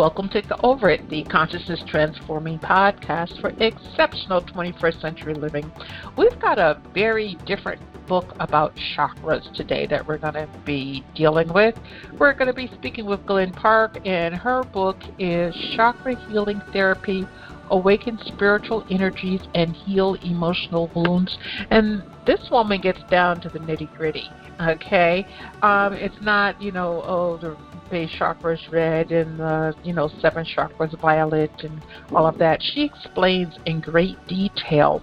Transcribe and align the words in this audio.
Welcome 0.00 0.30
to 0.30 0.40
the 0.40 0.58
Over 0.62 0.88
It, 0.88 1.10
the 1.10 1.24
consciousness 1.24 1.82
transforming 1.86 2.58
podcast 2.58 3.38
for 3.38 3.50
exceptional 3.62 4.40
21st 4.40 4.98
century 4.98 5.34
living. 5.34 5.70
We've 6.16 6.40
got 6.40 6.58
a 6.58 6.80
very 6.94 7.34
different 7.44 7.82
book 8.06 8.34
about 8.40 8.74
chakras 8.96 9.52
today 9.52 9.86
that 9.88 10.08
we're 10.08 10.16
going 10.16 10.32
to 10.32 10.48
be 10.64 11.04
dealing 11.14 11.52
with. 11.52 11.78
We're 12.18 12.32
going 12.32 12.46
to 12.46 12.54
be 12.54 12.68
speaking 12.68 13.04
with 13.04 13.26
Glen 13.26 13.52
Park, 13.52 13.98
and 14.06 14.34
her 14.34 14.62
book 14.62 14.96
is 15.18 15.54
Chakra 15.76 16.16
Healing 16.30 16.62
Therapy 16.72 17.28
Awaken 17.68 18.18
Spiritual 18.24 18.86
Energies 18.88 19.42
and 19.54 19.76
Heal 19.76 20.14
Emotional 20.24 20.90
Wounds. 20.94 21.36
And 21.70 22.02
this 22.26 22.48
woman 22.50 22.80
gets 22.80 23.02
down 23.10 23.42
to 23.42 23.50
the 23.50 23.58
nitty 23.58 23.94
gritty. 23.98 24.30
Okay, 24.60 25.26
um, 25.62 25.94
it's 25.94 26.20
not 26.20 26.60
you 26.60 26.70
know 26.70 27.02
oh 27.06 27.38
the 27.38 27.56
base 27.90 28.10
chakra 28.10 28.54
is 28.54 28.68
red 28.70 29.10
and 29.12 29.38
the 29.38 29.74
you 29.82 29.92
know 29.92 30.08
seven 30.20 30.44
chakras 30.44 30.98
violet 31.00 31.52
and 31.62 31.80
all 32.12 32.26
of 32.26 32.38
that. 32.38 32.62
She 32.62 32.84
explains 32.84 33.54
in 33.66 33.80
great 33.80 34.16
detail 34.26 35.02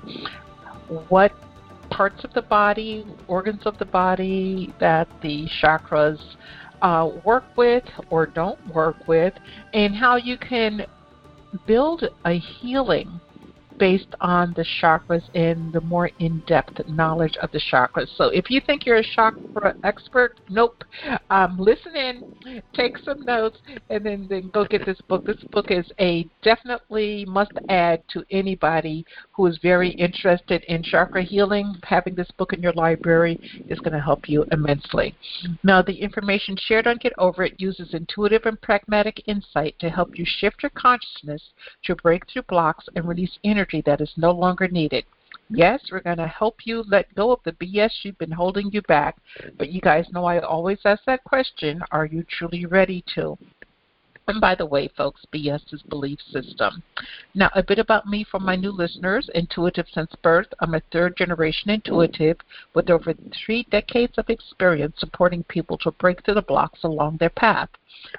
what 1.09 1.33
parts 1.89 2.23
of 2.23 2.33
the 2.33 2.41
body, 2.41 3.05
organs 3.27 3.65
of 3.65 3.77
the 3.77 3.85
body 3.85 4.73
that 4.79 5.07
the 5.21 5.47
chakras 5.61 6.19
uh, 6.81 7.09
work 7.23 7.45
with 7.55 7.83
or 8.09 8.25
don't 8.25 8.59
work 8.73 9.07
with, 9.07 9.33
and 9.73 9.95
how 9.95 10.15
you 10.15 10.37
can 10.37 10.85
build 11.65 12.07
a 12.25 12.33
healing 12.37 13.19
based 13.79 14.15
on 14.21 14.53
the 14.55 14.65
chakras 14.81 15.23
and 15.35 15.71
the 15.73 15.81
more 15.81 16.09
in-depth 16.19 16.87
knowledge 16.87 17.37
of 17.41 17.51
the 17.51 17.61
chakras. 17.71 18.07
So 18.15 18.25
if 18.29 18.49
you 18.49 18.61
think 18.65 18.85
you're 18.85 18.97
a 18.97 19.03
chakra 19.15 19.75
expert, 19.83 20.39
nope. 20.49 20.83
Um, 21.29 21.57
listen 21.59 21.95
in, 21.95 22.63
take 22.73 22.97
some 22.97 23.21
notes, 23.21 23.57
and 23.89 24.05
then, 24.05 24.27
then 24.29 24.49
go 24.53 24.65
get 24.65 24.85
this 24.85 24.99
book. 25.07 25.25
This 25.25 25.43
book 25.51 25.69
is 25.69 25.91
a 25.99 26.27
definitely 26.41 27.25
must-add 27.25 28.03
to 28.13 28.23
anybody 28.31 29.05
who 29.31 29.45
is 29.45 29.59
very 29.61 29.89
interested 29.91 30.63
in 30.65 30.83
chakra 30.83 31.23
healing. 31.23 31.75
Having 31.83 32.15
this 32.15 32.31
book 32.37 32.53
in 32.53 32.61
your 32.61 32.73
library 32.73 33.39
is 33.67 33.79
going 33.79 33.93
to 33.93 33.99
help 33.99 34.27
you 34.29 34.45
immensely. 34.51 35.15
Now, 35.63 35.81
the 35.81 35.93
information 35.93 36.55
shared 36.57 36.87
on 36.87 36.97
Get 36.97 37.13
Over 37.17 37.43
It 37.43 37.59
uses 37.59 37.93
intuitive 37.93 38.45
and 38.45 38.59
pragmatic 38.61 39.21
insight 39.27 39.75
to 39.79 39.89
help 39.89 40.17
you 40.17 40.25
shift 40.25 40.63
your 40.63 40.71
consciousness 40.71 41.41
to 41.83 41.95
break 41.95 42.23
through 42.27 42.43
blocks 42.43 42.85
and 42.95 43.07
release 43.07 43.37
energy 43.43 43.66
that 43.85 44.01
is 44.01 44.13
no 44.17 44.31
longer 44.31 44.67
needed. 44.67 45.05
Yes, 45.49 45.81
we're 45.91 46.01
going 46.01 46.17
to 46.17 46.27
help 46.27 46.65
you 46.65 46.83
let 46.87 47.13
go 47.15 47.31
of 47.31 47.39
the 47.43 47.53
BS 47.53 47.91
you've 48.03 48.17
been 48.17 48.31
holding 48.31 48.69
you 48.71 48.81
back. 48.81 49.17
But 49.57 49.71
you 49.71 49.79
guys 49.79 50.05
know 50.11 50.25
I 50.25 50.39
always 50.39 50.79
ask 50.83 51.03
that 51.05 51.23
question 51.23 51.81
are 51.91 52.05
you 52.05 52.23
truly 52.23 52.65
ready 52.65 53.03
to? 53.15 53.37
And 54.29 54.41
by 54.41 54.55
the 54.55 54.65
way, 54.65 54.89
folks, 54.89 55.25
BS 55.33 55.73
is 55.73 55.81
belief 55.83 56.19
system. 56.19 56.83
Now, 57.33 57.49
a 57.55 57.63
bit 57.63 57.79
about 57.79 58.07
me 58.07 58.25
for 58.29 58.41
my 58.41 58.57
new 58.57 58.71
listeners. 58.71 59.29
Intuitive 59.33 59.87
since 59.93 60.13
birth. 60.21 60.47
I'm 60.59 60.73
a 60.73 60.81
third 60.91 61.15
generation 61.15 61.69
intuitive 61.69 62.37
with 62.73 62.89
over 62.89 63.13
three 63.45 63.65
decades 63.71 64.17
of 64.17 64.29
experience 64.29 64.95
supporting 64.97 65.43
people 65.43 65.77
to 65.77 65.91
break 65.91 66.25
through 66.25 66.33
the 66.33 66.41
blocks 66.41 66.83
along 66.83 67.17
their 67.17 67.29
path. 67.29 67.69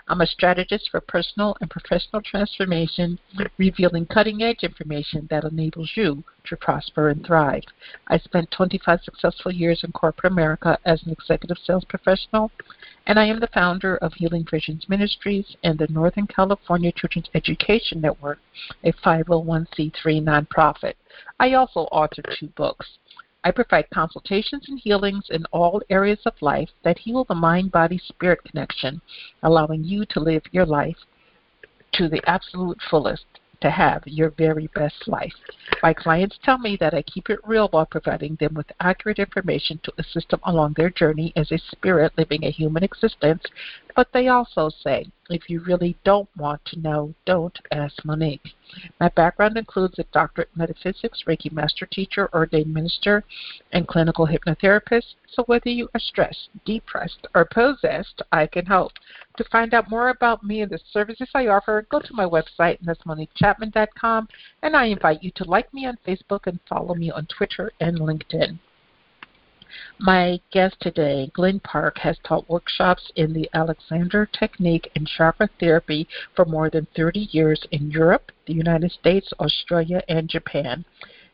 I'm 0.09 0.21
a 0.21 0.27
strategist 0.27 0.91
for 0.91 1.01
personal 1.01 1.57
and 1.61 1.71
professional 1.71 2.23
transformation, 2.23 3.19
revealing 3.59 4.07
cutting 4.07 4.43
edge 4.43 4.63
information 4.63 5.27
that 5.31 5.45
enables 5.45 5.93
you 5.95 6.25
to 6.45 6.57
prosper 6.57 7.09
and 7.11 7.25
thrive. 7.25 7.65
I 8.07 8.19
spent 8.19 8.51
25 8.51 9.03
successful 9.03 9.53
years 9.53 9.85
in 9.85 9.93
corporate 9.93 10.33
America 10.33 10.79
as 10.85 11.03
an 11.03 11.13
executive 11.13 11.59
sales 11.59 11.85
professional, 11.85 12.51
and 13.07 13.19
I 13.19 13.27
am 13.27 13.41
the 13.41 13.49
founder 13.49 13.97
of 13.99 14.15
Healing 14.15 14.47
Visions 14.51 14.89
Ministries 14.89 15.57
and 15.63 15.79
the 15.79 15.89
Northern 15.89 16.27
California 16.27 16.93
Children's 16.93 17.31
Education 17.35 18.01
Network, 18.01 18.39
a 18.85 18.93
501c3 18.93 20.23
nonprofit. 20.23 20.95
I 21.39 21.53
also 21.53 21.89
authored 21.93 22.39
two 22.39 22.49
books. 22.49 22.99
I 23.49 23.51
provide 23.51 23.89
consultations 23.89 24.69
and 24.69 24.79
healings 24.79 25.31
in 25.31 25.47
all 25.53 25.81
areas 25.89 26.21
of 26.27 26.35
life 26.43 26.69
that 26.83 26.99
heal 26.99 27.25
the 27.25 27.35
mind 27.35 27.73
body 27.73 27.97
spirit 27.97 28.45
connection, 28.45 29.01
allowing 29.43 29.85
you 29.85 30.05
to 30.11 30.21
live 30.21 30.43
your 30.53 30.67
life 30.67 30.99
to 31.95 32.11
the 32.11 32.21
absolute 32.27 32.79
fullest 32.91 33.25
to 33.63 33.71
have 33.71 34.03
your 34.07 34.33
very 34.37 34.69
best 34.75 35.09
life. 35.09 35.33
My 35.83 35.95
clients 35.95 36.39
tell 36.45 36.59
me 36.59 36.77
that 36.79 36.93
I 36.93 37.01
keep 37.01 37.31
it 37.31 37.41
real 37.43 37.69
while 37.69 37.87
providing 37.87 38.37
them 38.39 38.53
with 38.53 38.71
accurate 38.81 39.19
information 39.19 39.81
to 39.83 39.95
assist 39.97 40.29
them 40.29 40.41
along 40.45 40.75
their 40.77 40.91
journey 40.91 41.33
as 41.35 41.51
a 41.51 41.59
spirit 41.71 42.13
living 42.19 42.45
a 42.45 42.51
human 42.51 42.85
existence, 42.85 43.45
but 43.99 44.13
they 44.13 44.29
also 44.29 44.71
say, 44.85 45.05
if 45.29 45.51
you 45.51 45.59
really 45.59 45.99
don't 46.05 46.29
want 46.37 46.65
to 46.67 46.79
know, 46.79 47.13
don't 47.27 47.59
ask 47.73 48.05
Monique. 48.05 48.55
My 49.01 49.09
background 49.09 49.57
includes 49.57 49.99
a 49.99 50.05
doctorate 50.13 50.51
in 50.55 50.61
metaphysics, 50.61 51.25
Reiki 51.27 51.51
master 51.51 51.85
teacher, 51.85 52.31
ordained 52.33 52.73
minister, 52.73 53.25
and 53.73 53.89
clinical 53.89 54.29
hypnotherapist. 54.29 55.17
So 55.27 55.43
whether 55.47 55.71
you 55.71 55.89
are 55.95 56.01
stressed, 56.01 56.49
depressed, 56.65 57.27
or 57.35 57.45
possessed, 57.45 58.23
I 58.31 58.47
can 58.47 58.67
help. 58.67 58.93
To 59.37 59.45
find 59.51 59.75
out 59.75 59.91
more 59.91 60.11
about 60.11 60.45
me 60.45 60.61
and 60.61 60.71
the 60.71 60.79
services 60.93 61.31
I 61.35 61.49
offer, 61.49 61.85
go 61.91 61.99
to 61.99 62.15
my 62.15 62.25
website, 62.25 62.79
and 62.79 64.29
and 64.63 64.77
I 64.77 64.85
invite 64.85 65.25
you 65.25 65.33
to 65.35 65.45
like 65.45 65.75
me 65.75 65.87
on 65.87 65.99
Facebook 66.07 66.47
and 66.47 66.61
follow 66.69 66.95
me 66.95 67.11
on 67.11 67.27
Twitter 67.27 67.73
and 67.81 67.99
LinkedIn. 67.99 68.61
My 69.99 70.41
guest 70.51 70.77
today, 70.81 71.31
Glen 71.35 71.61
Park, 71.61 71.99
has 71.99 72.19
taught 72.25 72.49
workshops 72.49 73.11
in 73.17 73.33
the 73.33 73.49
Alexander 73.55 74.27
Technique 74.27 74.91
and 74.97 75.07
chakra 75.07 75.49
therapy 75.61 76.09
for 76.35 76.45
more 76.45 76.71
than 76.71 76.87
30 76.97 77.29
years 77.33 77.63
in 77.71 77.91
Europe, 77.91 78.33
the 78.47 78.55
United 78.55 78.93
States, 78.93 79.33
Australia, 79.41 80.03
and 80.09 80.29
Japan. 80.29 80.85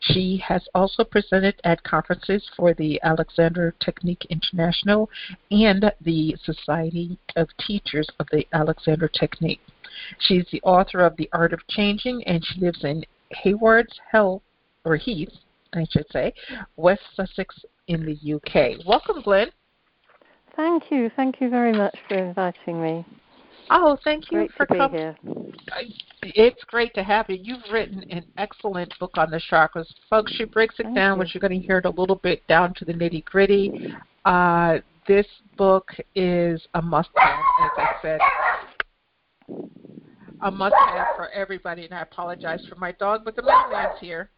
She 0.00 0.36
has 0.46 0.68
also 0.74 1.02
presented 1.04 1.60
at 1.64 1.82
conferences 1.82 2.46
for 2.56 2.74
the 2.74 3.00
Alexander 3.02 3.74
Technique 3.80 4.26
International 4.28 5.08
and 5.50 5.90
the 6.00 6.36
Society 6.44 7.18
of 7.36 7.48
Teachers 7.58 8.08
of 8.18 8.26
the 8.30 8.46
Alexander 8.52 9.08
Technique. 9.08 9.62
She's 10.18 10.46
the 10.50 10.60
author 10.62 11.00
of 11.00 11.16
The 11.16 11.30
Art 11.32 11.52
of 11.52 11.66
Changing, 11.68 12.22
and 12.24 12.44
she 12.44 12.60
lives 12.60 12.84
in 12.84 13.04
Haywards 13.30 13.98
Heath, 14.12 14.42
or 14.84 14.96
Heath, 14.96 15.32
I 15.72 15.86
should 15.90 16.10
say, 16.12 16.34
West 16.76 17.02
Sussex, 17.14 17.64
in 17.88 18.04
the 18.04 18.34
UK. 18.34 18.86
Welcome, 18.86 19.22
Glen. 19.22 19.48
Thank 20.56 20.90
you. 20.90 21.10
Thank 21.16 21.40
you 21.40 21.50
very 21.50 21.72
much 21.72 21.96
for 22.08 22.16
inviting 22.16 22.82
me. 22.82 23.04
Oh, 23.70 23.96
thank 24.04 24.30
you 24.30 24.38
great 24.38 24.52
for 24.52 24.66
coming. 24.66 25.14
It's 26.22 26.62
great 26.64 26.94
to 26.94 27.02
have 27.02 27.26
you. 27.28 27.38
You've 27.40 27.62
written 27.72 28.04
an 28.10 28.24
excellent 28.36 28.92
book 28.98 29.12
on 29.16 29.30
the 29.30 29.40
chakras. 29.50 29.86
Folks, 30.08 30.32
she 30.32 30.44
breaks 30.44 30.76
it 30.78 30.84
thank 30.84 30.96
down, 30.96 31.16
you. 31.16 31.20
which 31.20 31.34
you're 31.34 31.40
going 31.40 31.58
to 31.58 31.66
hear 31.66 31.78
it 31.78 31.86
a 31.86 31.90
little 31.90 32.16
bit 32.16 32.46
down 32.46 32.74
to 32.74 32.84
the 32.84 32.92
nitty 32.92 33.24
gritty. 33.24 33.94
Uh, 34.24 34.78
this 35.08 35.26
book 35.56 35.88
is 36.14 36.66
a 36.74 36.82
must 36.82 37.10
have, 37.16 37.38
as 37.62 37.70
I 37.76 37.92
said. 38.02 38.20
A 40.42 40.50
must 40.50 40.74
have 40.74 41.08
for 41.16 41.30
everybody, 41.30 41.84
and 41.84 41.94
I 41.94 42.02
apologize 42.02 42.64
for 42.68 42.76
my 42.76 42.92
dog, 42.92 43.22
but 43.24 43.34
the 43.34 43.42
mailman's 43.42 43.98
here 44.00 44.30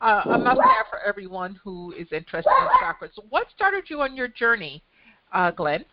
uh, 0.00 0.22
a 0.24 0.38
must 0.38 0.60
have 0.60 0.86
for 0.90 1.00
everyone 1.06 1.58
who 1.62 1.92
is 1.92 2.08
interested 2.12 2.50
in 2.50 2.68
chakras. 2.82 3.10
So 3.14 3.24
what 3.30 3.46
started 3.54 3.84
you 3.88 4.00
on 4.00 4.16
your 4.16 4.28
journey, 4.28 4.82
uh, 5.32 5.50
Glen? 5.50 5.84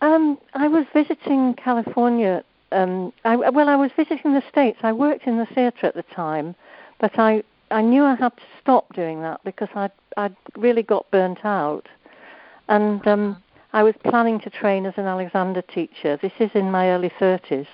Um, 0.00 0.38
I 0.54 0.68
was 0.68 0.86
visiting 0.92 1.54
California. 1.54 2.44
Um, 2.70 3.12
I, 3.24 3.36
well, 3.36 3.68
I 3.68 3.76
was 3.76 3.90
visiting 3.96 4.34
the 4.34 4.42
States. 4.50 4.78
I 4.82 4.92
worked 4.92 5.26
in 5.26 5.38
the 5.38 5.46
theatre 5.46 5.86
at 5.86 5.94
the 5.94 6.04
time, 6.14 6.54
but 7.00 7.18
I, 7.18 7.42
I 7.70 7.82
knew 7.82 8.04
I 8.04 8.14
had 8.14 8.36
to 8.36 8.42
stop 8.60 8.92
doing 8.94 9.20
that 9.22 9.40
because 9.44 9.68
I'd, 9.74 9.92
I'd 10.16 10.36
really 10.56 10.82
got 10.82 11.10
burnt 11.10 11.44
out. 11.44 11.88
And 12.68 13.06
um, 13.06 13.30
uh-huh. 13.30 13.40
I 13.72 13.82
was 13.82 13.94
planning 14.04 14.40
to 14.40 14.50
train 14.50 14.86
as 14.86 14.94
an 14.96 15.06
Alexander 15.06 15.62
teacher. 15.62 16.18
This 16.20 16.32
is 16.38 16.50
in 16.54 16.70
my 16.70 16.90
early 16.90 17.10
30s. 17.20 17.66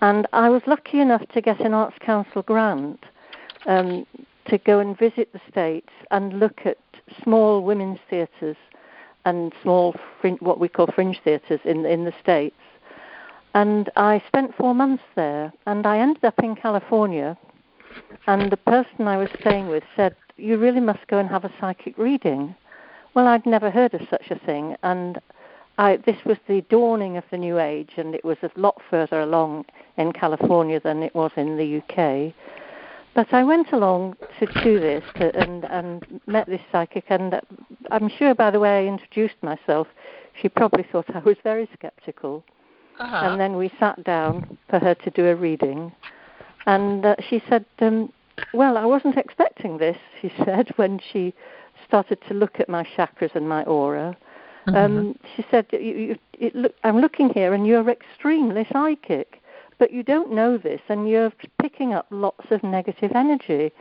And 0.00 0.26
I 0.32 0.50
was 0.50 0.62
lucky 0.66 1.00
enough 1.00 1.26
to 1.28 1.40
get 1.40 1.60
an 1.60 1.72
Arts 1.72 1.96
Council 2.00 2.42
grant 2.42 3.04
um, 3.66 4.06
to 4.46 4.58
go 4.58 4.78
and 4.78 4.98
visit 4.98 5.32
the 5.32 5.40
States 5.50 5.90
and 6.10 6.38
look 6.38 6.60
at 6.64 6.78
small 7.22 7.62
women's 7.62 7.98
theatres 8.10 8.56
and 9.24 9.52
small, 9.62 9.94
what 10.40 10.60
we 10.60 10.68
call 10.68 10.86
fringe 10.86 11.20
theatres 11.24 11.60
in, 11.64 11.84
in 11.86 12.04
the 12.04 12.14
States. 12.22 12.56
And 13.54 13.90
I 13.96 14.22
spent 14.26 14.54
four 14.54 14.74
months 14.74 15.02
there, 15.14 15.52
and 15.66 15.86
I 15.86 15.98
ended 15.98 16.24
up 16.24 16.38
in 16.40 16.56
California. 16.56 17.36
And 18.26 18.52
the 18.52 18.56
person 18.58 19.08
I 19.08 19.16
was 19.16 19.30
staying 19.40 19.68
with 19.68 19.82
said, 19.96 20.14
You 20.36 20.58
really 20.58 20.80
must 20.80 21.06
go 21.08 21.18
and 21.18 21.28
have 21.30 21.44
a 21.44 21.52
psychic 21.58 21.96
reading. 21.96 22.54
Well, 23.14 23.26
I'd 23.26 23.46
never 23.46 23.70
heard 23.70 23.94
of 23.94 24.06
such 24.10 24.30
a 24.30 24.38
thing, 24.38 24.76
and 24.82 25.18
I, 25.78 25.96
this 25.98 26.16
was 26.24 26.38
the 26.48 26.62
dawning 26.62 27.16
of 27.16 27.24
the 27.30 27.36
new 27.36 27.58
age, 27.58 27.92
and 27.96 28.14
it 28.14 28.24
was 28.24 28.38
a 28.42 28.50
lot 28.56 28.80
further 28.88 29.20
along 29.20 29.66
in 29.98 30.12
California 30.12 30.80
than 30.80 31.02
it 31.02 31.14
was 31.14 31.30
in 31.36 31.56
the 31.56 31.78
UK. 31.78 32.32
But 33.14 33.32
I 33.32 33.44
went 33.44 33.72
along 33.72 34.16
to 34.40 34.46
do 34.62 34.78
this 34.78 35.02
to, 35.16 35.34
and, 35.36 35.64
and 35.64 36.20
met 36.26 36.46
this 36.46 36.60
psychic, 36.72 37.04
and 37.08 37.40
I'm 37.90 38.08
sure 38.08 38.34
by 38.34 38.50
the 38.50 38.60
way 38.60 38.84
I 38.84 38.88
introduced 38.88 39.42
myself, 39.42 39.86
she 40.40 40.48
probably 40.48 40.84
thought 40.90 41.14
I 41.14 41.20
was 41.20 41.36
very 41.42 41.68
skeptical. 41.74 42.44
Uh-huh. 42.98 43.16
And 43.26 43.40
then 43.40 43.56
we 43.56 43.70
sat 43.78 44.02
down 44.04 44.58
for 44.68 44.78
her 44.78 44.94
to 44.94 45.10
do 45.10 45.26
a 45.26 45.34
reading. 45.34 45.92
And 46.66 47.04
uh, 47.04 47.16
she 47.28 47.42
said, 47.48 47.64
um, 47.80 48.12
Well, 48.52 48.76
I 48.76 48.84
wasn't 48.84 49.16
expecting 49.16 49.78
this, 49.78 49.98
she 50.20 50.32
said, 50.44 50.72
when 50.76 51.00
she 51.12 51.34
started 51.86 52.18
to 52.28 52.34
look 52.34 52.60
at 52.60 52.68
my 52.68 52.84
chakras 52.96 53.34
and 53.34 53.48
my 53.48 53.62
aura. 53.64 54.16
Mm-hmm. 54.66 54.76
Um, 54.76 55.18
she 55.34 55.44
said, 55.50 55.66
you, 55.72 55.78
you, 55.78 56.18
it 56.38 56.54
look, 56.54 56.74
I'm 56.82 57.00
looking 57.00 57.30
here 57.30 57.54
and 57.54 57.66
you're 57.66 57.88
extremely 57.88 58.66
psychic, 58.72 59.40
but 59.78 59.92
you 59.92 60.02
don't 60.02 60.32
know 60.32 60.58
this 60.58 60.80
and 60.88 61.08
you're 61.08 61.32
picking 61.60 61.94
up 61.94 62.06
lots 62.10 62.50
of 62.50 62.62
negative 62.62 63.12
energy. 63.14 63.72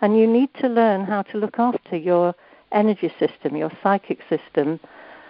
And 0.00 0.18
you 0.18 0.26
need 0.26 0.50
to 0.60 0.68
learn 0.68 1.04
how 1.04 1.22
to 1.22 1.38
look 1.38 1.58
after 1.58 1.96
your 1.96 2.34
energy 2.72 3.10
system, 3.18 3.56
your 3.56 3.70
psychic 3.82 4.20
system. 4.28 4.80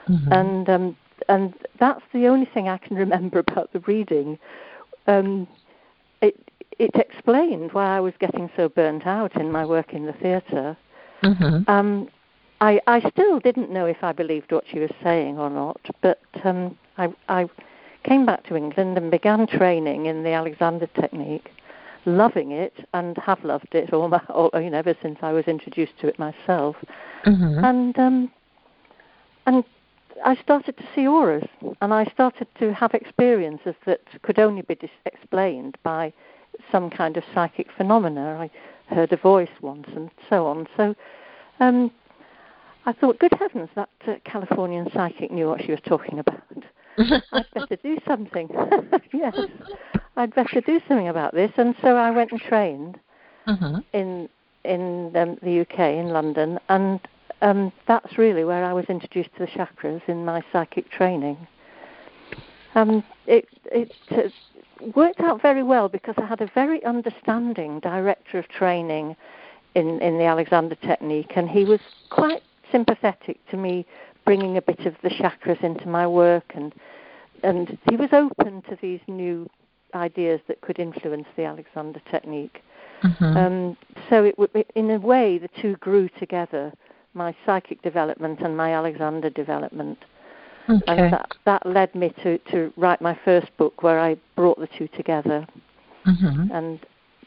Mhm. 0.08 0.32
And 0.32 0.68
um, 0.68 0.96
and 1.28 1.54
that's 1.78 2.02
the 2.12 2.26
only 2.26 2.46
thing 2.46 2.68
I 2.68 2.78
can 2.78 2.96
remember 3.04 3.38
about 3.38 3.72
the 3.72 3.80
reading. 3.80 4.38
Um, 5.06 5.46
it 6.20 6.36
it 6.78 6.96
explained 6.96 7.72
why 7.72 7.96
I 7.96 8.00
was 8.00 8.14
getting 8.18 8.50
so 8.56 8.68
burnt 8.68 9.06
out 9.06 9.36
in 9.36 9.52
my 9.52 9.64
work 9.64 9.92
in 9.92 10.06
the 10.06 10.12
theatre. 10.14 10.76
Mhm. 11.22 11.68
Um, 11.68 12.08
I, 12.64 12.80
I 12.86 13.10
still 13.10 13.40
didn't 13.40 13.70
know 13.70 13.84
if 13.84 14.02
I 14.02 14.12
believed 14.12 14.50
what 14.50 14.64
she 14.66 14.78
was 14.78 14.90
saying 15.02 15.38
or 15.38 15.50
not, 15.50 15.80
but 16.00 16.22
um, 16.44 16.78
I, 16.96 17.12
I 17.28 17.46
came 18.04 18.24
back 18.24 18.42
to 18.44 18.56
England 18.56 18.96
and 18.96 19.10
began 19.10 19.46
training 19.46 20.06
in 20.06 20.22
the 20.22 20.30
Alexander 20.30 20.86
technique, 20.86 21.50
loving 22.06 22.52
it 22.52 22.72
and 22.94 23.18
have 23.18 23.44
loved 23.44 23.74
it 23.74 23.92
all 23.92 24.08
my, 24.08 24.22
all, 24.30 24.50
you 24.54 24.70
know, 24.70 24.78
ever 24.78 24.94
since 25.02 25.18
I 25.20 25.32
was 25.32 25.44
introduced 25.44 25.98
to 26.00 26.08
it 26.08 26.18
myself. 26.18 26.76
Mhm. 27.26 27.62
And 27.62 27.98
um, 27.98 28.32
and 29.46 29.62
I 30.24 30.34
started 30.36 30.78
to 30.78 30.84
see 30.94 31.06
auras, 31.06 31.46
and 31.82 31.92
I 31.92 32.04
started 32.06 32.46
to 32.60 32.72
have 32.72 32.94
experiences 32.94 33.74
that 33.84 34.00
could 34.22 34.38
only 34.38 34.62
be 34.62 34.76
dis- 34.76 34.90
explained 35.04 35.76
by 35.82 36.14
some 36.72 36.88
kind 36.88 37.18
of 37.18 37.24
psychic 37.34 37.70
phenomena. 37.76 38.38
I 38.40 38.94
heard 38.94 39.12
a 39.12 39.18
voice 39.18 39.56
once, 39.60 39.88
and 39.94 40.10
so 40.30 40.46
on. 40.46 40.66
So 40.78 40.94
um, 41.60 41.90
I 42.86 42.92
thought, 42.92 43.18
good 43.18 43.32
heavens, 43.38 43.70
that 43.74 43.88
uh, 44.06 44.14
Californian 44.24 44.90
psychic 44.92 45.30
knew 45.30 45.48
what 45.48 45.62
she 45.62 45.70
was 45.70 45.80
talking 45.86 46.18
about. 46.18 46.42
I'd 46.98 47.46
better 47.54 47.76
do 47.76 47.98
something. 48.06 48.48
yes, 49.12 49.34
I'd 50.16 50.34
better 50.34 50.60
do 50.60 50.80
something 50.86 51.08
about 51.08 51.34
this. 51.34 51.50
And 51.56 51.74
so 51.80 51.96
I 51.96 52.10
went 52.10 52.32
and 52.32 52.40
trained 52.40 52.98
Mhm. 53.46 53.84
in 53.92 54.28
in 54.64 55.14
um, 55.14 55.36
the 55.42 55.60
UK 55.60 55.78
in 55.78 56.08
London, 56.08 56.58
and 56.70 56.98
um, 57.42 57.70
that's 57.86 58.16
really 58.16 58.44
where 58.44 58.64
I 58.64 58.72
was 58.72 58.86
introduced 58.86 59.34
to 59.34 59.40
the 59.40 59.46
chakras 59.46 60.00
in 60.08 60.24
my 60.24 60.42
psychic 60.50 60.90
training. 60.90 61.36
Um, 62.74 63.04
it 63.26 63.46
it 63.66 63.92
uh, 64.10 64.22
worked 64.94 65.20
out 65.20 65.42
very 65.42 65.62
well 65.62 65.88
because 65.88 66.14
I 66.16 66.24
had 66.24 66.40
a 66.40 66.50
very 66.54 66.82
understanding 66.84 67.80
director 67.80 68.38
of 68.38 68.48
training 68.48 69.16
in 69.74 70.00
in 70.00 70.16
the 70.18 70.24
Alexander 70.24 70.76
technique, 70.76 71.32
and 71.36 71.48
he 71.50 71.64
was 71.64 71.80
quite 72.08 72.42
sympathetic 72.74 73.38
to 73.50 73.56
me 73.56 73.86
bringing 74.24 74.56
a 74.56 74.62
bit 74.62 74.80
of 74.80 74.94
the 75.02 75.10
chakras 75.10 75.62
into 75.62 75.88
my 75.88 76.06
work, 76.06 76.52
and 76.54 76.74
and 77.42 77.78
he 77.88 77.96
was 77.96 78.08
open 78.12 78.62
to 78.62 78.76
these 78.80 79.00
new 79.06 79.48
ideas 79.94 80.40
that 80.48 80.60
could 80.62 80.78
influence 80.78 81.26
the 81.36 81.44
Alexander 81.44 82.00
technique. 82.10 82.62
Mhm. 83.02 83.36
Um, 83.36 83.76
so 84.08 84.24
it, 84.24 84.34
it, 84.54 84.70
in 84.74 84.90
a 84.90 84.98
way, 84.98 85.38
the 85.38 85.50
two 85.60 85.76
grew 85.76 86.08
together, 86.18 86.72
my 87.12 87.34
psychic 87.44 87.82
development 87.82 88.40
and 88.40 88.56
my 88.56 88.72
Alexander 88.72 89.30
development. 89.30 89.98
okay. 90.68 90.82
And 90.86 91.12
that, 91.12 91.28
that 91.44 91.66
led 91.66 91.94
me 91.94 92.12
to, 92.22 92.38
to 92.50 92.72
write 92.76 93.02
my 93.02 93.16
first 93.24 93.54
book 93.58 93.82
where 93.82 94.00
I 94.00 94.16
brought 94.36 94.58
the 94.58 94.68
two 94.78 94.88
together. 94.88 95.46
Mhm. 96.06 96.50
And 96.50 96.80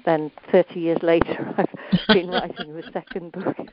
then 0.07 0.31
30 0.54 0.80
years 0.80 1.00
later, 1.04 1.54
I've 1.57 2.15
been 2.15 2.30
writing 2.30 2.74
the 2.74 2.83
second 2.94 3.33
book. 3.33 3.57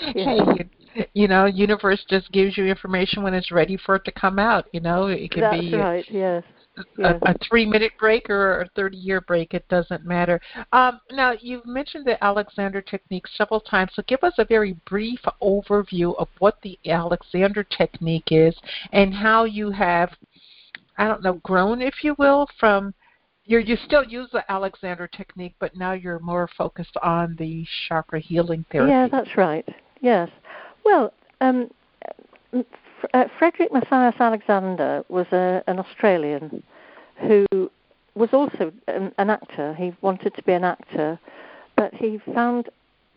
Yeah. 0.00 0.24
Hey, 0.24 0.68
you, 0.94 1.04
you 1.14 1.28
know, 1.28 1.46
universe 1.46 2.04
just 2.08 2.30
gives 2.32 2.58
you 2.58 2.66
information 2.66 3.22
when 3.22 3.32
it's 3.32 3.52
ready 3.52 3.76
for 3.76 3.94
it 3.94 4.04
to 4.06 4.12
come 4.12 4.38
out. 4.38 4.66
You 4.72 4.80
know, 4.80 5.06
it 5.06 5.30
can 5.30 5.42
That's 5.42 5.60
be 5.60 5.74
right, 5.74 6.04
yes. 6.10 6.42
a, 6.98 7.14
a 7.22 7.34
three-minute 7.48 7.92
break 7.98 8.28
or 8.28 8.62
a 8.62 8.68
thirty-year 8.74 9.20
break. 9.22 9.54
It 9.54 9.66
doesn't 9.68 10.04
matter. 10.04 10.40
Um, 10.72 11.00
now, 11.12 11.32
you've 11.40 11.64
mentioned 11.64 12.06
the 12.06 12.22
Alexander 12.22 12.82
technique 12.82 13.26
several 13.36 13.60
times, 13.60 13.92
so 13.94 14.02
give 14.08 14.24
us 14.24 14.34
a 14.38 14.44
very 14.44 14.76
brief 14.88 15.20
overview 15.42 16.16
of 16.18 16.28
what 16.38 16.58
the 16.62 16.78
Alexander 16.86 17.62
technique 17.62 18.28
is 18.30 18.56
and 18.92 19.14
how 19.14 19.44
you 19.44 19.70
have, 19.70 20.10
I 20.96 21.06
don't 21.06 21.22
know, 21.22 21.34
grown, 21.44 21.82
if 21.82 22.02
you 22.02 22.16
will, 22.18 22.48
from 22.58 22.94
you 23.48 23.58
you 23.58 23.76
still 23.84 24.04
use 24.04 24.28
the 24.32 24.44
Alexander 24.52 25.08
technique, 25.08 25.54
but 25.58 25.74
now 25.74 25.92
you're 25.92 26.18
more 26.20 26.48
focused 26.56 26.96
on 27.02 27.34
the 27.38 27.66
chakra 27.88 28.20
healing 28.20 28.64
therapy. 28.70 28.90
Yeah, 28.90 29.08
that's 29.10 29.36
right. 29.36 29.66
Yes. 30.00 30.28
Well, 30.84 31.12
um, 31.40 31.70
uh, 32.52 33.24
Frederick 33.38 33.72
Matthias 33.72 34.14
Alexander 34.20 35.02
was 35.08 35.26
a, 35.32 35.64
an 35.66 35.78
Australian 35.78 36.62
who 37.26 37.46
was 38.14 38.28
also 38.32 38.70
an, 38.86 39.12
an 39.16 39.30
actor. 39.30 39.74
He 39.74 39.94
wanted 40.02 40.34
to 40.34 40.42
be 40.42 40.52
an 40.52 40.64
actor, 40.64 41.18
but 41.74 41.94
he 41.94 42.20
found 42.34 42.68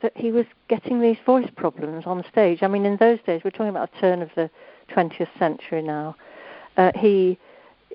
that 0.01 0.13
he 0.15 0.31
was 0.31 0.45
getting 0.69 1.01
these 1.01 1.17
voice 1.25 1.49
problems 1.57 2.05
on 2.05 2.23
stage. 2.31 2.63
I 2.63 2.67
mean, 2.67 2.85
in 2.85 2.95
those 2.97 3.19
days, 3.25 3.41
we're 3.43 3.51
talking 3.51 3.67
about 3.67 3.89
a 3.95 3.99
turn 3.99 4.21
of 4.21 4.29
the 4.35 4.49
20th 4.95 5.27
century 5.37 5.81
now. 5.81 6.15
Uh, 6.77 6.91
he 6.95 7.37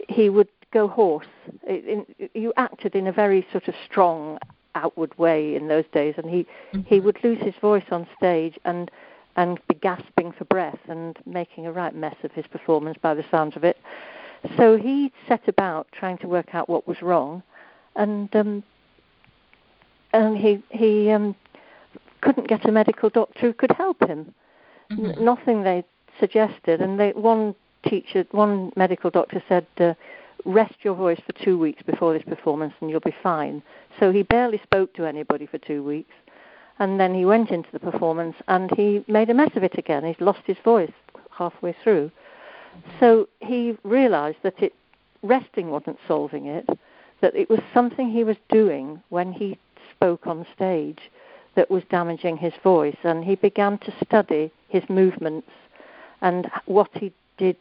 he 0.09 0.29
would 0.29 0.49
go 0.73 0.89
hoarse. 0.89 1.27
In, 1.67 2.07
in, 2.19 2.29
you 2.35 2.53
acted 2.57 2.95
in 2.95 3.07
a 3.07 3.13
very 3.13 3.47
sort 3.53 3.69
of 3.69 3.75
strong 3.85 4.39
outward 4.75 5.17
way 5.19 5.55
in 5.55 5.69
those 5.69 5.85
days, 5.93 6.15
and 6.17 6.29
he 6.29 6.47
he 6.85 7.01
would 7.01 7.19
lose 7.25 7.39
his 7.41 7.55
voice 7.61 7.85
on 7.91 8.07
stage 8.17 8.59
and 8.65 8.91
and 9.37 9.61
be 9.69 9.75
gasping 9.75 10.33
for 10.33 10.45
breath 10.47 10.79
and 10.89 11.19
making 11.27 11.67
a 11.67 11.73
right 11.73 11.95
mess 11.95 12.17
of 12.23 12.33
his 12.33 12.47
performance 12.47 12.99
by 13.01 13.15
the 13.15 13.25
sounds 13.31 13.57
of 13.57 13.65
it. 13.65 13.77
So 14.57 14.77
he 14.77 15.13
set 15.29 15.47
about 15.49 15.87
trying 15.93 16.19
to 16.19 16.29
work 16.29 16.55
out 16.55 16.69
what 16.69 16.87
was 16.87 17.03
wrong, 17.03 17.43
and 17.97 18.35
um, 18.37 18.63
and 20.13 20.37
he 20.37 20.63
he 20.71 21.11
um, 21.11 21.35
couldn't 22.21 22.49
get 22.49 22.69
a 22.69 22.73
medical 22.73 23.11
doctor 23.11 23.41
who 23.41 23.53
could 23.53 23.73
help 23.73 24.01
him. 24.07 24.35
N- 24.91 24.99
Mhm. 24.99 25.21
nothing 25.21 25.63
they 25.63 25.85
suggested, 26.21 26.81
and 26.81 26.99
they, 26.99 27.11
one 27.13 27.55
teacher, 27.85 28.25
one 28.31 28.73
medical 28.77 29.11
doctor 29.11 29.43
said, 29.49 29.67
uh, 29.79 29.95
"Rest 30.47 30.85
your 30.85 30.95
voice 30.95 31.19
for 31.27 31.33
two 31.33 31.59
weeks 31.59 31.83
before 31.83 32.13
this 32.13 32.23
performance, 32.23 32.73
and 32.81 32.89
you'll 32.89 33.01
be 33.01 33.11
fine." 33.11 33.63
So 33.99 34.13
he 34.13 34.23
barely 34.23 34.59
spoke 34.59 34.93
to 34.95 35.05
anybody 35.05 35.45
for 35.45 35.59
two 35.59 35.83
weeks, 35.83 36.15
and 36.79 37.01
then 37.01 37.15
he 37.15 37.25
went 37.25 37.51
into 37.51 37.73
the 37.73 37.81
performance, 37.81 38.37
and 38.47 38.71
he 38.77 39.05
made 39.09 39.29
a 39.29 39.35
mess 39.35 39.57
of 39.57 39.65
it 39.65 39.77
again. 39.77 40.05
He'd 40.05 40.21
lost 40.21 40.43
his 40.45 40.59
voice 40.59 40.93
halfway 41.33 41.73
through, 41.73 42.13
so 43.01 43.29
he 43.41 43.77
realised 43.83 44.39
that 44.43 44.63
it 44.63 44.73
resting 45.25 45.71
wasn't 45.73 45.99
solving 46.07 46.47
it, 46.47 46.69
that 47.21 47.35
it 47.35 47.51
was 47.51 47.61
something 47.75 48.09
he 48.09 48.23
was 48.23 48.37
doing 48.49 49.03
when 49.09 49.33
he 49.33 49.59
spoke 49.91 50.29
on 50.29 50.47
stage 50.55 51.11
that 51.57 51.73
was 51.73 51.83
damaging 51.91 52.37
his 52.37 52.55
voice, 52.63 52.99
and 53.03 53.25
he 53.25 53.35
began 53.35 53.79
to 53.79 53.93
study 54.05 54.53
his 54.69 54.89
movements 54.89 55.51
and 56.21 56.49
what 56.67 56.91
he 56.95 57.13
did 57.37 57.57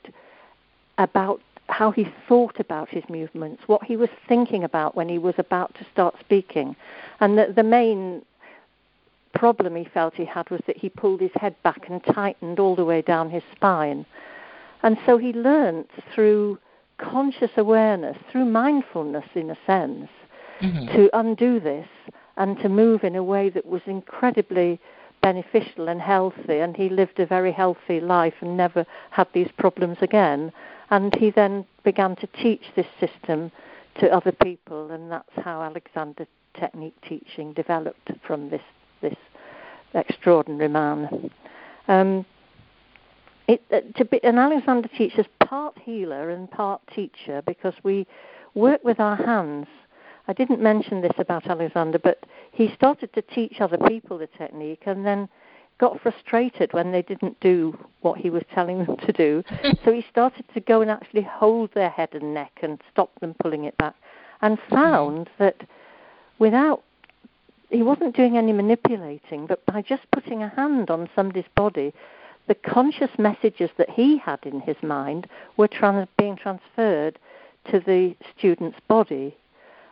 about 0.99 1.41
how 1.67 1.91
he 1.91 2.07
thought 2.27 2.59
about 2.59 2.89
his 2.89 3.03
movements, 3.09 3.63
what 3.67 3.83
he 3.83 3.97
was 3.97 4.09
thinking 4.27 4.63
about 4.63 4.95
when 4.95 5.09
he 5.09 5.17
was 5.17 5.35
about 5.37 5.73
to 5.75 5.85
start 5.91 6.15
speaking. 6.19 6.75
And 7.19 7.37
the, 7.37 7.53
the 7.55 7.63
main 7.63 8.21
problem 9.33 9.75
he 9.75 9.85
felt 9.85 10.13
he 10.13 10.25
had 10.25 10.49
was 10.49 10.61
that 10.67 10.77
he 10.77 10.89
pulled 10.89 11.21
his 11.21 11.31
head 11.35 11.55
back 11.63 11.89
and 11.89 12.03
tightened 12.03 12.59
all 12.59 12.75
the 12.75 12.85
way 12.85 13.01
down 13.01 13.29
his 13.29 13.43
spine. 13.55 14.05
And 14.83 14.97
so 15.05 15.17
he 15.17 15.33
learnt 15.33 15.89
through 16.13 16.59
conscious 16.97 17.51
awareness, 17.57 18.17
through 18.31 18.45
mindfulness 18.45 19.25
in 19.35 19.49
a 19.49 19.57
sense, 19.65 20.09
Mhm. 20.61 20.93
to 20.93 21.09
undo 21.17 21.59
this 21.59 21.87
and 22.37 22.57
to 22.59 22.69
move 22.69 23.03
in 23.03 23.15
a 23.15 23.23
way 23.23 23.49
that 23.49 23.65
was 23.65 23.81
incredibly 23.87 24.79
beneficial 25.25 25.87
and 25.87 25.99
healthy. 25.99 26.59
And 26.59 26.77
he 26.77 26.87
lived 26.87 27.19
a 27.19 27.25
very 27.25 27.51
healthy 27.51 27.99
life 27.99 28.35
and 28.41 28.55
never 28.55 28.85
had 29.09 29.27
these 29.33 29.49
problems 29.57 29.97
again. 30.01 30.51
And 30.91 31.15
he 31.15 31.31
then 31.31 31.65
began 31.83 32.15
to 32.17 32.27
teach 32.27 32.61
this 32.75 32.85
system 32.99 33.51
to 33.99 34.11
other 34.11 34.31
people, 34.31 34.91
and 34.91 35.11
that's 35.11 35.35
how 35.43 35.63
Alexander 35.63 36.27
technique 36.53 36.95
teaching 37.07 37.53
developed 37.53 38.11
from 38.27 38.49
this 38.49 38.61
this 39.01 39.15
extraordinary 39.93 40.67
man. 40.67 41.31
Um, 41.87 42.25
it, 43.47 43.63
uh, 43.71 43.81
to 43.97 44.05
be 44.05 44.23
an 44.23 44.37
Alexander 44.37 44.89
teacher's 44.95 45.27
part 45.39 45.75
healer 45.79 46.29
and 46.29 46.49
part 46.51 46.81
teacher 46.93 47.41
because 47.47 47.73
we 47.83 48.05
work 48.53 48.83
with 48.83 48.99
our 48.99 49.15
hands. 49.15 49.67
I 50.27 50.33
didn't 50.33 50.61
mention 50.61 51.01
this 51.01 51.13
about 51.17 51.47
Alexander, 51.47 51.99
but 51.99 52.25
he 52.51 52.73
started 52.73 53.13
to 53.13 53.21
teach 53.21 53.61
other 53.61 53.77
people 53.77 54.17
the 54.17 54.27
technique, 54.27 54.83
and 54.85 55.05
then 55.05 55.29
got 55.77 56.01
frustrated 56.01 56.73
when 56.73 56.91
they 56.91 57.01
didn't 57.01 57.39
do 57.41 57.77
what 58.01 58.17
he 58.17 58.29
was 58.29 58.43
telling 58.53 58.85
them 58.85 58.95
to 58.97 59.11
do. 59.11 59.43
so 59.83 59.91
he 59.91 60.05
started 60.09 60.45
to 60.53 60.59
go 60.61 60.81
and 60.81 60.89
actually 60.89 61.21
hold 61.21 61.73
their 61.73 61.89
head 61.89 62.09
and 62.13 62.33
neck 62.33 62.59
and 62.61 62.81
stop 62.91 63.11
them 63.19 63.35
pulling 63.41 63.65
it 63.65 63.77
back, 63.77 63.95
and 64.41 64.57
found 64.69 65.27
mm. 65.27 65.37
that 65.39 65.67
without 66.39 66.81
he 67.69 67.81
wasn't 67.81 68.15
doing 68.15 68.37
any 68.37 68.53
manipulating, 68.53 69.47
but 69.47 69.65
by 69.65 69.81
just 69.81 70.09
putting 70.11 70.43
a 70.43 70.49
hand 70.49 70.89
on 70.89 71.09
somebody's 71.15 71.49
body, 71.55 71.93
the 72.47 72.55
conscious 72.55 73.09
messages 73.17 73.71
that 73.77 73.89
he 73.89 74.17
had 74.17 74.39
in 74.45 74.61
his 74.61 74.77
mind 74.83 75.27
were 75.57 75.67
trans- 75.67 76.07
being 76.17 76.35
transferred 76.35 77.17
to 77.71 77.79
the 77.79 78.15
student's 78.37 78.79
body. 78.87 79.35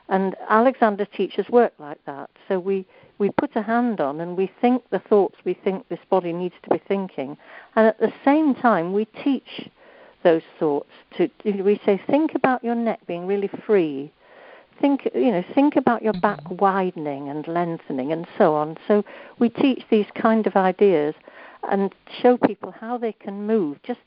And 0.09 0.35
Alexander 0.49 1.05
teaches 1.05 1.47
work 1.49 1.73
like 1.79 2.03
that. 2.05 2.29
So 2.47 2.59
we 2.59 2.85
we 3.19 3.29
put 3.29 3.55
a 3.55 3.61
hand 3.61 4.01
on 4.01 4.19
and 4.19 4.35
we 4.35 4.51
think 4.59 4.83
the 4.89 4.99
thoughts 4.99 5.35
we 5.45 5.53
think 5.53 5.87
this 5.87 5.99
body 6.09 6.33
needs 6.33 6.55
to 6.63 6.69
be 6.69 6.81
thinking. 6.87 7.37
And 7.75 7.87
at 7.87 7.99
the 7.99 8.11
same 8.25 8.55
time, 8.55 8.91
we 8.91 9.05
teach 9.05 9.69
those 10.23 10.41
thoughts 10.59 10.89
to, 11.17 11.29
we 11.45 11.79
say, 11.85 12.01
think 12.07 12.33
about 12.35 12.63
your 12.63 12.75
neck 12.75 12.99
being 13.07 13.27
really 13.27 13.49
free. 13.65 14.11
Think, 14.81 15.07
you 15.13 15.31
know, 15.31 15.43
think 15.53 15.75
about 15.75 16.01
your 16.01 16.13
back 16.13 16.43
mm-hmm. 16.43 16.57
widening 16.57 17.29
and 17.29 17.47
lengthening 17.47 18.11
and 18.11 18.25
so 18.37 18.55
on. 18.55 18.77
So 18.87 19.03
we 19.39 19.49
teach 19.49 19.83
these 19.89 20.07
kind 20.15 20.47
of 20.47 20.55
ideas 20.55 21.13
and 21.69 21.93
show 22.21 22.37
people 22.37 22.71
how 22.71 22.97
they 22.97 23.13
can 23.13 23.45
move 23.45 23.81
just 23.83 23.99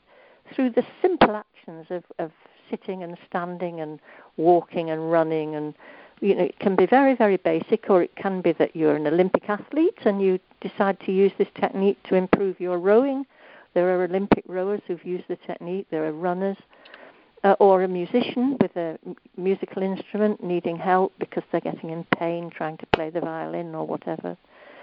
through 0.53 0.71
the 0.71 0.85
simple 1.01 1.35
actions 1.35 1.87
of, 1.89 2.03
of 2.19 2.31
sitting 2.69 3.03
and 3.03 3.17
standing 3.27 3.79
and 3.79 3.99
walking 4.37 4.89
and 4.89 5.11
running 5.11 5.55
and 5.55 5.73
you 6.19 6.35
know, 6.35 6.43
it 6.43 6.57
can 6.59 6.75
be 6.75 6.87
very, 6.87 7.15
very 7.15 7.37
basic, 7.37 7.89
or 7.89 8.01
it 8.01 8.15
can 8.15 8.41
be 8.41 8.51
that 8.53 8.75
you're 8.75 8.95
an 8.95 9.05
Olympic 9.05 9.47
athlete 9.49 9.99
and 10.03 10.21
you 10.21 10.39
decide 10.61 10.99
to 11.01 11.11
use 11.11 11.31
this 11.37 11.47
technique 11.53 12.01
to 12.09 12.15
improve 12.15 12.59
your 12.59 12.79
rowing. 12.79 13.25
There 13.75 13.95
are 13.95 14.03
Olympic 14.03 14.43
rowers 14.47 14.81
who've 14.87 15.05
used 15.05 15.25
the 15.27 15.35
technique. 15.35 15.85
There 15.91 16.05
are 16.05 16.11
runners, 16.11 16.57
uh, 17.43 17.55
or 17.59 17.83
a 17.83 17.87
musician 17.87 18.57
with 18.59 18.75
a 18.75 18.97
musical 19.35 19.83
instrument 19.83 20.43
needing 20.43 20.77
help 20.77 21.13
because 21.19 21.43
they're 21.51 21.61
getting 21.61 21.91
in 21.91 22.03
pain 22.17 22.49
trying 22.49 22.77
to 22.77 22.85
play 22.87 23.09
the 23.09 23.21
violin 23.21 23.75
or 23.75 23.85
whatever. 23.85 24.35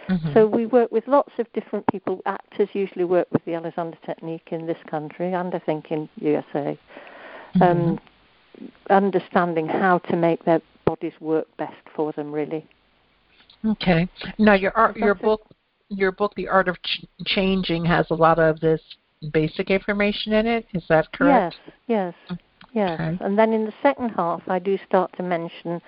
Mm-hmm. 0.09 0.35
So 0.35 0.47
we 0.47 0.67
work 0.67 0.93
with 0.93 1.09
lots 1.09 1.33
of 1.39 1.51
different 1.53 1.87
people. 1.89 2.21
Actors 2.27 2.69
usually 2.75 3.05
work 3.05 3.27
with 3.33 3.45
the 3.45 3.55
Alexander 3.55 3.97
technique 4.05 4.49
in 4.51 4.67
this 4.67 4.79
country 4.89 5.33
and 5.33 5.55
I 5.55 5.59
think 5.59 5.91
in 5.91 6.09
USA. 6.21 6.79
Mm-hmm. 7.57 7.63
Um, 7.63 8.01
understanding 8.91 9.67
how 9.67 9.99
to 9.99 10.17
make 10.17 10.45
their 10.45 10.61
bodies 10.85 11.13
work 11.21 11.47
best 11.57 11.75
for 11.95 12.13
them, 12.13 12.33
really. 12.33 12.67
Okay. 13.65 14.09
Now 14.39 14.55
your 14.55 14.77
art, 14.77 14.97
your 14.97 15.15
book, 15.15 15.43
your 15.89 16.13
book, 16.13 16.33
The 16.37 16.49
Art 16.49 16.69
of 16.69 16.81
Ch- 16.83 17.07
Changing, 17.27 17.85
has 17.85 18.07
a 18.11 18.15
lot 18.15 18.39
of 18.39 18.61
this 18.61 18.81
basic 19.33 19.71
information 19.71 20.33
in 20.35 20.47
it. 20.47 20.67
Is 20.75 20.85
that 20.89 21.11
correct? 21.13 21.57
Yes. 21.87 22.15
Yes. 22.29 22.39
Yes. 22.73 23.01
Okay. 23.01 23.25
And 23.25 23.39
then 23.39 23.53
in 23.53 23.65
the 23.65 23.75
second 23.83 24.11
half, 24.11 24.43
I 24.49 24.59
do 24.59 24.79
start 24.87 25.13
to 25.17 25.23
mention 25.23 25.81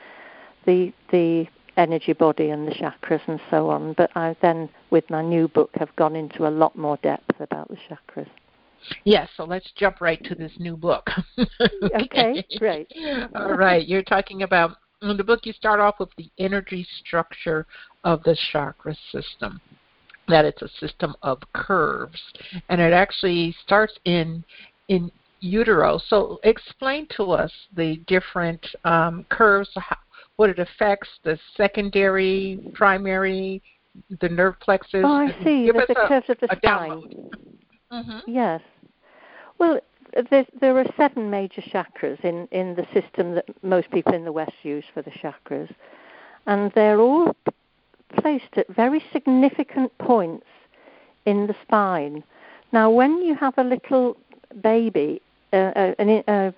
the 0.65 0.93
the 1.11 1.47
energy 1.77 2.15
body 2.15 2.49
and 2.51 2.67
the 2.67 2.73
chakras 2.73 3.21
and 3.27 3.41
so 3.51 3.69
on. 3.69 3.93
But 3.93 4.11
I 4.17 4.35
then, 4.41 4.69
with 4.91 5.09
my 5.11 5.23
new 5.23 5.49
book, 5.49 5.71
have 5.75 5.95
gone 5.97 6.17
into 6.17 6.47
a 6.47 6.51
lot 6.51 6.77
more 6.77 6.97
depth 6.99 7.41
about 7.41 7.69
the 7.69 7.77
chakras. 7.89 8.29
Yes, 9.05 9.29
so 9.37 9.45
let's 9.45 9.71
jump 9.77 10.01
right 10.01 10.23
to 10.25 10.35
this 10.35 10.53
new 10.59 10.77
book. 10.77 11.09
okay. 11.39 12.05
okay, 12.05 12.45
great. 12.59 12.93
All 13.35 13.55
right, 13.55 13.87
you're 13.87 14.03
talking 14.03 14.43
about 14.43 14.77
in 15.03 15.17
the 15.17 15.25
book 15.25 15.41
you 15.45 15.53
start 15.53 15.81
off 15.81 15.97
with 16.01 16.09
the 16.17 16.31
energy 16.39 16.87
structure 17.01 17.67
of 18.05 18.23
the 18.23 18.37
chakra 18.51 18.97
system 19.13 19.61
that 20.29 20.45
it's 20.45 20.63
a 20.63 20.69
system 20.81 21.15
of 21.23 21.39
curves 21.53 22.21
and 22.69 22.81
it 22.81 22.93
actually 22.93 23.55
starts 23.63 23.93
in 24.05 24.43
in 24.89 25.11
utero 25.41 26.01
so 26.09 26.41
explain 26.45 27.07
to 27.15 27.31
us 27.31 27.53
the 27.77 27.97
different 28.07 28.65
um, 28.85 29.25
curves 29.29 29.69
how, 29.77 29.97
what 30.37 30.51
it 30.51 30.59
affects 30.59 31.09
the 31.25 31.39
secondary 31.57 32.59
primary 32.75 33.63
the 34.21 34.29
nerve 34.29 34.59
plexus 34.61 35.03
oh 35.05 35.13
i 35.13 35.29
see 35.45 35.67
Give 35.67 35.75
the 35.75 35.95
curves 36.09 36.27
of 36.29 36.39
the 36.41 36.49
spine 36.57 37.31
mm-hmm. 37.93 38.19
yes 38.27 38.61
well 39.59 39.81
there 40.61 40.79
are 40.79 40.87
seven 40.97 41.31
major 41.31 41.61
chakras 41.61 42.23
in, 42.25 42.49
in 42.51 42.75
the 42.75 42.87
system 42.93 43.35
that 43.35 43.45
most 43.63 43.91
people 43.91 44.15
in 44.15 44.25
the 44.25 44.33
West 44.33 44.53
use 44.63 44.85
for 44.93 45.03
the 45.03 45.11
chakras, 45.11 45.73
and 46.47 46.73
they're 46.73 47.01
all 47.01 47.35
placed 48.19 48.57
at 48.57 48.69
very 48.69 49.05
significant 49.13 49.97
points 49.99 50.47
in 51.25 51.47
the 51.47 51.57
spine. 51.63 52.23
Now, 52.73 52.91
when 52.91 53.19
you 53.23 53.35
have 53.35 53.55
a 53.59 53.65
little 53.65 54.17
baby, 54.63 55.21
uh, 55.53 55.73
uh 55.77 55.95
an 55.99 56.23
uh, 56.29 56.53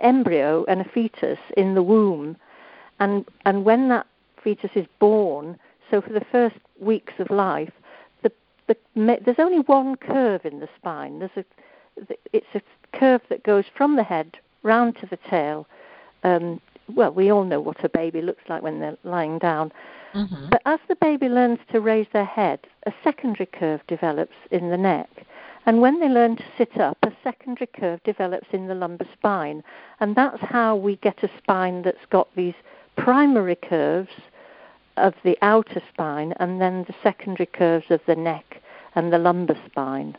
embryo 0.00 0.64
and 0.68 0.80
a 0.80 0.84
fetus 0.84 1.38
in 1.56 1.74
the 1.74 1.82
womb, 1.82 2.36
and 3.00 3.24
and 3.44 3.64
when 3.64 3.88
that 3.88 4.06
fetus 4.42 4.70
is 4.74 4.86
born, 4.98 5.58
so 5.90 6.00
for 6.00 6.12
the 6.12 6.24
first 6.32 6.56
weeks 6.80 7.14
of 7.18 7.30
life, 7.30 7.72
the, 8.68 8.76
the, 8.94 9.18
there's 9.24 9.38
only 9.38 9.60
one 9.60 9.96
curve 9.96 10.44
in 10.44 10.60
the 10.60 10.68
spine. 10.76 11.18
There's 11.18 11.30
a 11.36 11.44
it's 12.32 12.46
a 12.54 12.62
curve 12.96 13.20
that 13.28 13.42
goes 13.42 13.64
from 13.76 13.96
the 13.96 14.02
head 14.02 14.38
round 14.62 14.96
to 14.96 15.06
the 15.06 15.18
tail. 15.28 15.66
Um, 16.24 16.60
well, 16.88 17.12
we 17.12 17.30
all 17.30 17.44
know 17.44 17.60
what 17.60 17.84
a 17.84 17.88
baby 17.88 18.22
looks 18.22 18.44
like 18.48 18.62
when 18.62 18.80
they're 18.80 18.96
lying 19.04 19.38
down. 19.38 19.72
Mm-hmm. 20.14 20.48
But 20.50 20.62
as 20.66 20.80
the 20.88 20.96
baby 20.96 21.28
learns 21.28 21.58
to 21.70 21.80
raise 21.80 22.06
their 22.12 22.24
head, 22.24 22.60
a 22.86 22.92
secondary 23.02 23.46
curve 23.46 23.80
develops 23.86 24.36
in 24.50 24.70
the 24.70 24.76
neck. 24.76 25.08
And 25.64 25.80
when 25.80 26.00
they 26.00 26.08
learn 26.08 26.36
to 26.36 26.44
sit 26.58 26.78
up, 26.78 26.98
a 27.02 27.12
secondary 27.22 27.68
curve 27.68 28.02
develops 28.04 28.48
in 28.52 28.66
the 28.66 28.74
lumbar 28.74 29.06
spine. 29.12 29.62
And 30.00 30.16
that's 30.16 30.42
how 30.42 30.74
we 30.76 30.96
get 30.96 31.22
a 31.22 31.30
spine 31.38 31.82
that's 31.82 32.04
got 32.10 32.28
these 32.34 32.54
primary 32.96 33.56
curves 33.56 34.10
of 34.96 35.14
the 35.24 35.36
outer 35.42 35.82
spine 35.92 36.34
and 36.38 36.60
then 36.60 36.84
the 36.86 36.94
secondary 37.02 37.46
curves 37.46 37.86
of 37.90 38.00
the 38.06 38.16
neck 38.16 38.62
and 38.94 39.12
the 39.12 39.18
lumbar 39.18 39.56
spine. 39.66 40.16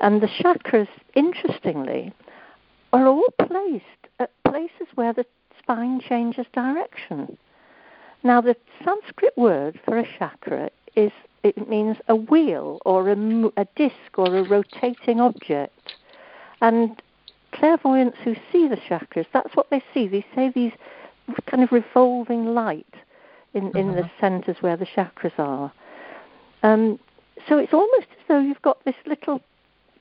And 0.00 0.20
the 0.20 0.26
chakras, 0.26 0.88
interestingly, 1.14 2.12
are 2.92 3.06
all 3.06 3.28
placed 3.38 3.84
at 4.18 4.30
places 4.44 4.88
where 4.94 5.12
the 5.12 5.26
spine 5.58 6.00
changes 6.00 6.46
direction. 6.52 7.38
Now, 8.22 8.40
the 8.40 8.56
Sanskrit 8.84 9.36
word 9.36 9.80
for 9.84 9.98
a 9.98 10.08
chakra 10.18 10.70
is 10.96 11.12
it 11.42 11.68
means 11.68 11.98
a 12.08 12.16
wheel 12.16 12.80
or 12.86 13.10
a, 13.10 13.50
a 13.56 13.66
disc 13.76 14.16
or 14.16 14.36
a 14.36 14.42
rotating 14.42 15.20
object. 15.20 15.94
And 16.60 17.00
clairvoyants 17.52 18.16
who 18.24 18.34
see 18.50 18.66
the 18.66 18.76
chakras, 18.76 19.26
that's 19.32 19.54
what 19.54 19.68
they 19.70 19.82
see. 19.92 20.08
They 20.08 20.24
say 20.34 20.50
these 20.54 20.72
kind 21.46 21.62
of 21.62 21.72
revolving 21.72 22.54
light 22.54 22.93
in, 23.54 23.76
in 23.76 23.92
the 23.92 24.00
uh-huh. 24.00 24.20
centers 24.20 24.56
where 24.60 24.76
the 24.76 24.86
chakras 24.86 25.38
are. 25.38 25.72
Um, 26.62 26.98
so 27.48 27.58
it's 27.58 27.72
almost 27.72 28.06
as 28.12 28.24
though 28.28 28.40
you've 28.40 28.62
got 28.62 28.84
this 28.84 28.94
little 29.06 29.40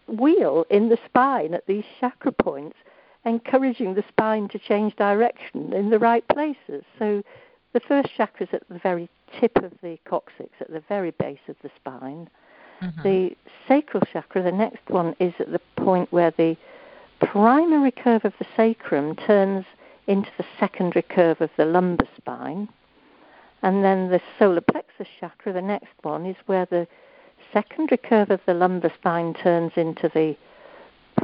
wheel 0.07 0.65
in 0.69 0.89
the 0.89 0.97
spine 1.05 1.53
at 1.53 1.65
these 1.67 1.83
chakra 1.99 2.31
points, 2.31 2.77
encouraging 3.25 3.93
the 3.93 4.03
spine 4.09 4.47
to 4.49 4.59
change 4.59 4.95
direction 4.95 5.73
in 5.73 5.89
the 5.89 5.99
right 5.99 6.27
places. 6.27 6.83
So 6.99 7.23
the 7.73 7.79
first 7.79 8.09
chakra 8.15 8.45
is 8.47 8.53
at 8.53 8.67
the 8.69 8.79
very 8.79 9.09
tip 9.39 9.57
of 9.57 9.71
the 9.81 9.97
coccyx, 10.05 10.49
at 10.59 10.71
the 10.71 10.83
very 10.87 11.11
base 11.11 11.39
of 11.47 11.55
the 11.63 11.71
spine. 11.75 12.29
Mm-hmm. 12.81 13.01
The 13.03 13.35
sacral 13.67 14.03
chakra, 14.11 14.43
the 14.43 14.51
next 14.51 14.89
one, 14.89 15.15
is 15.19 15.33
at 15.39 15.51
the 15.51 15.61
point 15.77 16.11
where 16.11 16.31
the 16.31 16.57
primary 17.19 17.91
curve 17.91 18.25
of 18.25 18.33
the 18.39 18.45
sacrum 18.55 19.15
turns 19.15 19.65
into 20.07 20.29
the 20.37 20.45
secondary 20.59 21.03
curve 21.03 21.39
of 21.41 21.49
the 21.57 21.65
lumbar 21.65 22.07
spine. 22.17 22.67
And 23.63 23.83
then 23.83 24.09
the 24.09 24.21
solar 24.37 24.61
plexus 24.61 25.07
chakra, 25.19 25.53
the 25.53 25.61
next 25.61 25.93
one, 26.01 26.25
is 26.25 26.35
where 26.45 26.65
the 26.65 26.85
secondary 27.53 27.97
curve 27.97 28.29
of 28.29 28.41
the 28.45 28.53
lumbar 28.53 28.91
spine 28.93 29.33
turns 29.33 29.71
into 29.77 30.09
the 30.13 30.35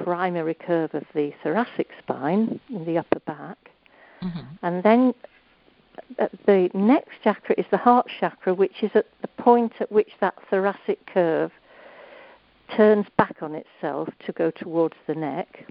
primary 0.04 0.54
curve 0.54 0.94
of 0.94 1.04
the 1.14 1.34
thoracic 1.44 1.90
spine 2.00 2.60
in 2.70 2.86
the 2.86 2.98
upper 2.98 3.20
back. 3.20 3.58
Mm-hmm. 4.22 4.40
And 4.64 4.84
then 4.84 5.14
uh, 6.18 6.28
the 6.46 6.70
next 6.74 7.12
chakra 7.24 7.56
is 7.58 7.66
the 7.72 7.78
heart 7.78 8.08
chakra, 8.20 8.54
which 8.54 8.84
is 8.84 8.92
at 8.96 9.08
the 9.22 9.28
point 9.28 9.74
at 9.82 9.92
which 9.92 10.12
that 10.22 10.36
thoracic 10.50 11.06
curve 11.08 11.52
turns 12.76 13.08
back 13.18 13.38
on 13.42 13.56
itself 13.56 14.08
to 14.26 14.32
go 14.32 14.52
towards 14.52 14.96
the 15.08 15.16
neck. 15.16 15.66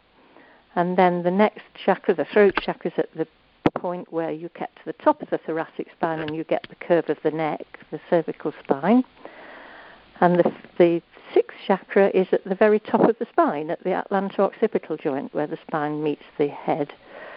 And 0.74 0.98
then 0.98 1.22
the 1.22 1.30
next 1.30 1.62
chakra, 1.82 2.14
the 2.14 2.26
throat 2.26 2.56
chakra, 2.60 2.90
is 2.90 2.98
at 2.98 3.14
the 3.14 3.26
point 3.70 4.12
where 4.12 4.30
you 4.30 4.50
get 4.58 4.74
to 4.76 4.82
the 4.84 4.92
top 4.94 5.22
of 5.22 5.30
the 5.30 5.38
thoracic 5.38 5.88
spine 5.96 6.20
and 6.20 6.34
you 6.34 6.44
get 6.44 6.66
the 6.68 6.74
curve 6.76 7.08
of 7.08 7.18
the 7.22 7.30
neck, 7.30 7.64
the 7.90 8.00
cervical 8.10 8.52
spine. 8.62 9.04
And 10.20 10.38
the, 10.38 10.52
the 10.78 11.02
sixth 11.32 11.56
chakra 11.66 12.10
is 12.14 12.28
at 12.32 12.44
the 12.44 12.54
very 12.54 12.80
top 12.80 13.02
of 13.02 13.18
the 13.18 13.26
spine, 13.30 13.70
at 13.70 13.82
the 13.84 13.94
atlanto-occipital 13.94 14.96
joint, 14.96 15.32
where 15.34 15.46
the 15.46 15.58
spine 15.66 16.02
meets 16.02 16.24
the 16.38 16.48
head. 16.48 16.92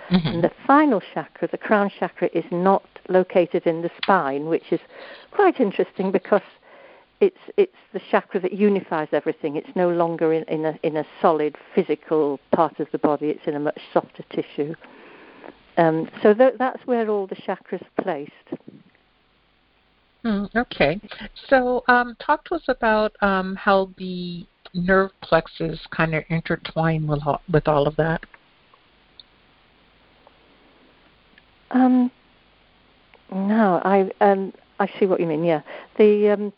Mm-hmm. 0.10 0.28
And 0.28 0.44
the 0.44 0.52
final 0.66 1.02
chakra, 1.14 1.48
the 1.48 1.58
crown 1.58 1.92
chakra, 2.00 2.30
is 2.34 2.46
not 2.52 2.84
located 3.08 3.66
in 3.66 3.82
the 3.82 3.92
spine, 4.02 4.46
which 4.48 4.72
is 4.72 4.80
quite 5.32 5.60
interesting 5.60 6.12
because 6.12 6.42
it's 7.22 7.38
it's 7.56 7.78
the 7.94 8.02
chakra 8.10 8.40
that 8.42 8.52
unifies 8.52 9.10
everything. 9.12 9.56
It's 9.56 9.76
no 9.76 9.90
longer 9.90 10.34
in, 10.34 10.44
in 10.46 10.66
a 10.66 10.78
in 10.84 10.98
a 10.98 11.06
solid 11.22 11.56
physical 11.74 12.40
part 12.52 12.80
of 12.80 12.88
the 12.92 12.98
body. 12.98 13.28
It's 13.30 13.48
in 13.48 13.56
a 13.56 13.60
much 13.60 13.80
softer 13.94 14.24
tissue. 14.32 14.74
Um, 15.78 16.10
so 16.22 16.34
th- 16.34 16.56
that's 16.60 16.86
where 16.86 17.10
all 17.10 17.28
the 17.28 17.36
chakras 17.36 17.82
are 17.82 18.04
placed. 18.04 18.32
Mm, 20.24 20.56
okay, 20.56 21.02
so 21.48 21.84
um, 21.88 22.16
talk 22.20 22.44
to 22.46 22.56
us 22.56 22.64
about 22.68 23.12
um, 23.22 23.56
how 23.56 23.90
the 23.98 24.46
nerve 24.74 25.10
plexus 25.22 25.80
kind 25.90 26.14
of 26.14 26.24
intertwine 26.30 27.08
with 27.08 27.22
all, 27.26 27.42
with 27.52 27.68
all 27.68 27.88
of 27.88 27.96
that. 27.96 28.22
Um, 31.72 32.12
no, 33.32 33.82
I 33.84 34.12
um, 34.20 34.54
I 34.80 34.92
see 35.00 35.06
what 35.06 35.20
you 35.20 35.26
mean. 35.26 35.44
Yeah, 35.44 35.62
the 35.98 36.30
um, 36.30 36.54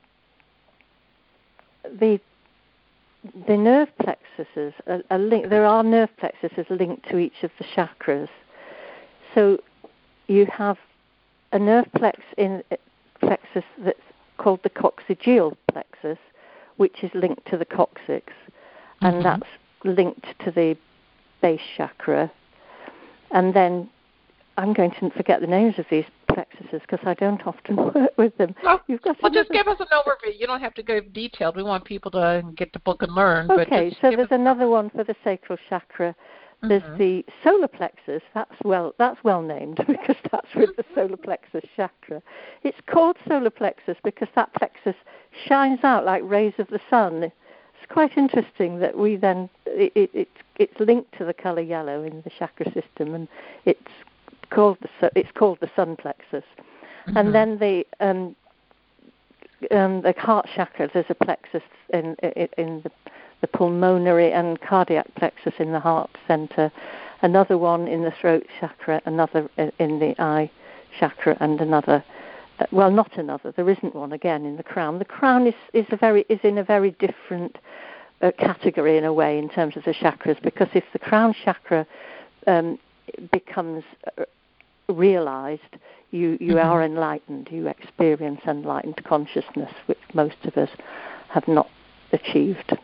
the 1.99 2.19
the 3.47 3.55
nerve 3.55 3.89
plexuses 4.01 4.73
are, 4.87 5.03
are 5.09 5.19
linked. 5.19 5.49
There 5.49 5.65
are 5.65 5.83
nerve 5.83 6.09
plexuses 6.17 6.65
linked 6.69 7.07
to 7.09 7.17
each 7.17 7.43
of 7.43 7.51
the 7.59 7.65
chakras. 7.75 8.29
So 9.33 9.59
you 10.27 10.45
have 10.51 10.77
a 11.51 11.59
nerve 11.59 11.85
plex 11.95 12.19
in 12.37 12.63
plexus 13.19 13.63
that's 13.79 13.99
called 14.37 14.59
the 14.63 14.69
coccygeal 14.69 15.55
plexus, 15.71 16.17
which 16.77 17.03
is 17.03 17.11
linked 17.13 17.45
to 17.49 17.57
the 17.57 17.65
coccyx, 17.65 18.33
mm-hmm. 18.33 19.05
and 19.05 19.25
that's 19.25 19.47
linked 19.83 20.25
to 20.43 20.51
the 20.51 20.75
base 21.41 21.61
chakra. 21.77 22.31
And 23.31 23.53
then 23.53 23.89
I'm 24.57 24.73
going 24.73 24.91
to 24.99 25.09
forget 25.11 25.41
the 25.41 25.47
names 25.47 25.75
of 25.77 25.85
these 25.89 26.05
plexuses 26.29 26.81
because 26.81 27.05
I 27.05 27.13
don't 27.15 27.45
often 27.45 27.75
work 27.93 28.17
with 28.17 28.35
them. 28.37 28.55
Well, 28.63 28.81
You've 28.87 29.01
got 29.01 29.21
well 29.21 29.31
just 29.31 29.51
give 29.51 29.67
us 29.67 29.79
an 29.79 29.87
overview. 29.91 30.37
You 30.37 30.47
don't 30.47 30.61
have 30.61 30.73
to 30.75 30.83
go 30.83 30.99
detailed. 30.99 31.55
We 31.55 31.63
want 31.63 31.85
people 31.85 32.11
to 32.11 32.43
get 32.55 32.73
the 32.73 32.79
book 32.79 33.01
and 33.01 33.13
learn. 33.13 33.49
Okay, 33.51 33.95
so 34.01 34.11
there's 34.11 34.27
another 34.31 34.67
one 34.67 34.89
for 34.89 35.03
the 35.03 35.15
sacral 35.23 35.57
chakra. 35.69 36.15
There's 36.67 36.81
mm-hmm. 36.83 36.97
the 36.97 37.25
solar 37.43 37.67
plexus. 37.67 38.21
That's 38.33 38.55
well, 38.63 38.95
that's 38.97 39.21
well 39.23 39.41
named 39.41 39.83
because 39.87 40.15
that's 40.31 40.55
with 40.55 40.75
the 40.77 40.85
solar 40.95 41.17
plexus 41.23 41.63
chakra. 41.75 42.21
It's 42.63 42.77
called 42.87 43.17
solar 43.27 43.49
plexus 43.49 43.97
because 44.03 44.29
that 44.35 44.53
plexus 44.53 44.95
shines 45.45 45.79
out 45.83 46.05
like 46.05 46.21
rays 46.23 46.53
of 46.59 46.67
the 46.67 46.79
sun. 46.89 47.23
It's 47.23 47.91
quite 47.91 48.17
interesting 48.17 48.79
that 48.79 48.97
we 48.97 49.17
then 49.17 49.49
it, 49.65 49.91
it, 49.93 50.09
it 50.13 50.29
it's 50.57 50.79
linked 50.79 51.17
to 51.17 51.25
the 51.25 51.33
color 51.33 51.61
yellow 51.61 52.03
in 52.03 52.21
the 52.21 52.29
chakra 52.29 52.65
system, 52.71 53.13
and 53.13 53.27
it's 53.65 53.81
called 54.49 54.77
the 54.81 55.11
it's 55.15 55.31
called 55.33 55.57
the 55.59 55.69
sun 55.75 55.97
plexus, 55.97 56.45
mm-hmm. 57.07 57.17
and 57.17 57.35
then 57.35 57.57
the 57.57 57.85
um, 57.99 58.35
um, 59.71 60.01
the 60.01 60.13
heart 60.17 60.47
chakra. 60.55 60.89
There's 60.93 61.05
a 61.09 61.15
plexus 61.15 61.63
in 61.89 62.15
in, 62.23 62.47
in 62.57 62.81
the, 62.83 62.91
the 63.43 63.47
pulmonary 63.49 64.31
and 64.31 64.61
cardiac 64.61 65.05
plexus 65.15 65.53
in 65.59 65.73
the 65.73 65.79
heart 65.79 66.09
center, 66.29 66.71
another 67.21 67.57
one 67.57 67.89
in 67.89 68.01
the 68.01 68.13
throat 68.21 68.45
chakra, 68.57 69.01
another 69.05 69.49
in 69.57 69.99
the 69.99 70.15
eye 70.17 70.49
chakra, 70.97 71.35
and 71.41 71.59
another. 71.59 72.01
Uh, 72.59 72.65
well, 72.71 72.89
not 72.89 73.17
another. 73.17 73.51
There 73.51 73.69
isn't 73.69 73.93
one 73.93 74.13
again 74.13 74.45
in 74.45 74.55
the 74.55 74.63
crown. 74.63 74.97
The 74.97 75.03
crown 75.03 75.45
is 75.45 75.55
is 75.73 75.85
a 75.91 75.97
very 75.97 76.25
is 76.29 76.39
in 76.43 76.57
a 76.57 76.63
very 76.63 76.91
different 76.91 77.57
uh, 78.21 78.31
category 78.39 78.97
in 78.97 79.03
a 79.03 79.11
way 79.11 79.37
in 79.37 79.49
terms 79.49 79.75
of 79.75 79.83
the 79.83 79.93
chakras 79.93 80.41
because 80.41 80.69
if 80.73 80.85
the 80.93 80.99
crown 80.99 81.35
chakra 81.43 81.85
um, 82.47 82.79
becomes 83.33 83.83
uh, 84.17 84.23
realized, 84.87 85.75
you, 86.11 86.37
you 86.39 86.55
mm-hmm. 86.55 86.69
are 86.69 86.81
enlightened. 86.81 87.49
You 87.51 87.67
experience 87.67 88.39
enlightened 88.47 89.03
consciousness, 89.03 89.73
which 89.87 89.99
most 90.13 90.37
of 90.45 90.55
us 90.55 90.69
have 91.27 91.45
not 91.49 91.67
achieved. 92.13 92.77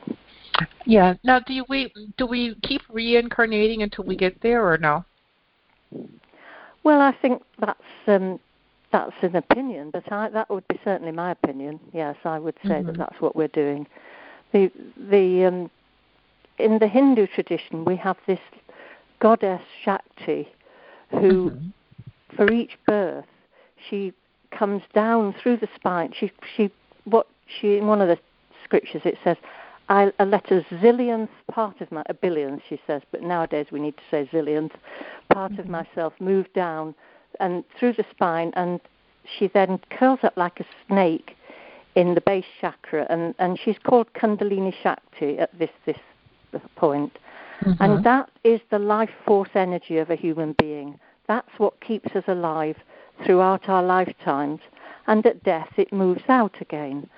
Yeah. 0.86 1.16
Now, 1.24 1.40
do 1.40 1.66
we 1.70 1.92
do 2.18 2.26
we 2.26 2.56
keep 2.64 2.82
reincarnating 2.90 3.84
until 3.84 4.06
we 4.06 4.16
get 4.16 4.42
there, 4.42 4.66
or 4.66 4.78
no? 4.78 5.06
Well, 6.84 7.02
I 7.02 7.14
think 7.22 7.44
that's 7.60 7.80
um, 8.08 8.40
that's 8.92 9.16
an 9.22 9.36
opinion, 9.36 9.92
but 9.92 10.12
I, 10.12 10.30
that 10.30 10.50
would 10.50 10.68
be 10.68 10.80
certainly 10.84 11.12
my 11.12 11.32
opinion. 11.32 11.80
Yes, 11.94 12.16
I 12.24 12.40
would 12.40 12.56
say 12.64 12.70
mm-hmm. 12.70 12.88
that 12.88 12.98
that's 12.98 13.22
what 13.22 13.36
we're 13.36 13.48
doing. 13.50 13.88
The 14.52 14.72
the 15.10 15.46
um, 15.46 15.72
in 16.58 16.80
the 16.80 16.88
Hindu 16.88 17.28
tradition, 17.28 17.86
we 17.86 17.96
have 17.98 18.18
this 18.28 18.40
goddess 19.20 19.62
Shakti, 19.84 20.48
who 21.12 21.52
mm-hmm 21.52 21.68
for 22.36 22.52
each 22.52 22.78
birth, 22.86 23.26
she 23.90 24.14
comes 24.52 24.82
down 24.94 25.36
through 25.42 25.58
the 25.58 25.68
spine. 25.76 26.14
She 26.18 26.32
she 26.56 26.72
what 27.06 27.28
she 27.48 27.78
in 27.78 27.88
one 27.88 28.02
of 28.02 28.08
the 28.08 28.18
scriptures 28.64 29.02
it 29.06 29.18
says, 29.24 29.38
I, 29.90 30.12
a 30.20 30.26
zillionth 30.26 31.30
part 31.52 31.82
of 31.82 31.92
my 31.92 32.04
a 32.08 32.14
billionth 32.14 32.62
she 32.70 32.80
says, 32.86 33.02
but 33.12 33.24
nowadays 33.24 33.68
we 33.72 33.80
need 33.80 33.98
to 33.98 34.04
say 34.12 34.30
zillionth 34.32 34.72
part 35.34 35.52
mm-hmm. 35.52 35.62
of 35.62 35.68
myself 35.68 36.14
moved 36.20 36.54
down 36.54 36.96
and 37.40 37.64
through 37.78 37.94
the 37.94 38.06
spine, 38.12 38.52
and 38.56 38.80
she 39.38 39.48
then 39.48 39.80
curls 39.92 40.20
up 40.24 40.36
like 40.38 40.60
a 40.60 40.66
snake 40.88 41.36
in 41.96 42.16
the 42.16 42.22
base 42.22 42.46
chakra, 42.62 43.06
and 43.10 43.36
and 43.40 43.60
she's 43.64 43.78
called 43.84 44.12
Kundalini 44.14 44.74
Shakti 44.82 45.38
at 45.40 45.58
this 45.58 45.72
this 45.86 45.98
point. 46.76 47.18
Mm-hmm. 47.62 47.84
and 47.84 48.06
that 48.06 48.30
is 48.46 48.62
the 48.72 48.80
life 48.80 49.10
force 49.26 49.50
energy 49.54 49.98
of 49.98 50.10
a 50.10 50.16
human 50.16 50.56
being. 50.60 50.98
That's 51.28 51.50
what 51.58 51.82
keeps 51.82 52.16
us 52.16 52.24
alive 52.28 52.78
throughout 53.26 53.68
our 53.68 53.84
lifetimes, 53.84 54.62
and 55.08 55.26
at 55.26 55.44
death 55.44 55.72
it 55.78 55.92
moves 55.92 56.24
out 56.30 56.56
again. 56.62 57.10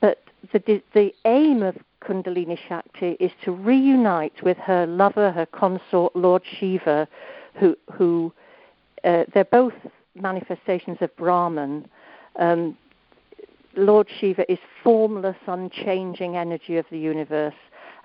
But 0.00 0.22
the, 0.52 0.82
the 0.94 1.12
aim 1.26 1.62
of 1.62 1.76
Kundalini 2.02 2.58
Shakti 2.68 3.16
is 3.20 3.32
to 3.44 3.52
reunite 3.52 4.42
with 4.42 4.56
her 4.58 4.86
lover, 4.86 5.32
her 5.32 5.46
consort, 5.46 6.14
Lord 6.14 6.42
Shiva, 6.58 7.08
who, 7.54 7.76
who 7.92 8.32
uh, 9.04 9.24
they're 9.32 9.44
both 9.44 9.74
manifestations 10.14 10.98
of 11.00 11.14
Brahman. 11.16 11.88
Um, 12.38 12.76
Lord 13.76 14.08
Shiva 14.18 14.50
is 14.50 14.58
formless, 14.82 15.36
unchanging 15.46 16.36
energy 16.36 16.78
of 16.78 16.86
the 16.90 16.98
universe, 16.98 17.54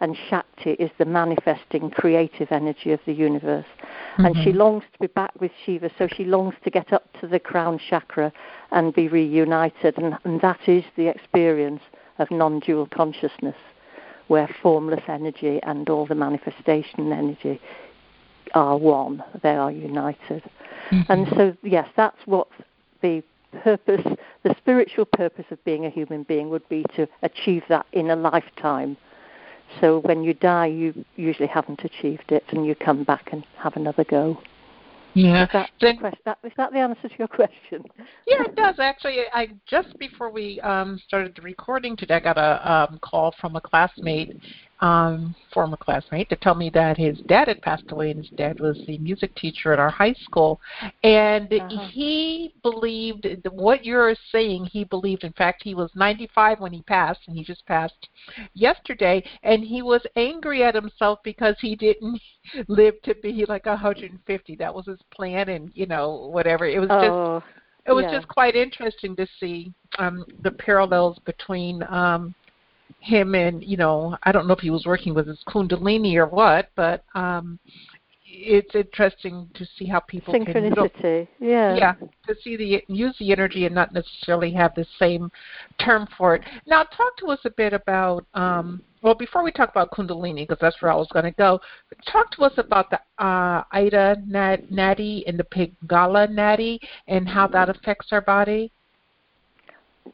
and 0.02 0.18
Shakti 0.30 0.72
is 0.72 0.90
the 0.98 1.06
manifesting 1.06 1.92
creative 1.92 2.52
energy 2.52 2.92
of 2.92 3.00
the 3.06 3.14
universe. 3.14 3.66
Mm-hmm. 4.14 4.26
And 4.26 4.36
she 4.38 4.50
mm-hmm. 4.50 4.58
longs 4.58 4.84
to 4.92 5.00
be 5.00 5.08
back 5.08 5.32
with 5.40 5.52
Shiva, 5.66 5.92
so 5.98 6.08
she 6.08 6.26
longs 6.26 6.56
to 6.64 6.70
get 6.70 6.92
up 6.92 7.06
to 7.22 7.28
the 7.28 7.40
crown 7.40 7.80
chakra 7.90 8.34
and 8.72 8.94
be 8.94 9.08
reunited. 9.08 9.98
And, 9.98 10.18
and 10.26 10.42
that 10.42 10.60
is 10.68 10.84
the 10.98 11.08
experience 11.08 11.82
of 12.20 12.30
non 12.32 12.60
dual 12.60 12.88
consciousness, 12.88 13.56
where 14.28 14.50
formless 14.62 15.04
energy 15.08 15.60
and 15.64 15.90
all 15.90 16.06
the 16.06 16.16
manifestation 16.16 17.12
energy 17.12 17.60
are 18.54 18.78
one, 18.78 19.24
they 19.44 19.56
are 19.56 19.72
united. 19.72 20.44
Mm-hmm. 20.90 21.12
And 21.12 21.28
so, 21.36 21.58
yes, 21.64 21.88
that's 21.96 22.18
what 22.26 22.48
the 23.02 23.24
purpose, 23.64 24.06
the 24.44 24.56
spiritual 24.58 25.06
purpose 25.06 25.46
of 25.52 25.64
being 25.64 25.86
a 25.86 25.90
human 25.90 26.24
being 26.24 26.50
would 26.50 26.68
be 26.70 26.86
to 26.96 27.08
achieve 27.22 27.64
that 27.70 27.86
in 27.92 28.10
a 28.10 28.16
lifetime 28.16 28.98
so 29.80 30.00
when 30.00 30.24
you 30.24 30.34
die, 30.34 30.66
you 30.66 31.06
usually 31.16 31.48
haven't 31.48 31.84
achieved 31.84 32.32
it, 32.32 32.44
and 32.50 32.66
you 32.66 32.76
come 32.76 33.04
back 33.04 33.30
and 33.32 33.46
have 33.58 33.76
another 33.78 34.04
go. 34.04 34.38
Yeah. 35.14 35.44
Is 35.44 35.50
that, 35.54 35.70
that, 36.26 36.38
is 36.44 36.52
that 36.58 36.72
the 36.72 36.80
answer 36.80 37.10
to 37.10 37.16
your 37.18 37.28
question? 37.28 37.84
Yeah, 38.28 38.44
it 38.46 38.56
does. 38.56 38.76
Actually, 38.80 39.24
I 39.34 39.50
just 39.68 39.98
before 40.00 40.30
we 40.30 40.60
um, 40.62 41.00
started 41.06 41.36
the 41.36 41.42
recording 41.42 41.98
today, 41.98 42.16
I 42.16 42.20
got 42.20 42.38
a 42.38 42.72
um, 42.72 43.00
call 43.02 43.34
from 43.40 43.56
a 43.56 43.62
classmate, 43.62 44.40
um, 44.82 45.36
former 45.54 45.78
classmate, 45.78 46.30
to 46.30 46.36
tell 46.36 46.56
me 46.56 46.70
that 46.72 46.98
his 46.98 47.20
dad 47.28 47.48
had 47.48 47.62
passed 47.62 47.92
away, 47.92 48.12
and 48.12 48.20
his 48.20 48.36
dad 48.36 48.60
was 48.60 48.82
the 48.88 48.98
music 48.98 49.36
teacher 49.36 49.72
at 49.72 49.80
our 49.80 49.90
high 49.90 50.16
school, 50.24 50.60
and 51.04 51.54
uh-huh. 51.54 51.88
he 51.92 52.54
believed 52.64 53.28
what 53.52 53.86
you're 53.86 54.16
saying. 54.32 54.66
He 54.66 54.84
believed. 54.84 55.24
In 55.24 55.34
fact, 55.34 55.62
he 55.64 55.76
was 55.76 55.92
95 55.96 56.60
when 56.60 56.74
he 56.74 56.82
passed, 56.82 57.22
and 57.28 57.38
he 57.38 57.44
just 57.44 57.66
passed 57.68 58.10
yesterday, 58.54 59.24
and 59.44 59.64
he 59.64 59.82
was 59.82 60.02
angry 60.16 60.64
at 60.64 60.76
himself 60.76 61.20
because 61.24 61.56
he 61.62 61.76
didn't 61.76 62.20
live 62.68 63.00
to 63.04 63.14
be 63.16 63.46
like 63.48 63.68
150. 63.68 64.56
That 64.56 64.74
was 64.74 64.88
his 64.88 65.00
plan, 65.14 65.50
and 65.50 65.72
you 65.76 65.86
know 65.86 66.30
whatever. 66.32 66.66
It 66.66 66.80
was 66.80 66.90
oh. 66.92 67.40
just 67.40 67.46
it 67.86 67.94
was 67.94 68.04
yeah. 68.04 68.18
just 68.18 68.28
quite 68.28 68.56
interesting 68.56 69.16
to 69.16 69.28
see 69.40 69.74
um, 69.98 70.24
the 70.44 70.52
parallels 70.52 71.18
between 71.26 71.82
um, 71.84 72.36
him 73.00 73.36
and 73.36 73.64
you 73.64 73.78
know 73.78 74.18
I 74.24 74.32
don't 74.32 74.48
know 74.48 74.54
if 74.54 74.60
he 74.60 74.70
was 74.70 74.86
working 74.86 75.14
with 75.14 75.28
his 75.28 75.40
kundalini 75.48 76.16
or 76.16 76.28
what, 76.28 76.70
but 76.76 77.04
um, 77.16 77.60
it's 78.32 78.74
interesting 78.76 79.50
to 79.54 79.66
see 79.78 79.86
how 79.86 80.00
people 80.00 80.34
synchronicity. 80.34 81.02
Can, 81.02 81.28
yeah, 81.40 81.76
yeah, 81.76 81.94
to 82.28 82.36
see 82.42 82.56
the 82.56 82.84
use 82.88 83.16
the 83.20 83.32
energy 83.32 83.66
and 83.66 83.76
not 83.76 83.94
necessarily 83.94 84.52
have 84.54 84.74
the 84.76 84.86
same 84.98 85.32
term 85.80 86.08
for 86.18 86.36
it. 86.36 86.44
Now, 86.66 86.84
talk 86.84 87.18
to 87.18 87.28
us 87.28 87.40
a 87.46 87.50
bit 87.52 87.74
about. 87.74 88.26
Um, 88.34 88.82
well, 89.04 89.16
before 89.16 89.44
we 89.44 89.52
talk 89.52 89.72
about 89.72 89.90
Kundalini, 89.92 90.48
because 90.48 90.60
that's 90.62 90.80
where 90.80 90.92
I 90.92 90.96
was 90.96 91.08
going 91.12 91.26
to 91.26 91.32
go, 91.32 91.60
talk 92.08 92.30
to 92.36 92.44
us 92.44 92.54
about 92.58 92.92
the 92.92 93.00
uh, 93.24 93.64
Ida 93.72 94.18
Nadi 94.30 95.24
and 95.26 95.40
the 95.40 95.44
Pingala 95.44 96.30
Nadi 96.30 96.78
and 97.08 97.28
how 97.28 97.48
that 97.48 97.68
affects 97.68 98.10
our 98.12 98.22
body. 98.22 98.72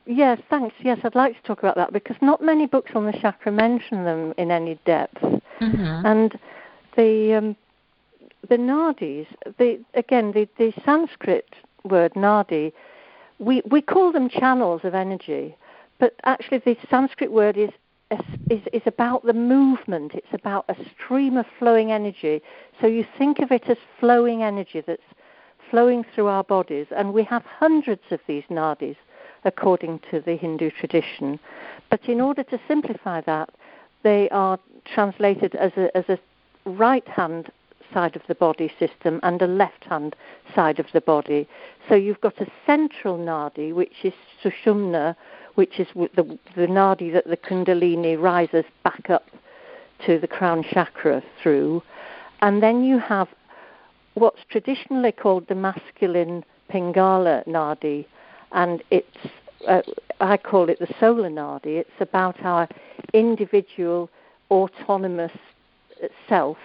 Yes, 0.06 0.40
thanks. 0.50 0.76
Yes, 0.80 1.00
I'd 1.04 1.16
like 1.16 1.36
to 1.40 1.48
talk 1.48 1.60
about 1.60 1.76
that 1.76 1.94
because 1.94 2.16
not 2.22 2.42
many 2.42 2.66
books 2.66 2.92
on 2.96 3.06
the 3.06 3.14
chakra 3.14 3.52
mention 3.52 4.04
them 4.06 4.34
in 4.38 4.52
any 4.52 4.80
depth. 4.86 5.22
Mm-hmm. 5.22 6.06
And 6.06 6.40
the 6.96 7.34
um, 7.34 7.56
the 8.50 8.58
nadis, 8.58 9.28
the 9.58 9.80
again 9.94 10.32
the, 10.32 10.48
the 10.58 10.74
Sanskrit 10.84 11.50
word 11.84 12.14
nadi, 12.14 12.72
we 13.40 13.62
we 13.70 13.82
call 13.82 14.12
them 14.12 14.30
channels 14.30 14.82
of 14.84 14.94
energy, 14.94 15.56
but 16.00 16.16
actually 16.24 16.60
the 16.60 16.78
Sanskrit 16.90 17.32
word 17.32 17.58
is 17.58 17.72
is 18.50 18.62
is 18.72 18.82
about 18.86 19.26
the 19.26 19.34
movement. 19.34 20.14
It's 20.14 20.34
about 20.34 20.66
a 20.70 20.76
stream 20.96 21.38
of 21.38 21.46
flowing 21.60 21.92
energy. 21.92 22.42
So 22.80 22.88
you 22.88 23.06
think 23.18 23.40
of 23.40 23.52
it 23.52 23.64
as 23.68 23.78
flowing 24.00 24.44
energy 24.44 24.82
that's 24.86 25.02
flowing 25.70 26.06
through 26.16 26.28
our 26.28 26.44
bodies, 26.44 26.88
and 26.96 27.14
we 27.14 27.24
have 27.24 27.44
hundreds 27.44 28.04
of 28.12 28.20
these 28.28 28.44
nadis 28.50 28.96
according 29.44 30.00
to 30.12 30.20
the 30.20 30.36
Hindu 30.36 30.72
tradition. 30.72 31.40
But 31.90 32.08
in 32.08 32.22
order 32.22 32.44
to 32.44 32.60
simplify 32.68 33.22
that, 33.22 33.50
they 34.04 34.30
are 34.30 34.60
translated 34.86 35.56
as 35.56 35.72
a, 35.78 35.96
as 35.96 36.06
a 36.10 36.20
right 36.66 37.08
hand 37.08 37.52
side 37.94 38.16
of 38.16 38.22
the 38.28 38.36
body 38.36 38.72
system 38.80 39.20
and 39.24 39.42
a 39.42 39.48
left 39.48 39.86
hand 39.86 40.16
side 40.54 40.80
of 40.80 40.88
the 40.94 41.02
body. 41.02 41.48
So 41.88 41.96
you've 41.96 42.22
got 42.22 42.40
a 42.42 42.48
central 42.66 43.18
nadi, 43.18 43.74
which 43.74 44.04
is 44.04 44.14
Sushumna, 44.44 45.16
which 45.56 45.80
is 45.80 45.88
the, 45.96 46.38
the 46.56 46.68
nadi 46.68 47.12
that 47.14 47.28
the 47.28 47.38
Kundalini 47.38 48.20
rises 48.22 48.66
back 48.84 49.10
up 49.10 49.26
to 50.06 50.20
the 50.20 50.28
crown 50.28 50.64
chakra 50.64 51.24
through. 51.42 51.82
And 52.42 52.62
then 52.62 52.84
you 52.84 53.00
have 53.00 53.28
what's 54.14 54.42
traditionally 54.50 55.12
called 55.12 55.48
the 55.48 55.56
masculine 55.56 56.44
Pingala 56.70 57.48
nadi, 57.48 58.06
and 58.52 58.84
it's 58.92 59.18
uh, 59.68 59.82
I 60.20 60.38
call 60.38 60.70
it 60.70 60.80
the 60.80 60.88
solar 61.00 61.30
nadi. 61.30 61.78
It's 61.78 61.90
about 62.00 62.42
our 62.44 62.68
individual 63.14 64.10
autonomous 64.50 65.32
self. 66.28 66.58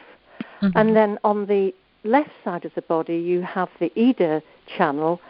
Mm-hmm. 0.62 0.77
And 0.77 0.97
then 0.97 1.18
on 1.25 1.47
the 1.47 1.75
left 2.05 2.31
side 2.45 2.64
of 2.64 2.73
the 2.75 2.83
body, 2.83 3.16
you 3.16 3.42
have 3.42 3.68
the 3.81 3.92
Ida 3.97 4.42
channel, 4.77 5.21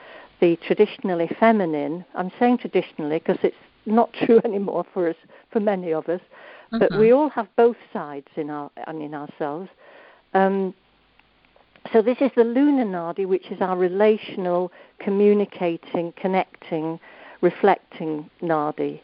the 0.40 0.56
traditionally 0.66 1.30
feminine. 1.40 2.04
I'm 2.14 2.30
saying 2.38 2.58
traditionally 2.58 3.18
because 3.18 3.38
it's 3.42 3.56
not 3.86 4.12
true 4.24 4.40
anymore 4.44 4.84
for 4.92 5.08
us, 5.08 5.16
for 5.50 5.60
many 5.60 5.92
of 5.92 6.08
us. 6.08 6.20
Mm-hmm. 6.20 6.78
But 6.78 6.98
we 6.98 7.12
all 7.12 7.28
have 7.30 7.48
both 7.56 7.76
sides 7.92 8.28
in 8.36 8.50
our 8.50 8.70
and 8.86 9.02
in 9.02 9.14
ourselves. 9.14 9.68
Um, 10.34 10.74
so 11.92 12.02
this 12.02 12.18
is 12.20 12.30
the 12.36 12.44
lunar 12.44 12.84
nadi, 12.84 13.26
which 13.26 13.50
is 13.50 13.60
our 13.60 13.76
relational, 13.76 14.70
communicating, 15.00 16.12
connecting, 16.16 17.00
reflecting 17.40 18.30
nadi, 18.40 19.00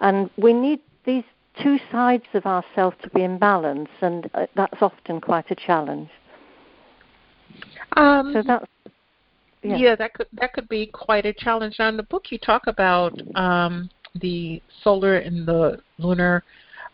and 0.00 0.30
we 0.36 0.52
need 0.52 0.80
these 1.04 1.24
two 1.62 1.78
sides 1.90 2.24
of 2.34 2.46
ourselves 2.46 2.96
to 3.02 3.10
be 3.10 3.22
in 3.22 3.38
balance, 3.38 3.88
and 4.00 4.30
uh, 4.34 4.46
that's 4.56 4.80
often 4.80 5.20
quite 5.20 5.50
a 5.50 5.54
challenge. 5.54 6.08
Um, 7.96 8.32
so 8.32 8.42
that's 8.46 8.66
yeah. 9.62 9.76
yeah. 9.76 9.96
that 9.96 10.14
could 10.14 10.26
that 10.34 10.52
could 10.52 10.68
be 10.68 10.86
quite 10.86 11.26
a 11.26 11.32
challenge. 11.32 11.76
Now, 11.78 11.88
in 11.88 11.96
the 11.96 12.02
book, 12.04 12.26
you 12.30 12.38
talk 12.38 12.66
about 12.66 13.20
um, 13.36 13.90
the 14.20 14.62
solar 14.82 15.16
and 15.16 15.46
the 15.46 15.80
lunar 15.98 16.42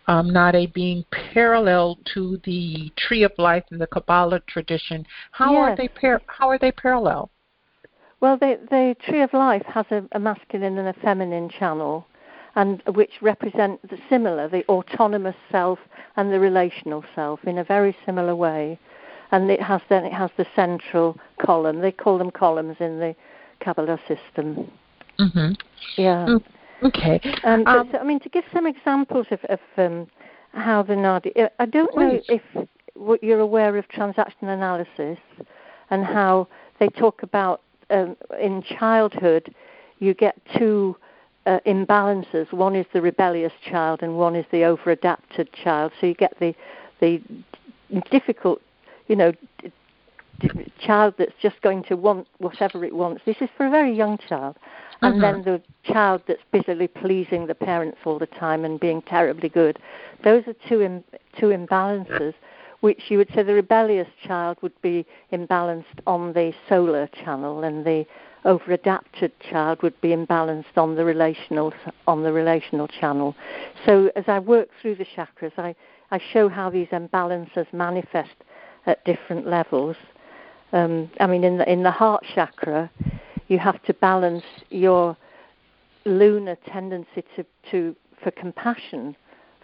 um, 0.08 0.30
nadi 0.30 0.72
being 0.72 1.04
parallel 1.34 1.98
to 2.14 2.40
the 2.44 2.90
tree 2.96 3.22
of 3.22 3.32
life 3.38 3.64
in 3.70 3.78
the 3.78 3.86
Kabbalah 3.86 4.40
tradition. 4.48 5.06
How 5.30 5.52
yes. 5.52 5.60
are 5.60 5.76
they 5.76 5.88
par- 5.88 6.22
How 6.26 6.48
are 6.48 6.58
they 6.58 6.72
parallel? 6.72 7.30
Well, 8.20 8.36
the, 8.36 8.58
the 8.68 8.96
tree 9.06 9.22
of 9.22 9.32
life 9.32 9.64
has 9.66 9.86
a, 9.90 10.02
a 10.12 10.18
masculine 10.18 10.78
and 10.78 10.88
a 10.88 10.92
feminine 10.94 11.48
channel, 11.48 12.06
and 12.56 12.82
which 12.94 13.12
represent 13.20 13.80
the 13.88 13.98
similar, 14.08 14.48
the 14.48 14.66
autonomous 14.68 15.36
self 15.52 15.78
and 16.16 16.32
the 16.32 16.40
relational 16.40 17.04
self 17.14 17.44
in 17.44 17.58
a 17.58 17.64
very 17.64 17.96
similar 18.04 18.34
way. 18.34 18.78
And 19.30 19.50
it 19.50 19.60
has 19.60 19.82
then 19.90 20.06
it 20.06 20.12
has 20.14 20.30
the 20.38 20.46
central 20.56 21.18
column. 21.38 21.80
They 21.80 21.92
call 21.92 22.16
them 22.16 22.30
columns 22.30 22.78
in 22.80 22.98
the 22.98 23.14
Kabbalah 23.60 24.00
system. 24.08 24.70
Mm-hmm. 25.20 25.52
Yeah. 25.96 26.26
Mm, 26.26 26.42
okay. 26.82 27.20
Um, 27.44 27.64
but, 27.64 27.76
um, 27.76 27.88
so, 27.92 27.98
I 27.98 28.04
mean, 28.04 28.20
to 28.20 28.28
give 28.28 28.44
some 28.52 28.66
examples 28.66 29.26
of, 29.30 29.40
of 29.44 29.60
um, 29.76 30.06
how 30.52 30.82
the 30.82 30.94
Nadi, 30.94 31.32
uh, 31.40 31.48
I 31.58 31.66
don't 31.66 31.94
know 31.96 32.20
if 32.28 32.42
you're 33.22 33.40
aware 33.40 33.76
of 33.76 33.88
transaction 33.88 34.48
analysis 34.48 35.18
and 35.90 36.04
how 36.04 36.48
they 36.78 36.88
talk 36.88 37.22
about 37.22 37.62
um, 37.90 38.16
in 38.40 38.62
childhood 38.62 39.54
you 39.98 40.14
get 40.14 40.36
two 40.56 40.96
uh, 41.46 41.60
imbalances. 41.66 42.52
One 42.52 42.76
is 42.76 42.86
the 42.92 43.00
rebellious 43.00 43.52
child, 43.68 44.02
and 44.02 44.16
one 44.16 44.36
is 44.36 44.46
the 44.50 44.64
over-adapted 44.64 45.52
child. 45.52 45.92
So 46.00 46.06
you 46.06 46.14
get 46.14 46.38
the 46.38 46.54
the 47.00 47.22
difficult, 48.10 48.60
you 49.06 49.16
know, 49.16 49.32
child 50.80 51.14
that's 51.18 51.32
just 51.40 51.60
going 51.62 51.82
to 51.84 51.96
want 51.96 52.26
whatever 52.38 52.84
it 52.84 52.94
wants. 52.94 53.22
This 53.24 53.36
is 53.40 53.48
for 53.56 53.66
a 53.66 53.70
very 53.70 53.94
young 53.94 54.18
child. 54.18 54.56
And 55.00 55.22
then 55.22 55.36
Mm-hmm. 55.36 55.50
the 55.50 55.62
child 55.92 56.22
that's 56.26 56.42
busily 56.50 56.88
pleasing 56.88 57.46
the 57.46 57.54
parents 57.54 57.98
all 58.04 58.18
the 58.18 58.26
time 58.26 58.64
and 58.64 58.80
being 58.80 59.00
terribly 59.02 59.48
good. 59.48 59.78
Those 60.24 60.42
are 60.48 60.54
two 60.68 60.82
Im- 60.82 61.04
two 61.38 61.46
imbalances, 61.46 62.34
which 62.80 63.02
you 63.08 63.18
would 63.18 63.28
say 63.32 63.44
the 63.44 63.54
rebellious 63.54 64.08
child 64.26 64.58
would 64.60 64.80
be 64.82 65.06
imbalanced 65.32 65.84
on 66.06 66.32
the 66.32 66.52
solar 66.68 67.06
channel, 67.08 67.62
and 67.62 67.84
the 67.84 68.06
over-adapted 68.44 69.32
child 69.50 69.82
would 69.82 70.00
be 70.00 70.08
imbalanced 70.08 70.76
on 70.76 70.96
the 70.96 71.04
relational 71.04 71.72
on 72.08 72.22
the 72.24 72.32
relational 72.32 72.88
channel. 72.88 73.36
So 73.86 74.10
as 74.16 74.24
I 74.26 74.40
work 74.40 74.68
through 74.80 74.96
the 74.96 75.06
chakras, 75.16 75.52
I, 75.58 75.76
I 76.10 76.18
show 76.32 76.48
how 76.48 76.70
these 76.70 76.88
imbalances 76.88 77.72
manifest 77.72 78.34
at 78.86 79.04
different 79.04 79.46
levels. 79.46 79.96
Um, 80.72 81.10
I 81.20 81.26
mean, 81.26 81.44
in 81.44 81.58
the 81.58 81.70
in 81.70 81.82
the 81.82 81.90
heart 81.90 82.24
chakra, 82.34 82.90
you 83.48 83.58
have 83.58 83.82
to 83.84 83.94
balance 83.94 84.44
your 84.70 85.16
lunar 86.04 86.56
tendency 86.66 87.24
to, 87.36 87.44
to 87.70 87.96
for 88.22 88.30
compassion, 88.32 89.16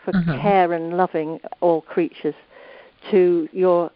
for 0.05 0.12
Mhm. 0.12 0.40
care 0.40 0.73
and 0.73 0.97
loving 0.97 1.40
all 1.61 1.81
creatures, 1.83 2.35
to 3.11 3.49
your 3.53 3.90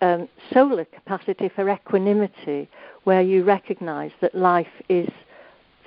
um, 0.00 0.28
solar 0.52 0.84
capacity 0.84 1.48
for 1.48 1.68
equanimity, 1.70 2.68
where 3.04 3.22
you 3.22 3.44
recognize 3.44 4.10
that 4.20 4.34
life 4.34 4.82
is 4.88 5.08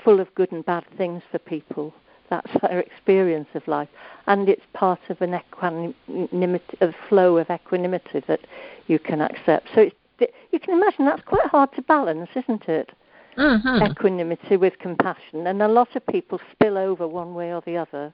full 0.03 0.19
of 0.19 0.33
good 0.35 0.51
and 0.51 0.65
bad 0.65 0.85
things 0.97 1.21
for 1.31 1.39
people. 1.39 1.93
That's 2.29 2.51
their 2.61 2.79
experience 2.79 3.49
of 3.53 3.67
life, 3.67 3.89
and 4.27 4.49
it's 4.49 4.65
part 4.73 4.99
of 5.09 5.21
an 5.21 5.35
equanimity, 5.35 6.77
a 6.81 6.91
flow 7.07 7.37
of 7.37 7.49
equanimity 7.49 8.21
that 8.27 8.41
you 8.87 8.99
can 8.99 9.21
accept. 9.21 9.67
So 9.75 9.81
it's, 9.81 9.95
you 10.19 10.59
can 10.59 10.73
imagine 10.75 11.05
that's 11.05 11.21
quite 11.25 11.47
hard 11.47 11.73
to 11.75 11.81
balance, 11.81 12.29
isn't 12.35 12.67
it? 12.67 12.91
Mm-hmm. 13.37 13.91
Equanimity 13.91 14.55
with 14.55 14.79
compassion, 14.79 15.47
and 15.47 15.61
a 15.61 15.67
lot 15.67 15.95
of 15.95 16.05
people 16.07 16.39
spill 16.51 16.77
over 16.77 17.07
one 17.07 17.33
way 17.33 17.53
or 17.53 17.61
the 17.65 17.77
other. 17.77 18.13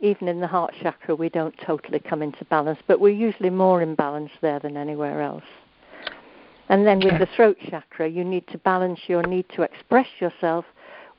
Even 0.00 0.28
in 0.28 0.40
the 0.40 0.46
heart 0.46 0.74
chakra, 0.80 1.14
we 1.14 1.28
don't 1.28 1.54
totally 1.66 1.98
come 1.98 2.22
into 2.22 2.44
balance, 2.46 2.78
but 2.86 3.00
we're 3.00 3.08
usually 3.08 3.50
more 3.50 3.82
in 3.82 3.94
balance 3.94 4.30
there 4.40 4.60
than 4.60 4.76
anywhere 4.76 5.20
else. 5.20 5.44
And 6.70 6.86
then 6.86 7.00
with 7.00 7.18
the 7.18 7.28
throat 7.34 7.56
chakra, 7.68 8.08
you 8.08 8.24
need 8.24 8.46
to 8.48 8.58
balance 8.58 9.00
your 9.08 9.26
need 9.26 9.46
to 9.56 9.62
express 9.62 10.06
yourself, 10.20 10.64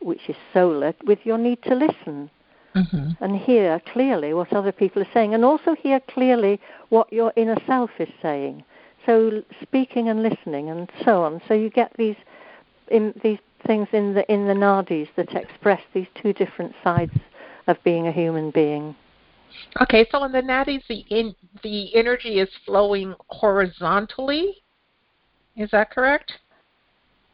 which 0.02 0.30
is 0.30 0.36
solar, 0.54 0.94
with 1.06 1.20
your 1.26 1.38
need 1.38 1.62
to 1.64 1.76
listen 1.76 2.30
Mm-hmm. 2.76 3.24
and 3.24 3.36
hear 3.36 3.82
clearly 3.92 4.32
what 4.36 4.54
other 4.54 4.72
people 4.72 5.02
are 5.02 5.08
saying, 5.12 5.34
and 5.34 5.44
also 5.44 5.74
hear 5.74 6.00
clearly 6.02 6.60
what 6.90 7.12
your 7.12 7.34
inner 7.36 7.58
self 7.66 7.90
is 7.98 8.10
saying. 8.22 8.64
So 9.06 9.44
speaking 9.62 10.10
and 10.10 10.22
listening, 10.22 10.70
and 10.70 10.90
so 11.04 11.24
on. 11.24 11.42
So 11.48 11.54
you 11.54 11.70
get 11.70 11.92
these 11.98 12.18
in, 12.90 13.14
these 13.24 13.40
things 13.66 13.88
in 13.94 14.14
the 14.14 14.30
in 14.32 14.48
the 14.48 14.54
nadis 14.54 15.08
that 15.16 15.34
express 15.36 15.82
these 15.94 16.08
two 16.22 16.34
different 16.34 16.74
sides 16.84 17.14
of 17.68 17.78
being 17.84 18.08
a 18.08 18.12
human 18.12 18.52
being. 18.52 18.96
Okay, 19.82 20.08
so 20.12 20.24
in 20.24 20.32
the 20.32 20.42
nadis, 20.42 20.84
the 20.88 21.06
in, 21.10 21.36
the 21.64 21.96
energy 21.96 22.40
is 22.40 22.50
flowing 22.66 23.16
horizontally. 23.28 24.56
Is 25.56 25.72
that 25.72 25.92
correct? 25.92 26.34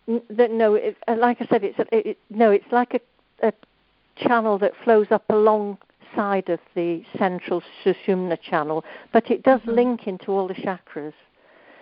N- 0.07 0.21
that 0.29 0.51
no, 0.51 0.75
it, 0.75 0.97
uh, 1.07 1.15
like 1.17 1.41
I 1.41 1.45
said, 1.47 1.63
it's 1.63 1.79
a, 1.79 2.09
it, 2.09 2.17
no, 2.29 2.51
it's 2.51 2.71
like 2.71 2.93
a, 2.93 3.47
a 3.47 3.53
channel 4.15 4.57
that 4.59 4.73
flows 4.83 5.07
up 5.11 5.23
alongside 5.29 6.49
of 6.49 6.59
the 6.75 7.03
central 7.17 7.61
Sushumna 7.83 8.39
channel, 8.41 8.83
but 9.11 9.29
it 9.29 9.43
does 9.43 9.61
Mhm. 9.61 9.75
link 9.75 10.07
into 10.07 10.31
all 10.31 10.47
the 10.47 10.53
chakras 10.53 11.13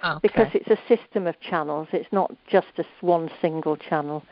Okay. 0.04 0.20
because 0.22 0.48
it's 0.54 0.68
a 0.68 0.78
system 0.98 1.28
of 1.28 1.40
channels. 1.40 1.88
It's 1.94 2.12
not 2.12 2.30
just 2.50 2.68
a 2.78 2.84
one 3.00 3.30
single 3.42 3.78
channel. 3.78 4.24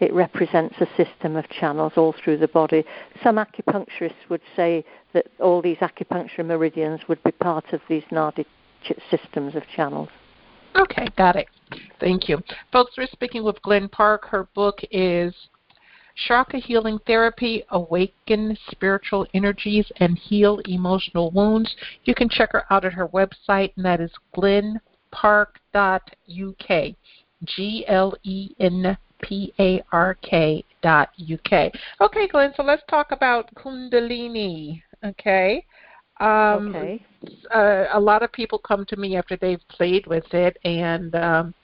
It 0.00 0.12
represents 0.12 0.74
a 0.80 0.86
system 0.96 1.36
of 1.36 1.48
channels 1.50 1.92
all 1.96 2.12
through 2.12 2.38
the 2.38 2.48
body. 2.48 2.84
Some 3.22 3.36
acupuncturists 3.36 4.28
would 4.28 4.40
say 4.56 4.84
that 5.12 5.26
all 5.38 5.62
these 5.62 5.76
acupuncture 5.78 6.44
meridians 6.44 7.02
would 7.06 7.22
be 7.22 7.30
part 7.30 7.72
of 7.72 7.80
these 7.88 8.02
nadi 8.10 8.44
ch- 8.82 8.92
systems 9.08 9.54
of 9.54 9.62
channels. 9.68 10.08
Okay, 10.74 11.06
got 11.16 11.36
it. 11.36 11.46
Thank 12.00 12.28
you. 12.28 12.42
Folks, 12.72 12.94
we're 12.98 13.06
speaking 13.06 13.44
with 13.44 13.62
Glen 13.62 13.88
Park. 13.88 14.24
Her 14.24 14.48
book 14.52 14.80
is 14.90 15.32
Chakra 16.26 16.58
Healing 16.58 16.98
Therapy, 17.06 17.62
Awaken 17.70 18.58
Spiritual 18.72 19.28
Energies 19.32 19.86
and 19.98 20.18
Heal 20.18 20.60
Emotional 20.66 21.30
Wounds. 21.30 21.72
You 22.04 22.16
can 22.16 22.28
check 22.28 22.50
her 22.52 22.64
out 22.70 22.84
at 22.84 22.92
her 22.92 23.06
website, 23.08 23.72
and 23.76 23.84
that 23.84 24.00
is 24.00 24.10
glenpark.uk. 25.14 26.94
G 27.44 27.84
L 27.88 28.14
E 28.22 28.54
N 28.58 28.96
P 29.22 29.52
A 29.58 29.82
R 29.92 30.16
K 30.22 30.64
dot 30.82 31.10
UK. 31.20 31.72
Okay, 32.00 32.28
Glen, 32.28 32.52
so 32.56 32.62
let's 32.62 32.82
talk 32.88 33.12
about 33.12 33.54
Kundalini. 33.54 34.82
Okay. 35.04 35.64
Um, 36.20 36.74
okay. 36.74 37.04
Uh, 37.54 37.86
a 37.92 38.00
lot 38.00 38.22
of 38.22 38.32
people 38.32 38.58
come 38.58 38.84
to 38.86 38.96
me 38.96 39.16
after 39.16 39.36
they've 39.36 39.66
played 39.68 40.06
with 40.06 40.32
it 40.32 40.56
and 40.64 41.14
um, 41.16 41.54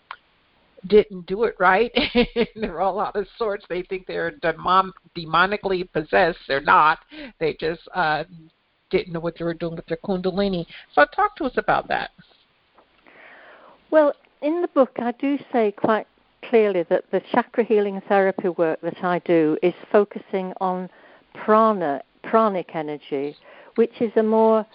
didn't 0.89 1.27
do 1.27 1.45
it 1.45 1.55
right. 1.59 1.93
they're 2.57 2.81
all 2.81 3.01
out 3.01 3.17
of 3.17 3.27
sorts. 3.39 3.65
They 3.69 3.83
think 3.83 4.07
they're 4.07 4.33
demon- 4.33 4.93
demonically 5.17 5.91
possessed. 5.93 6.39
They're 6.49 6.61
not. 6.61 6.99
They 7.39 7.57
just 7.61 7.83
uh, 7.95 8.25
didn't 8.91 9.13
know 9.13 9.21
what 9.21 9.37
they 9.39 9.45
were 9.45 9.55
doing 9.55 9.77
with 9.77 9.87
their 9.87 9.99
Kundalini. 9.99 10.67
So, 10.95 11.05
talk 11.15 11.37
to 11.37 11.45
us 11.45 11.57
about 11.57 11.89
that. 11.89 12.11
Well, 13.91 14.13
in 14.43 14.63
the 14.63 14.69
book, 14.69 14.93
I 14.99 15.13
do 15.13 15.39
say 15.53 15.73
quite 15.73 16.07
clearly 16.45 16.85
that 16.85 17.05
the 17.11 17.21
chakra 17.33 17.65
healing 17.65 18.01
therapy 18.09 18.49
work 18.49 18.81
that 18.83 19.03
I 19.05 19.19
do 19.21 19.59
is 19.63 19.75
focusing 19.91 20.53
on 20.61 20.89
prana, 21.35 22.03
pranic 22.23 22.75
energy, 22.75 23.37
which 23.75 24.01
is 24.01 24.13
a 24.17 24.23
more 24.23 24.67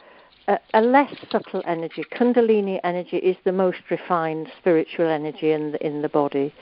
a, 0.47 0.59
a, 0.73 0.81
less 0.81 1.13
subtle 1.31 1.63
energy. 1.65 2.03
Kundalini 2.11 2.79
energy 2.83 3.17
is 3.17 3.35
the 3.45 3.51
most 3.51 3.79
refined 3.89 4.51
spiritual 4.59 5.07
energy 5.07 5.51
in 5.51 5.71
the, 5.71 5.85
in 5.85 6.01
the 6.01 6.09
body, 6.09 6.53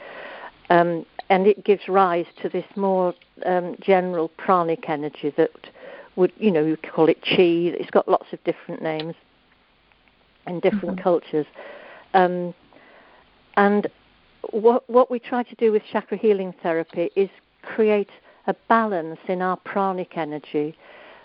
um, 0.69 1.05
and 1.29 1.47
it 1.47 1.65
gives 1.65 1.87
rise 1.87 2.25
to 2.41 2.49
this 2.49 2.65
more 2.75 3.13
um, 3.45 3.75
general 3.81 4.29
pranic 4.37 4.89
energy 4.89 5.33
that 5.35 5.51
would, 6.15 6.31
you 6.37 6.51
know, 6.51 6.63
you 6.63 6.77
call 6.77 7.09
it 7.09 7.21
chi. 7.23 7.73
It's 7.77 7.89
got 7.89 8.07
lots 8.07 8.31
of 8.31 8.43
different 8.43 8.81
names 8.81 9.15
in 10.47 10.59
different 10.59 10.95
mm-hmm. 10.95 11.03
cultures. 11.03 11.45
Um, 12.13 12.53
and 13.55 13.87
what, 14.51 14.89
what 14.89 15.09
we 15.09 15.19
try 15.19 15.43
to 15.43 15.55
do 15.55 15.71
with 15.71 15.83
chakra 15.91 16.17
healing 16.17 16.53
therapy 16.61 17.09
is 17.15 17.29
create 17.61 18.09
a 18.47 18.55
balance 18.67 19.19
in 19.27 19.41
our 19.41 19.57
pranic 19.57 20.17
energy. 20.17 20.75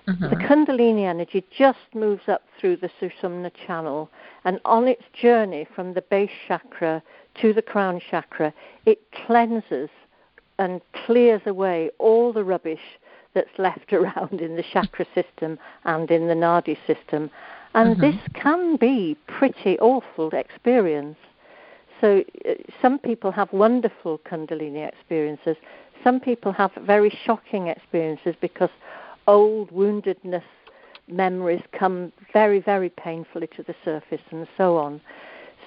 Mm-hmm. 0.06 0.30
The 0.30 0.36
Kundalini 0.36 1.06
energy 1.06 1.44
just 1.56 1.78
moves 1.94 2.28
up 2.28 2.42
through 2.58 2.76
the 2.76 2.90
Sushumna 3.00 3.50
channel, 3.66 4.08
and 4.44 4.60
on 4.64 4.88
its 4.88 5.02
journey 5.20 5.66
from 5.74 5.92
the 5.92 6.02
base 6.02 6.30
chakra 6.46 7.02
to 7.40 7.52
the 7.52 7.62
crown 7.62 8.00
chakra, 8.10 8.54
it 8.86 9.00
cleanses 9.26 9.90
and 10.58 10.80
clears 11.06 11.42
away 11.46 11.90
all 11.98 12.32
the 12.32 12.44
rubbish 12.44 12.80
that's 13.34 13.58
left 13.58 13.92
around 13.92 14.40
in 14.40 14.56
the 14.56 14.64
chakra 14.72 15.06
system 15.14 15.58
and 15.84 16.10
in 16.10 16.26
the 16.28 16.34
nadi 16.34 16.76
system. 16.86 17.30
And 17.78 17.96
mm-hmm. 17.96 18.00
this 18.00 18.16
can 18.34 18.74
be 18.74 19.16
pretty 19.28 19.78
awful 19.78 20.30
experience. 20.30 21.16
So 22.00 22.24
uh, 22.44 22.54
some 22.82 22.98
people 22.98 23.30
have 23.30 23.52
wonderful 23.52 24.18
Kundalini 24.28 24.88
experiences. 24.88 25.56
Some 26.02 26.18
people 26.18 26.50
have 26.50 26.72
very 26.82 27.16
shocking 27.24 27.68
experiences 27.68 28.34
because 28.40 28.70
old 29.28 29.70
woundedness 29.70 30.42
memories 31.06 31.62
come 31.70 32.12
very, 32.32 32.58
very 32.58 32.88
painfully 32.88 33.46
to 33.54 33.62
the 33.62 33.76
surface 33.84 34.22
and 34.32 34.48
so 34.56 34.76
on. 34.76 35.00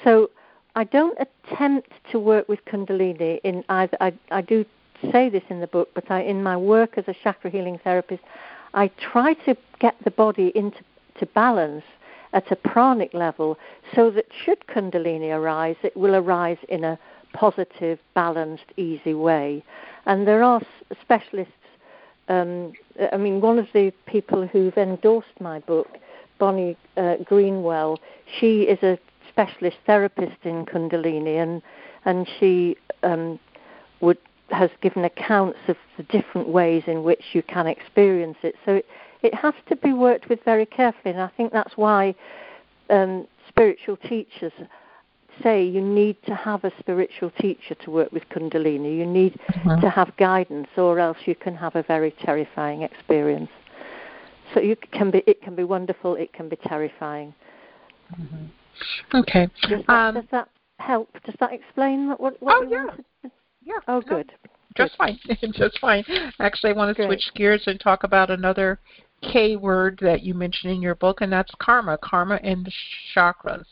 So 0.03 0.31
I 0.75 0.83
don't 0.83 1.17
attempt 1.17 1.93
to 2.11 2.19
work 2.19 2.49
with 2.49 2.59
Kundalini 2.65 3.39
in 3.45 3.63
either. 3.69 3.95
I, 4.01 4.11
I 4.31 4.41
do 4.41 4.65
say 5.13 5.29
this 5.29 5.43
in 5.49 5.61
the 5.61 5.67
book, 5.67 5.87
but 5.95 6.11
I, 6.11 6.23
in 6.23 6.43
my 6.43 6.57
work 6.57 6.97
as 6.97 7.05
a 7.07 7.15
chakra 7.23 7.49
healing 7.49 7.79
therapist, 7.85 8.23
I 8.73 8.89
try 8.99 9.33
to 9.45 9.55
get 9.79 9.95
the 10.03 10.11
body 10.11 10.51
into 10.55 10.83
to 11.19 11.25
balance 11.27 11.83
at 12.33 12.51
a 12.51 12.55
pranic 12.55 13.13
level 13.13 13.57
so 13.95 14.09
that 14.11 14.25
should 14.43 14.65
Kundalini 14.67 15.35
arise, 15.35 15.75
it 15.83 15.95
will 15.95 16.15
arise 16.15 16.57
in 16.69 16.83
a 16.83 16.97
positive, 17.33 17.99
balanced, 18.13 18.65
easy 18.77 19.13
way. 19.13 19.63
And 20.05 20.27
there 20.27 20.43
are 20.43 20.61
specialists. 21.01 21.53
Um, 22.27 22.73
I 23.11 23.17
mean, 23.17 23.41
one 23.41 23.59
of 23.59 23.67
the 23.73 23.91
people 24.05 24.47
who've 24.47 24.77
endorsed 24.77 25.39
my 25.39 25.59
book, 25.59 25.97
Bonnie 26.39 26.77
uh, 26.97 27.17
Greenwell, 27.25 27.99
she 28.39 28.61
is 28.63 28.81
a 28.83 28.97
specialist 29.29 29.77
therapist 29.85 30.37
in 30.43 30.65
Kundalini, 30.65 31.41
and 31.41 31.61
and 32.05 32.27
she 32.39 32.77
um, 33.03 33.39
would 34.01 34.17
has 34.49 34.69
given 34.81 35.05
accounts 35.05 35.59
of 35.67 35.77
the 35.97 36.03
different 36.03 36.49
ways 36.49 36.83
in 36.87 37.03
which 37.03 37.23
you 37.33 37.41
can 37.43 37.67
experience 37.67 38.37
it. 38.43 38.55
So 38.65 38.75
it, 38.75 38.85
it 39.23 39.33
has 39.33 39.53
to 39.69 39.75
be 39.75 39.93
worked 39.93 40.29
with 40.29 40.43
very 40.43 40.65
carefully, 40.65 41.13
and 41.13 41.21
I 41.21 41.31
think 41.37 41.51
that's 41.51 41.77
why 41.77 42.15
um, 42.89 43.27
spiritual 43.47 43.97
teachers 43.97 44.53
say 45.41 45.63
you 45.63 45.81
need 45.81 46.17
to 46.25 46.35
have 46.35 46.63
a 46.63 46.71
spiritual 46.79 47.31
teacher 47.39 47.75
to 47.75 47.91
work 47.91 48.11
with 48.11 48.23
Kundalini. 48.29 48.97
You 48.97 49.05
need 49.05 49.39
mm-hmm. 49.49 49.81
to 49.81 49.89
have 49.89 50.15
guidance, 50.17 50.67
or 50.77 50.99
else 50.99 51.17
you 51.25 51.35
can 51.35 51.55
have 51.55 51.75
a 51.75 51.83
very 51.83 52.11
terrifying 52.23 52.81
experience. 52.81 53.49
So 54.53 54.59
you 54.59 54.75
can 54.91 55.11
be, 55.11 55.23
it 55.27 55.41
can 55.41 55.55
be 55.55 55.63
wonderful, 55.63 56.15
it 56.15 56.33
can 56.33 56.49
be 56.49 56.57
terrifying. 56.57 57.33
Mm-hmm. 58.13 59.17
Okay. 59.17 59.47
Does 59.69 59.83
that, 59.87 59.93
um, 59.93 60.15
does 60.15 60.25
that, 60.31 60.49
help? 60.79 61.09
Does 61.23 61.35
that 61.39 61.53
explain 61.53 62.09
what? 62.17 62.41
what 62.41 62.63
oh 62.63 62.67
yeah. 62.69 63.29
Yeah. 63.63 63.79
Oh, 63.87 64.01
good. 64.01 64.31
Just 64.75 64.97
fine. 64.97 65.19
Just 65.53 65.79
fine. 65.79 66.03
Actually, 66.39 66.71
I 66.71 66.73
want 66.73 66.95
to 66.95 67.05
switch 67.05 67.31
gears 67.35 67.63
and 67.67 67.79
talk 67.79 68.03
about 68.03 68.31
another 68.31 68.79
K 69.21 69.55
word 69.55 69.99
that 70.01 70.23
you 70.23 70.33
mentioned 70.33 70.73
in 70.73 70.81
your 70.81 70.95
book, 70.95 71.21
and 71.21 71.31
that's 71.31 71.51
karma. 71.59 71.97
Karma 72.01 72.39
and 72.43 72.65
the 72.65 72.71
chakras. 73.15 73.65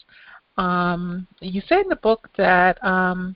Um, 0.57 1.27
you 1.39 1.62
say 1.67 1.79
in 1.79 1.89
the 1.89 1.95
book 1.95 2.29
that 2.38 2.83
um, 2.83 3.35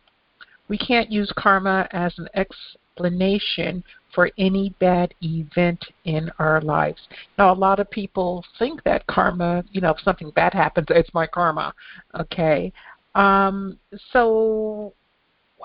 we 0.68 0.78
can't 0.78 1.12
use 1.12 1.32
karma 1.38 1.88
as 1.92 2.14
an 2.18 2.28
explanation 2.36 3.84
for 4.14 4.30
any 4.38 4.76
bad 4.80 5.14
event 5.24 5.84
in 6.06 6.30
our 6.38 6.62
lives. 6.62 7.02
Now, 7.38 7.52
a 7.52 7.56
lot 7.56 7.80
of 7.80 7.90
people 7.90 8.46
think 8.60 8.84
that 8.84 9.08
karma, 9.08 9.64
you 9.72 9.82
know, 9.82 9.92
if 9.92 10.00
something 10.02 10.30
bad 10.32 10.54
happens, 10.54 10.88
it's 10.90 11.14
my 11.14 11.26
karma. 11.26 11.74
Okay. 12.20 12.72
Um, 13.16 13.80
so 14.12 14.94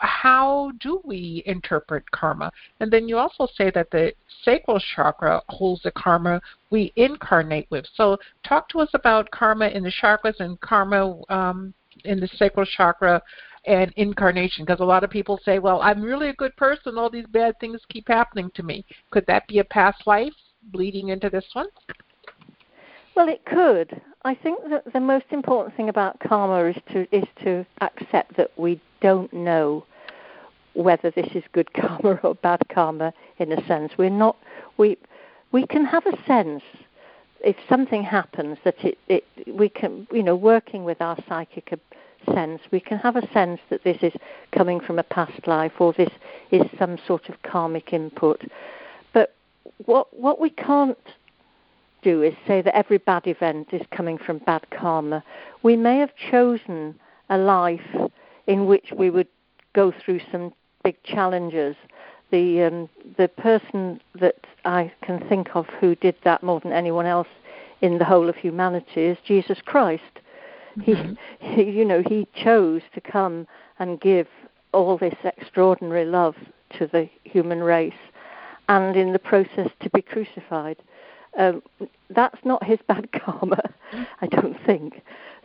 how 0.00 0.72
do 0.80 1.00
we 1.04 1.42
interpret 1.46 2.11
karma? 2.11 2.50
And 2.80 2.90
then 2.90 3.08
you 3.08 3.18
also 3.18 3.46
say 3.54 3.70
that 3.70 3.90
the 3.90 4.12
sacral 4.44 4.80
chakra 4.94 5.42
holds 5.48 5.82
the 5.82 5.90
karma 5.92 6.40
we 6.70 6.92
incarnate 6.96 7.66
with. 7.70 7.87
So 7.94 8.18
talk 8.44 8.68
to 8.70 8.80
us 8.80 8.90
about 8.94 9.30
karma 9.30 9.68
in 9.68 9.82
the 9.82 9.92
chakras 9.92 10.38
and 10.40 10.61
karma 10.61 11.20
um, 11.28 11.74
in 12.04 12.20
the 12.20 12.28
sacral 12.28 12.66
chakra 12.66 13.22
and 13.66 13.92
incarnation 13.96 14.64
because 14.64 14.80
a 14.80 14.84
lot 14.84 15.04
of 15.04 15.11
people 15.11 15.40
say, 15.44 15.58
well, 15.58 15.80
I'm 15.82 16.02
really 16.02 16.28
a 16.28 16.34
good 16.34 16.56
person. 16.56 16.96
All 16.96 17.11
these 17.11 17.26
bad 17.26 17.58
things 17.61 17.80
keep 17.88 18.08
happening 18.08 18.50
to 18.54 18.62
me. 18.62 18.84
Could 19.11 19.26
that 19.26 19.46
be 19.48 19.58
a 19.58 19.64
past 19.64 20.06
life 20.06 20.32
bleeding 20.72 21.08
into 21.08 21.28
this 21.30 21.44
one? 21.52 21.66
Well, 23.14 23.28
it 23.28 23.44
could. 23.44 24.00
I 24.24 24.34
think 24.34 24.61
that 24.70 24.92
the 24.92 25.00
most 25.00 25.26
important 25.30 25.76
thing 25.76 25.88
about 25.88 26.20
karma 26.20 26.70
is 26.70 26.76
to 26.92 27.16
is 27.16 27.24
to 27.42 27.66
accept 27.80 28.37
that 28.37 28.50
we 28.56 28.80
don't 29.00 29.32
know 29.32 29.84
whether 30.74 31.11
this 31.11 31.28
is 31.34 31.42
good 31.52 31.72
karma 31.74 32.18
or 32.22 32.34
bad 32.37 32.62
karma 32.68 33.12
in 33.38 33.52
a 33.52 33.66
sense. 33.66 33.92
We're 33.98 34.11
not 34.11 34.37
we 34.76 34.96
we 35.52 35.66
can 35.66 35.84
have 35.84 36.06
a 36.06 36.24
sense 36.26 36.62
if 37.40 37.56
something 37.68 38.02
happens 38.02 38.58
that 38.64 38.76
it, 38.84 38.98
it 39.08 39.24
we 39.46 39.68
can 39.68 40.06
you 40.12 40.22
know 40.22 40.37
working 40.37 40.84
with 40.84 41.00
our 41.00 41.16
psychic 41.28 41.78
sense 42.34 42.61
we 42.70 42.80
can 42.80 42.98
have 42.98 43.16
a 43.16 43.32
sense 43.32 43.61
that 43.70 43.84
this 43.84 43.98
is 44.02 44.12
coming 44.52 44.80
from 44.80 44.98
a 44.98 45.02
past 45.02 45.46
life 45.46 45.72
or 45.78 45.92
this 45.92 46.11
is 46.50 46.62
some 46.78 46.98
sort 47.06 47.28
of 47.28 47.40
karmic 47.42 47.92
input 47.92 48.42
but 49.12 49.34
what 49.87 50.08
what 50.18 50.40
we 50.40 50.50
can't 50.50 50.98
do 52.02 52.22
is 52.22 52.34
say 52.46 52.61
that 52.61 52.76
every 52.76 52.98
bad 52.98 53.26
event 53.26 53.68
is 53.72 53.82
coming 53.92 54.18
from 54.18 54.38
bad 54.38 54.66
karma 54.70 55.22
we 55.62 55.76
may 55.76 55.98
have 55.98 56.14
chosen 56.30 56.94
a 57.30 57.38
life 57.38 58.11
in 58.48 58.66
which 58.66 58.92
we 58.96 59.11
would 59.11 59.28
go 59.74 59.92
through 59.92 60.20
some 60.32 60.52
big 60.82 61.00
challenges. 61.04 61.76
The 62.32 62.62
um, 62.64 62.88
the 63.16 63.28
person 63.28 64.00
that 64.20 64.46
I 64.64 64.92
can 65.02 65.20
think 65.28 65.54
of 65.54 65.66
who 65.80 65.94
did 65.94 66.16
that 66.24 66.42
more 66.42 66.58
than 66.61 66.72
anyone 66.72 67.06
else 67.06 67.28
in 67.80 67.98
the 67.98 68.04
whole 68.04 68.28
of 68.28 68.37
humanity 68.37 69.02
is 69.02 69.18
Jesus 69.24 69.58
Christ. 69.64 70.02
Mm-hmm. 70.78 71.14
He, 71.38 71.64
he, 71.64 71.70
you 71.70 71.84
know, 71.84 72.02
he 72.06 72.26
chose 72.34 72.82
to 72.94 73.00
come 73.00 73.46
and 73.78 74.00
give 74.00 74.26
all 74.72 74.98
this 74.98 75.14
extraordinary 75.24 76.04
love 76.04 76.34
to 76.78 76.87
the 76.87 77.08
human 77.24 77.61
race, 77.61 78.02
and 78.68 78.96
in 78.96 79.12
the 79.12 79.18
process 79.18 79.70
to 79.80 79.90
be 79.90 80.02
crucified. 80.02 80.76
Um, 81.38 81.62
that's 82.11 82.38
not 82.44 82.64
his 82.64 82.78
bad 82.88 83.11
karma, 83.24 83.62
I 84.20 84.26
don't 84.26 84.56
think. 84.66 85.02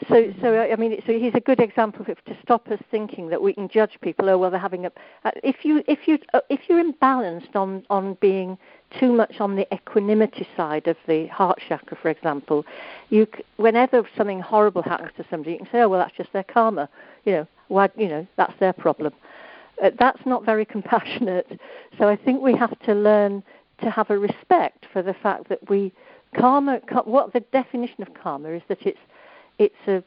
So, 0.10 0.34
so 0.42 0.60
I 0.60 0.76
mean, 0.76 1.02
so 1.06 1.14
he's 1.14 1.36
a 1.36 1.40
good 1.40 1.60
example 1.60 2.06
of, 2.08 2.24
to 2.26 2.38
stop 2.42 2.68
us 2.70 2.80
thinking 2.90 3.30
that 3.30 3.42
we 3.42 3.54
can 3.54 3.70
judge 3.70 3.98
people. 4.02 4.30
Oh, 4.30 4.38
well, 4.38 4.52
they're 4.52 4.60
having 4.60 4.86
a. 4.86 4.92
Uh, 5.24 5.32
if 5.44 5.64
you 5.64 5.84
if 5.88 6.08
you 6.08 6.18
uh, 6.34 6.42
if 6.50 6.62
you're 6.68 6.84
imbalanced 6.84 7.56
on 7.56 7.84
on 7.90 8.18
being 8.20 8.58
too 9.00 9.14
much 9.14 9.40
on 9.40 9.56
the 9.56 9.72
equanimity 9.74 10.48
side 10.58 10.88
of 10.88 10.98
the 11.08 11.28
heart 11.28 11.60
chakra, 11.68 11.98
for 12.02 12.10
example, 12.10 12.66
you 13.10 13.28
whenever 13.58 14.08
something 14.18 14.40
horrible 14.40 14.82
happens 14.82 15.12
to 15.18 15.26
somebody, 15.30 15.52
you 15.52 15.58
can 15.60 15.68
say, 15.72 15.82
oh, 15.82 15.90
well, 15.90 16.00
that's 16.00 16.18
just 16.18 16.34
their 16.34 16.44
karma. 16.44 16.90
You 17.26 17.34
know, 17.34 17.48
why? 17.68 17.90
You 17.96 18.10
know, 18.10 18.28
that's 18.36 18.58
their 18.60 18.74
problem. 18.74 19.14
Uh, 19.82 19.92
that's 20.00 20.26
not 20.26 20.44
very 20.46 20.66
compassionate. 20.76 21.60
So 21.98 22.10
I 22.10 22.16
think 22.16 22.42
we 22.42 22.56
have 22.56 22.78
to 22.82 22.94
learn 22.94 23.44
to 23.82 23.90
have 23.90 24.10
a 24.10 24.18
respect 24.18 24.86
for 24.92 25.02
the 25.02 25.14
fact 25.14 25.50
that 25.50 25.70
we 25.70 25.92
karma. 26.36 26.82
What 27.06 27.32
the 27.34 27.42
definition 27.42 28.02
of 28.02 28.14
karma 28.16 28.50
is 28.50 28.64
that 28.68 28.82
it's 28.82 29.00
it's 29.60 29.88
a 29.88 30.04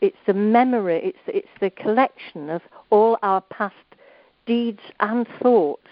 it's 0.00 0.16
a 0.28 0.32
memory. 0.32 1.00
It's 1.02 1.18
it's 1.26 1.48
the 1.60 1.70
collection 1.70 2.50
of 2.50 2.62
all 2.90 3.18
our 3.22 3.40
past 3.40 3.74
deeds 4.46 4.80
and 5.00 5.26
thoughts 5.42 5.88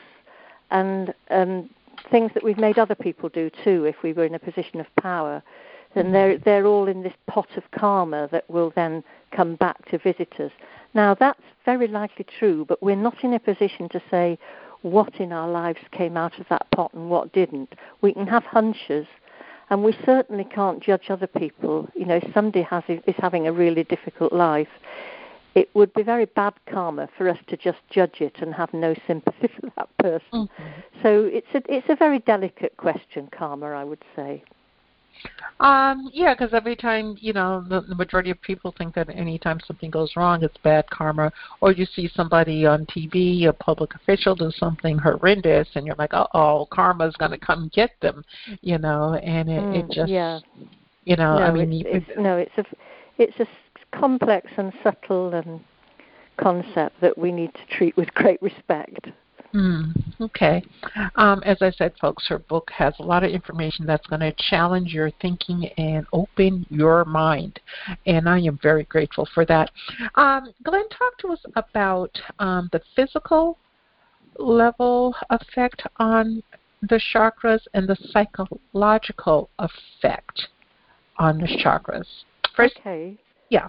and 0.71 1.13
um, 1.31 1.69
things 2.11 2.31
that 2.35 2.43
we've 2.43 2.59
made 2.59 2.79
other 2.79 2.95
people 2.95 3.29
do 3.29 3.51
too. 3.65 3.85
If 3.85 4.03
we 4.03 4.13
were 4.13 4.25
in 4.25 4.35
a 4.35 4.39
position 4.39 4.81
of 4.81 4.87
power, 5.01 5.43
then 5.95 6.13
they're 6.13 6.39
they're 6.39 6.67
all 6.67 6.89
in 6.89 7.03
this 7.03 7.15
pot 7.27 7.49
of 7.57 7.65
karma 7.73 8.29
that 8.33 8.49
will 8.49 8.73
then 8.77 9.03
come 9.33 9.57
back 9.57 9.89
to 9.91 9.99
visitors. 9.99 10.53
Now 10.95 11.15
that's 11.15 11.43
very 11.65 11.89
likely 11.89 12.27
true, 12.39 12.65
but 12.65 12.83
we're 12.83 12.97
not 12.97 13.25
in 13.25 13.35
a 13.35 13.41
position 13.41 13.89
to 13.91 14.03
say 14.11 14.39
what 14.83 15.21
in 15.21 15.33
our 15.33 15.49
lives 15.49 15.81
came 15.91 16.17
out 16.17 16.39
of 16.39 16.47
that 16.49 16.71
pot 16.71 16.93
and 16.95 17.11
what 17.11 17.33
didn't. 17.33 17.75
We 18.03 18.13
can 18.13 18.27
have 18.27 18.45
hunches 18.45 19.07
and 19.71 19.83
we 19.83 19.97
certainly 20.05 20.45
can't 20.45 20.83
judge 20.83 21.11
other 21.11 21.27
people. 21.27 21.89
You 21.95 22.07
know, 22.07 22.17
if 22.17 22.33
somebody 22.33 22.63
has, 22.63 22.85
is 22.89 23.15
having 23.19 23.47
a 23.47 23.53
really 23.53 23.85
difficult 23.85 24.33
life, 24.33 24.69
it 25.55 25.71
would 25.75 25.93
be 25.95 26.03
very 26.03 26.27
bad 26.27 26.53
karma 26.71 27.09
for 27.17 27.29
us 27.29 27.39
to 27.49 27.57
just 27.57 27.79
judge 27.91 28.21
it 28.21 28.37
and 28.41 28.55
have 28.55 28.73
no 28.75 28.95
sympathy 29.07 29.49
for 29.61 29.73
that 29.77 29.89
person. 29.99 30.49
Mm-hmm. 30.49 31.03
So 31.03 31.25
it's 31.25 31.47
a, 31.55 31.63
it's 31.73 31.89
a 31.89 31.97
very 31.97 32.19
delicate 32.21 32.77
question, 32.77 33.29
karma, 33.37 33.67
I 33.67 33.85
would 33.85 34.05
say. 34.15 34.45
Um, 35.59 36.11
yeah, 36.13 36.35
because 36.35 36.53
every 36.53 36.77
time, 36.77 37.17
you 37.19 37.33
know, 37.33 37.65
the, 37.67 37.81
the 37.81 37.95
majority 37.95 38.31
of 38.31 38.41
people 38.43 38.75
think 38.77 38.95
that 38.95 39.09
anytime 39.09 39.59
something 39.67 39.91
goes 39.91 40.13
wrong, 40.15 40.43
it's 40.43 40.57
bad 40.63 40.89
karma. 40.91 41.33
Or 41.61 41.73
you 41.73 41.87
see 41.87 42.11
somebody 42.15 42.67
on 42.67 42.85
TV, 42.87 43.47
a 43.49 43.53
public 43.53 43.95
official, 43.95 44.35
do 44.35 44.51
something 44.51 44.99
horrendous, 44.99 45.69
and 45.75 45.87
you're 45.87 45.97
like, 45.97 46.13
oh, 46.13 46.69
karma's 46.71 47.17
going 47.17 47.31
to 47.31 47.39
come 47.39 47.71
get 47.75 47.93
them, 48.03 48.23
you 48.61 48.77
know, 48.77 49.15
and 49.15 49.49
it, 49.49 49.63
mm, 49.63 49.79
it 49.79 49.91
just, 49.91 50.11
yeah. 50.11 50.41
you 51.05 51.17
know, 51.17 51.39
no, 51.39 51.45
I 51.45 51.51
mean, 51.53 51.73
it's, 51.87 52.07
it's, 52.09 52.19
no, 52.19 52.37
it's 52.37 52.59
a, 52.59 52.65
it's 53.17 53.41
a 53.41 53.97
complex 53.97 54.51
and 54.59 54.73
subtle 54.83 55.33
and 55.33 55.61
concept 56.37 57.01
that 57.01 57.17
we 57.17 57.33
need 57.33 57.55
to 57.55 57.77
treat 57.77 57.97
with 57.97 58.13
great 58.13 58.43
respect. 58.43 59.09
Mm, 59.57 59.95
okay. 60.21 60.63
Um, 61.15 61.43
as 61.47 61.57
I 61.63 61.71
said, 61.71 61.95
folks, 61.99 62.27
her 62.29 62.39
book 62.39 62.71
has 62.77 62.93
a 62.99 63.03
lot 63.03 63.25
of 63.25 63.31
information 63.31 63.87
that's 63.87 64.07
going 64.07 64.21
to 64.21 64.35
challenge 64.51 64.93
your 64.93 65.11
thinking 65.23 65.65
and 65.79 66.07
open 66.13 66.67
your 66.69 67.07
mind. 67.07 67.59
And 68.05 68.29
I 68.29 68.39
am 68.41 68.59
very 68.63 68.85
grateful 68.85 69.27
for 69.33 69.47
that. 69.47 69.71
Um, 70.17 70.53
Glen, 70.63 70.87
talk 70.91 71.17
to 71.21 71.29
us 71.29 71.41
about 71.55 72.11
um, 72.39 72.69
the 72.73 72.83
physical 72.95 73.57
level 74.39 75.15
effect 75.31 75.83
on 75.97 76.43
the 76.83 77.01
chakras 77.15 77.61
and 77.73 77.89
the 77.89 77.97
psychological 78.11 79.49
effect 79.59 80.49
on 81.19 81.39
the 81.39 81.47
chakras. 81.65 82.07
First, 82.55 82.77
okay. 82.81 83.17
Yeah. 83.49 83.69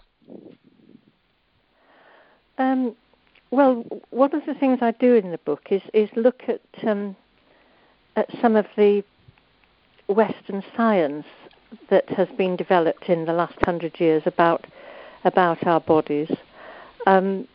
Um, 2.58 2.98
well, 3.52 3.86
one 4.10 4.34
of 4.34 4.46
the 4.46 4.54
things 4.54 4.80
I 4.82 4.92
do 4.92 5.16
in 5.16 5.32
the 5.32 5.38
book 5.40 5.68
is 5.70 5.82
is 5.94 6.10
look 6.16 6.44
at 6.48 6.62
um, 6.88 7.16
at 8.16 8.28
some 8.42 8.56
of 8.56 8.66
the 8.76 9.04
Western 10.08 10.64
science 10.76 11.26
that 11.90 12.10
has 12.10 12.28
been 12.38 12.56
developed 12.56 13.10
in 13.10 13.26
the 13.26 13.34
last 13.34 13.58
hundred 13.64 14.00
years 14.00 14.24
about 14.26 14.66
about 15.24 15.66
our 15.66 15.80
bodies. 15.80 16.32
Um, 17.06 17.48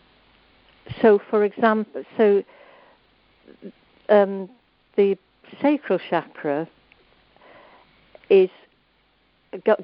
so, 1.00 1.20
for 1.31 1.44
example, 1.44 2.05
so 2.16 2.42
um, 4.09 4.48
the 4.96 5.16
sacral 5.61 5.98
chakra 6.11 6.68
is 8.31 8.50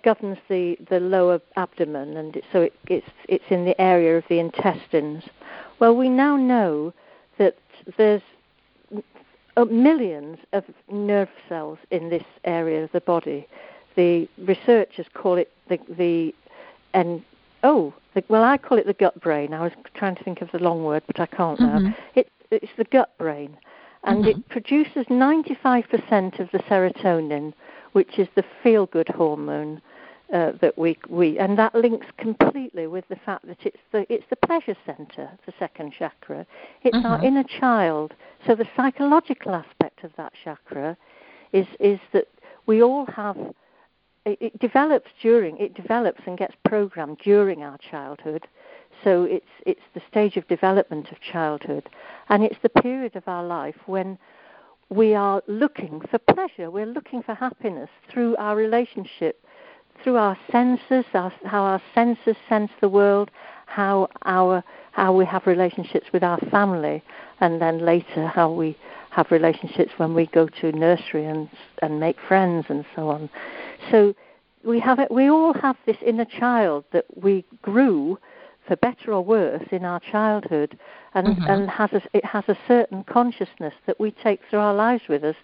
governs 0.02 0.38
the, 0.48 0.78
the 0.88 0.98
lower 0.98 1.40
abdomen, 1.56 2.16
and 2.16 2.40
so 2.52 2.62
it, 2.62 2.72
it's 2.86 3.10
it's 3.28 3.44
in 3.50 3.64
the 3.64 3.78
area 3.80 4.16
of 4.16 4.24
the 4.28 4.38
intestines. 4.38 5.24
Well, 5.80 5.96
we 5.96 6.08
now 6.08 6.36
know 6.36 6.92
that 7.38 7.56
there's 7.96 8.22
uh, 9.56 9.64
millions 9.64 10.38
of 10.52 10.64
nerve 10.90 11.28
cells 11.48 11.78
in 11.90 12.10
this 12.10 12.24
area 12.44 12.84
of 12.84 12.92
the 12.92 13.00
body. 13.00 13.46
The 13.96 14.28
researchers 14.38 15.06
call 15.14 15.36
it 15.36 15.50
the 15.68 15.78
the 15.88 16.34
and 16.94 17.22
oh 17.62 17.92
the, 18.14 18.22
well 18.28 18.44
I 18.44 18.58
call 18.58 18.78
it 18.78 18.86
the 18.86 18.92
gut 18.92 19.20
brain. 19.20 19.52
I 19.52 19.62
was 19.62 19.72
trying 19.94 20.14
to 20.16 20.24
think 20.24 20.42
of 20.42 20.50
the 20.52 20.58
long 20.58 20.84
word, 20.84 21.02
but 21.06 21.18
I 21.18 21.26
can't 21.26 21.58
mm-hmm. 21.58 21.86
now. 21.86 21.96
It, 22.14 22.30
it's 22.50 22.72
the 22.76 22.84
gut 22.84 23.16
brain, 23.18 23.56
and 24.04 24.24
mm-hmm. 24.24 24.40
it 24.40 24.48
produces 24.48 25.06
95% 25.06 26.38
of 26.38 26.50
the 26.52 26.58
serotonin, 26.60 27.52
which 27.92 28.18
is 28.18 28.28
the 28.36 28.44
feel 28.62 28.86
good 28.86 29.08
hormone 29.08 29.82
uh, 30.32 30.52
that 30.60 30.76
we 30.76 30.98
we 31.08 31.38
and 31.38 31.58
that 31.58 31.74
links 31.74 32.06
completely 32.18 32.86
with 32.86 33.06
the 33.08 33.16
fact 33.16 33.46
that 33.46 33.58
it's 33.64 33.78
the 33.92 34.06
it's 34.12 34.26
the 34.30 34.36
pleasure 34.36 34.76
center, 34.84 35.30
the 35.46 35.52
second 35.58 35.92
chakra. 35.98 36.46
It's 36.82 36.96
mm-hmm. 36.96 37.06
our 37.06 37.24
inner 37.24 37.44
child. 37.44 38.12
So 38.46 38.54
the 38.54 38.68
psychological 38.76 39.54
aspect 39.54 40.04
of 40.04 40.10
that 40.16 40.32
chakra 40.44 40.96
is 41.52 41.66
is 41.80 41.98
that 42.12 42.28
we 42.66 42.82
all 42.82 43.06
have 43.06 43.36
it, 44.26 44.38
it 44.40 44.58
develops 44.58 45.10
during 45.22 45.56
it 45.56 45.74
develops 45.74 46.20
and 46.26 46.36
gets 46.36 46.54
programmed 46.64 47.18
during 47.24 47.62
our 47.62 47.78
childhood. 47.78 48.46
So 49.02 49.24
it's 49.24 49.46
it's 49.64 49.80
the 49.94 50.02
stage 50.10 50.36
of 50.36 50.46
development 50.48 51.10
of 51.10 51.20
childhood, 51.20 51.88
and 52.28 52.44
it's 52.44 52.58
the 52.62 52.68
period 52.68 53.16
of 53.16 53.26
our 53.26 53.44
life 53.44 53.76
when 53.86 54.18
we 54.90 55.14
are 55.14 55.42
looking 55.46 56.00
for 56.10 56.18
pleasure. 56.18 56.70
We're 56.70 56.86
looking 56.86 57.22
for 57.22 57.34
happiness 57.34 57.90
through 58.10 58.36
our 58.36 58.56
relationship 58.56 59.42
through 60.02 60.16
our 60.16 60.38
senses, 60.50 61.04
our, 61.14 61.32
how 61.44 61.62
our 61.62 61.82
senses 61.94 62.36
sense 62.48 62.70
the 62.80 62.88
world, 62.88 63.30
how 63.66 64.08
our 64.24 64.62
how 64.92 65.12
we 65.12 65.24
have 65.24 65.46
relationships 65.46 66.06
with 66.12 66.24
our 66.24 66.38
family, 66.50 67.02
and 67.40 67.62
then 67.62 67.84
later 67.84 68.26
how 68.26 68.50
we 68.50 68.76
have 69.10 69.30
relationships 69.30 69.92
when 69.96 70.12
we 70.14 70.26
go 70.26 70.48
to 70.60 70.72
nursery 70.72 71.24
and 71.24 71.48
and 71.82 72.00
make 72.00 72.16
friends 72.26 72.66
and 72.68 72.84
so 72.96 73.08
on. 73.08 73.30
So 73.90 74.14
we 74.64 74.80
have 74.80 74.98
it. 74.98 75.10
We 75.10 75.28
all 75.28 75.54
have 75.54 75.76
this 75.86 75.96
inner 76.04 76.24
child 76.24 76.84
that 76.92 77.04
we 77.14 77.44
grew, 77.62 78.18
for 78.66 78.76
better 78.76 79.12
or 79.12 79.22
worse, 79.24 79.66
in 79.70 79.84
our 79.84 80.00
childhood, 80.00 80.78
and 81.14 81.28
mm-hmm. 81.28 81.50
and 81.50 81.70
has 81.70 81.92
a, 81.92 82.02
it 82.12 82.24
has 82.24 82.44
a 82.48 82.58
certain 82.66 83.04
consciousness 83.04 83.74
that 83.86 84.00
we 84.00 84.10
take 84.10 84.40
through 84.48 84.60
our 84.60 84.74
lives 84.74 85.02
with 85.08 85.24
us, 85.24 85.36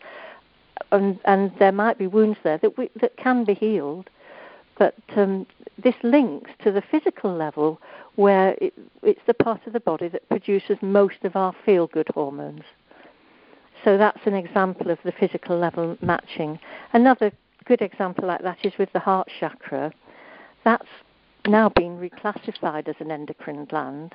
and 0.91 1.19
and 1.25 1.53
there 1.59 1.73
might 1.73 1.99
be 1.99 2.07
wounds 2.07 2.39
there 2.43 2.59
that 2.59 2.77
we 2.77 2.91
that 3.01 3.17
can 3.17 3.45
be 3.45 3.55
healed, 3.55 4.11
but 4.79 4.95
um, 5.17 5.47
this 5.83 5.95
links 6.03 6.51
to 6.63 6.73
the 6.73 6.83
physical 6.91 7.35
level 7.35 7.81
where 8.17 8.57
it, 8.61 8.75
it's 9.03 9.21
the 9.27 9.35
part 9.35 9.67
of 9.67 9.73
the 9.73 9.81
body 9.81 10.09
that 10.09 10.29
produces 10.29 10.77
most 10.83 11.25
of 11.25 11.37
our 11.37 11.55
feel 11.65 11.87
good 11.89 12.09
hormones. 12.15 12.63
So 13.85 13.99
that's 13.99 14.21
an 14.25 14.35
example 14.35 14.91
of 14.91 14.99
the 15.05 15.13
physical 15.13 15.59
level 15.59 15.97
matching. 16.01 16.59
Another 16.93 17.31
good 17.67 17.83
example 17.83 18.27
like 18.27 18.43
that 18.43 18.59
is 18.63 18.73
with 18.79 18.93
the 18.93 18.99
heart 18.99 19.29
chakra. 19.39 19.93
That's 20.65 20.89
now 21.47 21.69
been 21.69 21.99
reclassified 21.99 22.89
as 22.89 22.97
an 23.01 23.11
endocrine 23.11 23.67
gland. 23.67 24.15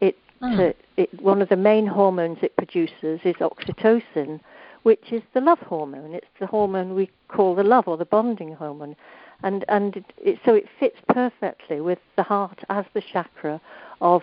It, 0.00 0.16
mm. 0.40 0.70
uh, 0.70 0.72
it, 0.96 1.20
one 1.20 1.42
of 1.42 1.48
the 1.48 1.56
main 1.56 1.86
hormones 1.86 2.38
it 2.42 2.56
produces 2.56 3.20
is 3.24 3.34
oxytocin, 3.36 4.40
which 4.84 5.12
is 5.12 5.22
the 5.34 5.40
love 5.40 5.58
hormone. 5.58 6.14
It's 6.14 6.26
the 6.38 6.46
hormone 6.46 6.94
we 6.94 7.10
call 7.28 7.54
the 7.54 7.64
love 7.64 7.88
or 7.88 7.96
the 7.96 8.04
bonding 8.04 8.54
hormone 8.54 8.94
and 9.42 9.64
and 9.68 9.96
it, 9.96 10.04
it, 10.18 10.38
so 10.44 10.54
it 10.54 10.66
fits 10.78 10.98
perfectly 11.08 11.80
with 11.80 11.98
the 12.16 12.22
heart 12.22 12.60
as 12.68 12.84
the 12.94 13.00
chakra 13.00 13.60
of 14.00 14.22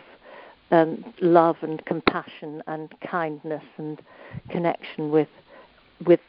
um, 0.71 1.03
love 1.21 1.57
and 1.61 1.85
compassion 1.85 2.61
and 2.67 2.93
kindness 3.01 3.63
and 3.77 4.01
connection 4.49 5.11
with 5.11 5.29
with 6.05 6.19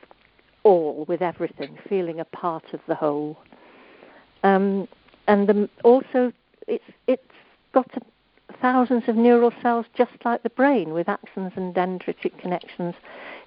all, 0.62 1.04
with 1.08 1.22
everything, 1.22 1.78
feeling 1.88 2.20
a 2.20 2.24
part 2.24 2.72
of 2.72 2.80
the 2.88 2.94
whole. 2.94 3.38
Um, 4.42 4.88
and 5.26 5.48
the, 5.48 5.68
also, 5.84 6.32
it's 6.66 6.84
it's 7.06 7.22
got 7.72 7.90
a, 7.96 8.00
thousands 8.60 9.04
of 9.08 9.16
neural 9.16 9.52
cells 9.62 9.86
just 9.96 10.12
like 10.24 10.42
the 10.42 10.50
brain, 10.50 10.92
with 10.92 11.06
axons 11.06 11.56
and 11.56 11.74
dendritic 11.74 12.38
connections. 12.38 12.94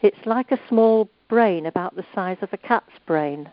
It's 0.01 0.25
like 0.25 0.51
a 0.51 0.59
small 0.67 1.09
brain 1.27 1.65
about 1.65 1.95
the 1.95 2.05
size 2.13 2.37
of 2.41 2.49
a 2.53 2.57
cat's 2.57 2.99
brain. 3.05 3.49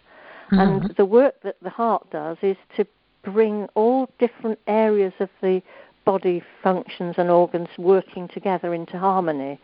Mm-hmm. 0.51 0.61
And 0.61 0.95
the 0.97 1.05
work 1.05 1.43
that 1.43 1.57
the 1.63 1.71
heart 1.71 2.09
does 2.11 2.39
is 2.43 2.57
to 2.77 2.87
bring 3.23 3.69
all 3.75 4.09
different 4.19 4.59
areas 4.67 5.13
of 5.21 5.29
the 5.43 5.63
body 6.05 6.43
functions 6.63 7.17
and 7.19 7.31
organs 7.31 7.69
working 7.77 8.29
together 8.29 8.73
into 8.73 8.99
harmony. 8.99 9.59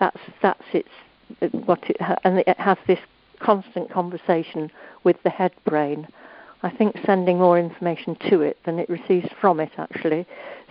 That's 0.00 0.20
that's 0.40 0.64
its 0.72 0.88
what 1.66 1.80
it 1.88 2.00
ha- 2.00 2.16
and 2.24 2.38
it 2.38 2.58
has 2.58 2.78
this 2.86 2.98
constant 3.40 3.90
conversation 3.90 4.70
with 5.04 5.22
the 5.22 5.30
head 5.30 5.52
brain. 5.64 6.08
I 6.62 6.70
think 6.70 6.96
sending 7.04 7.38
more 7.38 7.58
information 7.58 8.16
to 8.30 8.40
it 8.40 8.56
than 8.64 8.78
it 8.78 8.88
receives 8.88 9.28
from 9.40 9.60
it 9.60 9.72
actually. 9.76 10.26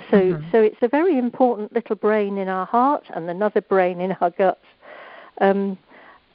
So 0.09 0.17
Mhm. 0.17 0.51
so 0.51 0.61
it's 0.61 0.81
a 0.81 0.87
very 0.87 1.17
important 1.19 1.71
little 1.73 1.95
brain 1.95 2.37
in 2.37 2.47
our 2.47 2.65
heart 2.65 3.03
and 3.13 3.29
another 3.29 3.61
brain 3.61 4.01
in 4.01 4.13
our 4.21 4.31
guts. 4.31 4.65
Um, 5.39 5.77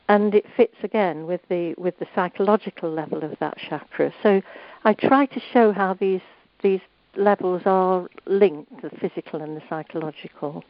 and 0.09 0.35
it 0.35 0.45
fits 0.57 0.77
again 0.83 1.27
with 1.27 1.41
the 1.49 1.75
with 1.79 1.99
the 1.99 2.07
psychological 2.15 2.91
level 2.91 3.25
of 3.25 3.37
that 3.41 3.57
chakra. 3.59 4.13
So 4.23 4.43
I 4.85 4.95
try 4.95 5.27
to 5.27 5.41
show 5.53 5.73
how 5.73 5.95
these 5.95 6.21
these 6.63 6.81
levels 7.17 7.63
are 7.67 8.09
linked, 8.27 8.83
the 8.83 8.91
physical 8.91 9.43
and 9.43 9.57
the 9.57 9.63
psychological. 9.69 10.65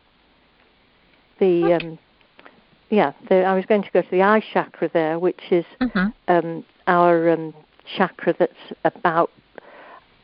The 1.39 1.75
um, 1.75 1.99
yeah, 2.91 3.13
the, 3.29 3.43
I 3.43 3.55
was 3.55 3.67
going 3.67 3.83
to 3.83 3.91
go 3.91 4.03
to 4.03 4.11
the 4.11 4.23
eye 4.23 4.43
chakra 4.53 4.89
there, 4.93 5.19
which 5.19 5.41
is 5.51 5.65
Mm-hmm. 5.81 6.09
um, 6.29 6.65
our 6.87 7.31
um, 7.31 7.55
chakra 7.97 8.35
that's 8.39 8.53
about 8.85 9.31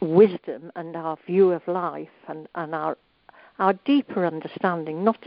wisdom 0.00 0.72
and 0.74 0.96
our 0.96 1.16
view 1.26 1.52
of 1.52 1.66
life 1.66 2.08
and, 2.28 2.48
and 2.54 2.74
our 2.74 2.96
our 3.58 3.74
deeper 3.84 4.24
understanding. 4.26 5.04
Not 5.04 5.24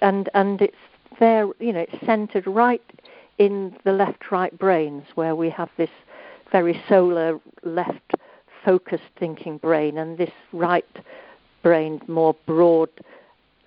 and 0.00 0.28
and 0.34 0.62
it's 0.62 0.76
there, 1.18 1.46
you 1.58 1.72
know, 1.72 1.80
it's 1.80 2.06
centered 2.06 2.46
right 2.46 2.82
in 3.38 3.76
the 3.84 3.92
left-right 3.92 4.58
brains 4.58 5.04
where 5.14 5.34
we 5.34 5.50
have 5.50 5.70
this 5.76 5.90
very 6.50 6.80
solar 6.88 7.40
left 7.64 8.14
focused 8.64 9.10
thinking 9.18 9.58
brain 9.58 9.98
and 9.98 10.18
this 10.18 10.30
right 10.52 10.98
brain 11.62 12.00
more 12.06 12.34
broad 12.46 12.90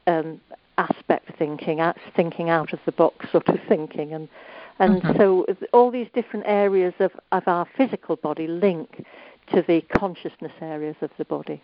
um, 0.07 0.39
aspect 0.77 1.31
thinking, 1.37 1.81
thinking 2.15 2.49
out 2.49 2.73
of 2.73 2.79
the 2.85 2.91
box 2.91 3.29
sort 3.31 3.47
of 3.49 3.59
thinking, 3.67 4.13
and 4.13 4.27
and 4.77 5.01
Mhm. 5.01 5.17
so 5.17 5.45
all 5.71 5.89
these 5.89 6.09
different 6.13 6.45
areas 6.47 6.93
of, 6.99 7.11
of 7.31 7.47
our 7.47 7.65
physical 7.77 8.17
body 8.17 8.45
link 8.45 9.05
to 9.47 9.61
the 9.61 9.79
consciousness 9.81 10.51
areas 10.61 10.97
of 11.01 11.09
the 11.17 11.23
body. 11.25 11.61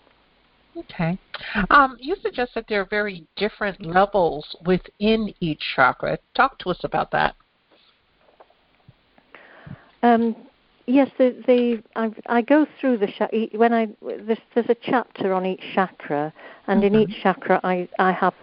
Okay. 0.77 1.17
Um, 1.69 1.97
you 1.99 2.15
suggest 2.21 2.51
that 2.55 2.65
there 2.67 2.81
are 2.81 2.87
very 2.89 3.25
different 3.35 3.85
levels 3.85 4.55
within 4.65 5.33
each 5.39 5.61
chakra. 5.75 6.17
Talk 6.35 6.57
to 6.59 6.69
us 6.69 6.79
about 6.83 7.11
that. 7.11 7.35
Um, 10.03 10.35
yes, 10.87 11.09
the, 11.17 11.35
the 11.45 11.83
I, 11.95 12.11
I 12.27 12.41
go 12.41 12.65
through 12.79 12.97
the 12.97 13.49
when 13.53 13.73
I 13.73 13.89
there's, 14.01 14.39
there's 14.55 14.69
a 14.69 14.75
chapter 14.81 15.33
on 15.33 15.45
each 15.45 15.61
chakra, 15.73 16.33
and 16.67 16.83
in 16.83 16.93
Mhm. 16.93 17.09
each 17.09 17.21
chakra 17.21 17.59
I 17.63 17.87
I 17.99 18.11
have 18.11 18.33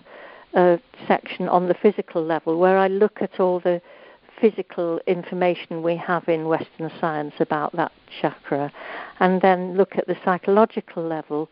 a 0.55 0.79
section 1.07 1.49
on 1.49 1.67
the 1.69 1.75
physical 1.75 2.23
level 2.23 2.59
where 2.59 2.79
I 2.79 2.89
look 2.89 3.21
at 3.23 3.41
all 3.41 3.61
the 3.61 3.81
physical 4.41 5.01
information 5.07 5.83
we 5.83 5.97
have 5.97 6.29
in 6.29 6.47
Western 6.47 6.91
science 7.01 7.35
about 7.41 7.73
that 7.73 7.93
chakra, 8.21 8.73
and 9.21 9.41
then 9.41 9.77
look 9.77 9.97
at 9.99 10.07
the 10.07 10.17
psychological 10.25 11.03
level, 11.03 11.49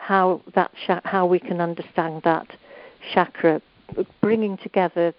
how 0.00 0.40
that 0.54 0.72
how 1.04 1.26
we 1.26 1.38
can 1.38 1.60
understand 1.60 2.22
that 2.24 2.48
chakra, 3.12 3.60
bringing 4.20 4.56
together 4.56 5.12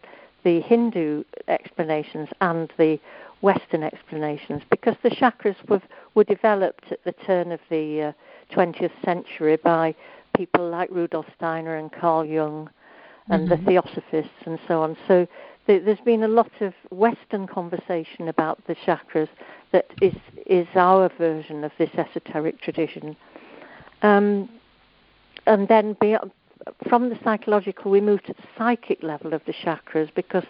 the 0.43 0.59
Hindu 0.61 1.23
explanations 1.47 2.29
and 2.41 2.71
the 2.77 2.99
Western 3.41 3.83
explanations, 3.83 4.63
because 4.69 4.95
the 5.03 5.11
chakras 5.11 5.55
were 5.69 5.81
were 6.15 6.23
developed 6.23 6.91
at 6.91 7.03
the 7.03 7.13
turn 7.25 7.51
of 7.51 7.59
the 7.69 8.13
uh, 8.49 8.55
20th 8.55 8.91
century 9.05 9.55
by 9.57 9.95
people 10.35 10.67
like 10.67 10.89
Rudolf 10.89 11.27
Steiner 11.37 11.75
and 11.77 11.91
Carl 11.91 12.25
Jung 12.25 12.69
and 13.29 13.47
Mhm. 13.47 13.49
the 13.49 13.57
Theosophists 13.57 14.41
and 14.45 14.59
so 14.67 14.81
on. 14.81 14.97
So 15.07 15.27
th- 15.67 15.83
there's 15.85 16.01
been 16.01 16.23
a 16.23 16.27
lot 16.27 16.51
of 16.59 16.73
Western 16.89 17.45
conversation 17.47 18.27
about 18.27 18.57
the 18.65 18.75
chakras 18.75 19.29
that 19.71 19.85
is 20.01 20.15
is 20.47 20.67
our 20.75 21.07
version 21.09 21.63
of 21.63 21.71
this 21.77 21.93
esoteric 21.95 22.59
tradition. 22.59 23.15
Um, 24.01 24.49
and 25.45 25.67
then 25.67 25.95
from 26.87 27.09
the 27.09 27.17
psychological, 27.23 27.91
we 27.91 28.01
move 28.01 28.23
to 28.23 28.33
the 28.33 28.43
psychic 28.57 29.01
level 29.03 29.33
of 29.33 29.41
the 29.45 29.53
chakras 29.53 30.13
because 30.15 30.45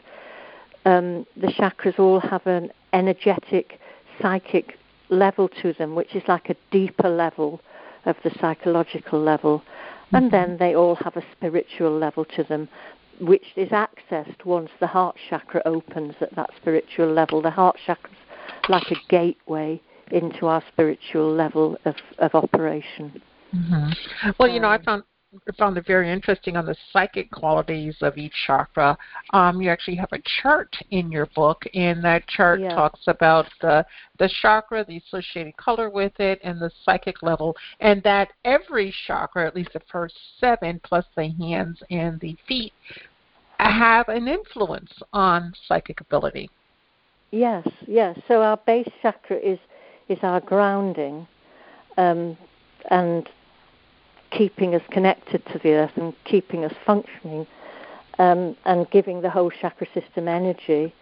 um, 0.86 1.26
the 1.38 1.48
chakras 1.48 1.98
all 2.00 2.20
have 2.20 2.46
an 2.48 2.72
energetic, 2.94 3.80
psychic 4.22 4.78
level 5.10 5.50
to 5.62 5.74
them, 5.74 5.96
which 5.96 6.16
is 6.16 6.24
like 6.28 6.50
a 6.50 6.56
deeper 6.72 7.10
level 7.10 7.62
of 8.06 8.16
the 8.24 8.32
psychological 8.40 9.20
level. 9.20 9.64
And 10.14 10.28
Mhm. 10.28 10.32
then 10.32 10.58
they 10.58 10.76
all 10.76 10.96
have 10.96 11.16
a 11.16 11.24
spiritual 11.32 11.92
level 11.92 12.26
to 12.26 12.44
them, 12.44 12.68
which 13.20 13.54
is 13.56 13.70
accessed 13.70 14.44
once 14.44 14.72
the 14.80 14.88
heart 14.88 15.16
chakra 15.30 15.62
opens 15.66 16.16
at 16.22 16.36
that 16.36 16.50
spiritual 16.56 17.08
level. 17.08 17.42
The 17.42 17.52
heart 17.52 17.78
chakra's 17.86 18.18
like 18.68 18.92
a 18.92 18.96
gateway 19.08 19.80
into 20.12 20.48
our 20.48 20.62
spiritual 20.68 21.32
level 21.32 21.78
of, 21.86 21.96
of 22.18 22.36
operation. 22.36 23.22
Hmm 23.52 23.90
Well, 24.40 24.50
you 24.50 24.60
know, 24.60 24.70
I 24.70 24.82
found 24.84 25.04
I 25.48 25.52
found 25.54 25.78
it 25.78 25.88
very 25.88 26.12
interesting 26.12 26.58
on 26.58 26.66
the 26.66 26.76
psychic 26.92 27.32
qualities 27.32 27.96
of 28.02 28.18
each 28.18 28.34
chakra. 28.46 28.98
Um, 29.32 29.62
you 29.62 29.70
actually 29.70 29.96
have 29.96 30.12
a 30.12 30.20
chart 30.42 30.76
in 30.90 31.10
your 31.10 31.26
book, 31.28 31.64
and 31.74 32.04
that 32.04 32.28
chart 32.28 32.60
Yeah. 32.62 32.76
talks 32.76 33.00
about 33.08 33.48
the 33.62 33.86
the 34.20 34.30
chakra, 34.42 34.84
the 34.84 34.98
associated 34.98 35.56
color 35.56 35.90
with 35.90 36.20
it, 36.20 36.40
and 36.44 36.60
the 36.60 36.70
psychic 36.84 37.24
level, 37.24 37.56
and 37.80 38.04
that 38.04 38.34
every 38.44 38.94
chakra, 39.08 39.48
at 39.48 39.56
least 39.56 39.72
the 39.74 39.82
first 39.92 40.18
seven, 40.40 40.82
plus 40.84 41.06
the 41.16 41.30
hands 41.40 41.82
and 41.90 42.20
the 42.20 42.36
feet, 42.48 42.74
have 43.60 44.10
an 44.10 44.28
influence 44.28 44.92
on 45.14 45.54
psychic 45.68 46.02
ability. 46.02 46.50
Yes, 47.32 47.66
yes. 47.88 48.20
So 48.28 48.42
our 48.42 48.58
base 48.58 48.90
chakra 49.02 49.38
is 49.38 49.60
is 50.10 50.20
our 50.24 50.42
grounding, 50.42 51.26
um, 51.98 52.38
and 52.90 53.30
keeping 54.32 54.74
us 54.76 54.82
connected 54.92 55.46
to 55.48 55.60
the 55.60 55.74
earth 55.74 55.92
and 55.96 56.14
keeping 56.24 56.66
us 56.66 56.74
functioning, 56.86 57.46
um, 58.20 58.56
and 58.66 58.90
giving 58.90 59.22
the 59.22 59.30
whole 59.30 59.52
chakra 59.52 59.88
system 59.94 60.28
energy. 60.28 60.94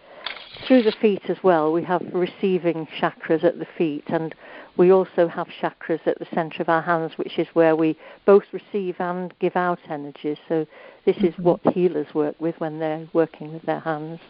Through 0.66 0.82
the 0.82 0.92
feet 0.92 1.22
as 1.28 1.36
well, 1.42 1.72
we 1.72 1.82
have 1.84 2.02
receiving 2.12 2.86
chakras 3.00 3.44
at 3.44 3.58
the 3.58 3.66
feet, 3.78 4.04
and 4.08 4.34
we 4.76 4.92
also 4.92 5.28
have 5.28 5.48
chakras 5.48 6.00
at 6.06 6.18
the 6.18 6.26
center 6.34 6.62
of 6.62 6.68
our 6.68 6.82
hands, 6.82 7.12
which 7.16 7.38
is 7.38 7.46
where 7.54 7.76
we 7.76 7.96
both 8.26 8.44
receive 8.52 8.96
and 9.00 9.32
give 9.38 9.56
out 9.56 9.78
energy. 9.88 10.36
So 10.48 10.66
this 11.04 11.16
is 11.18 11.34
Mhm. 11.36 11.42
what 11.42 11.74
healers 11.74 12.14
work 12.14 12.34
with 12.40 12.58
when 12.60 12.78
they're 12.78 13.06
working 13.12 13.52
with 13.52 13.62
their 13.62 13.80
hands. 13.80 14.20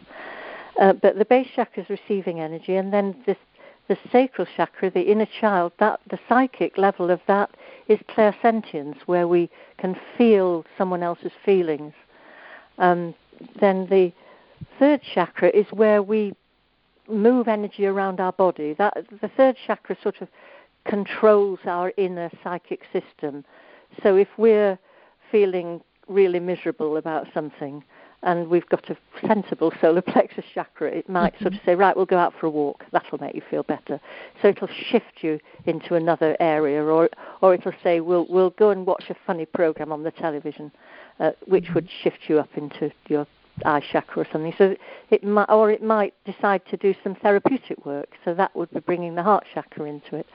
Uh, 0.79 0.93
but 0.93 1.17
the 1.17 1.25
base 1.25 1.49
chakra 1.55 1.83
is 1.83 1.89
receiving 1.89 2.39
energy, 2.39 2.75
and 2.75 2.93
then 2.93 3.15
this, 3.25 3.37
the 3.87 3.97
sacral 4.11 4.47
chakra, 4.55 4.89
the 4.89 5.01
inner 5.01 5.25
child, 5.25 5.73
that 5.79 5.99
the 6.07 6.19
psychic 6.29 6.77
level 6.77 7.11
of 7.11 7.19
that 7.27 7.49
is 7.91 7.99
clairsentience, 8.15 8.97
where 9.05 9.27
we 9.27 9.49
can 9.77 9.95
feel 10.17 10.65
someone 10.77 11.03
else's 11.03 11.31
feelings. 11.43 11.93
Um, 12.77 13.13
then 13.59 13.87
the 13.89 14.11
third 14.79 15.01
chakra 15.13 15.49
is 15.49 15.65
where 15.71 16.01
we 16.01 16.33
move 17.09 17.47
energy 17.47 17.85
around 17.85 18.19
our 18.19 18.31
body. 18.31 18.73
That 18.73 18.93
the 19.21 19.27
third 19.37 19.55
chakra 19.65 19.97
sort 20.01 20.21
of 20.21 20.27
controls 20.85 21.59
our 21.65 21.91
inner 21.97 22.29
psychic 22.43 22.81
system. 22.93 23.43
So 24.01 24.15
if 24.15 24.29
we're 24.37 24.79
feeling 25.31 25.81
really 26.07 26.39
miserable 26.39 26.97
about 26.97 27.27
something, 27.33 27.83
and 28.23 28.49
we've 28.49 28.67
got 28.69 28.89
a 28.89 28.97
sensible 29.25 29.71
solar 29.81 30.01
plexus 30.01 30.45
chakra, 30.53 30.89
it 30.89 31.09
might 31.09 31.37
sort 31.39 31.53
of 31.53 31.59
say, 31.65 31.75
right, 31.75 31.95
we'll 31.95 32.05
go 32.05 32.17
out 32.17 32.33
for 32.39 32.45
a 32.45 32.49
walk. 32.49 32.85
That'll 32.91 33.19
make 33.19 33.35
you 33.35 33.41
feel 33.49 33.63
better. 33.63 33.99
So 34.41 34.49
it'll 34.49 34.67
shift 34.67 35.21
you 35.21 35.39
into 35.65 35.95
another 35.95 36.37
area, 36.39 36.83
or 36.83 37.09
or 37.41 37.53
it'll 37.53 37.73
say, 37.83 37.99
we'll 37.99 38.27
we'll 38.29 38.51
go 38.51 38.69
and 38.69 38.85
watch 38.85 39.05
a 39.09 39.15
funny 39.25 39.45
program 39.45 39.91
on 39.91 40.03
the 40.03 40.11
television, 40.11 40.71
uh, 41.19 41.31
which 41.45 41.67
would 41.73 41.89
shift 42.03 42.19
you 42.27 42.39
up 42.39 42.49
into 42.55 42.91
your 43.07 43.25
eye 43.65 43.81
chakra 43.91 44.23
or 44.23 44.27
something. 44.31 44.53
So 44.57 44.75
it 45.09 45.23
might, 45.23 45.49
or 45.49 45.71
it 45.71 45.83
might 45.83 46.13
decide 46.25 46.61
to 46.69 46.77
do 46.77 46.93
some 47.03 47.15
therapeutic 47.15 47.85
work. 47.85 48.09
So 48.23 48.33
that 48.33 48.55
would 48.55 48.71
be 48.71 48.79
bringing 48.79 49.15
the 49.15 49.23
heart 49.23 49.45
chakra 49.53 49.85
into 49.85 50.15
it. 50.15 50.27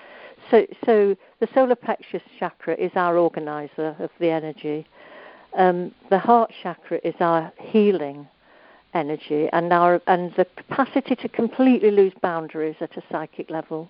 So 0.51 0.66
so 0.84 1.16
the 1.41 1.49
solar 1.55 1.74
plexus 1.74 2.22
chakra 2.39 2.74
is 2.74 2.93
our 2.95 3.16
organizer 3.16 3.97
of 3.99 4.11
the 4.18 4.30
energy. 4.30 4.87
Um, 5.57 5.93
the 6.11 6.19
heart 6.19 6.53
chakra 6.63 7.01
is 7.03 7.15
our 7.21 7.51
healing 7.59 8.29
energy 8.93 9.49
and 9.53 9.73
our 9.73 10.01
and 10.07 10.33
the 10.37 10.47
capacity 10.57 11.17
to 11.17 11.29
completely 11.29 11.91
lose 11.91 12.13
boundaries 12.23 12.77
at 12.81 12.97
a 12.97 13.03
psychic 13.11 13.51
level. 13.51 13.89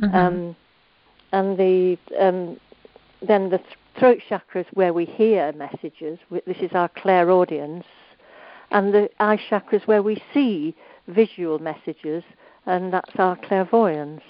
Mhm. 0.00 0.14
Um, 0.14 0.56
and 1.32 1.58
the 1.58 1.98
um, 2.18 2.58
then 3.20 3.50
the 3.50 3.60
throat 3.98 4.20
chakra 4.28 4.60
is 4.60 4.66
where 4.74 4.92
we 4.92 5.04
hear 5.04 5.52
messages. 5.52 6.18
This 6.46 6.58
is 6.58 6.72
our 6.72 6.88
clairaudience, 6.88 7.86
and 8.70 8.94
the 8.94 9.10
eye 9.18 9.40
chakra 9.48 9.78
is 9.78 9.86
where 9.86 10.02
we 10.02 10.22
see 10.32 10.74
visual 11.08 11.58
messages, 11.58 12.22
and 12.66 12.92
that's 12.92 13.16
our 13.18 13.36
clairvoyance. 13.36 14.22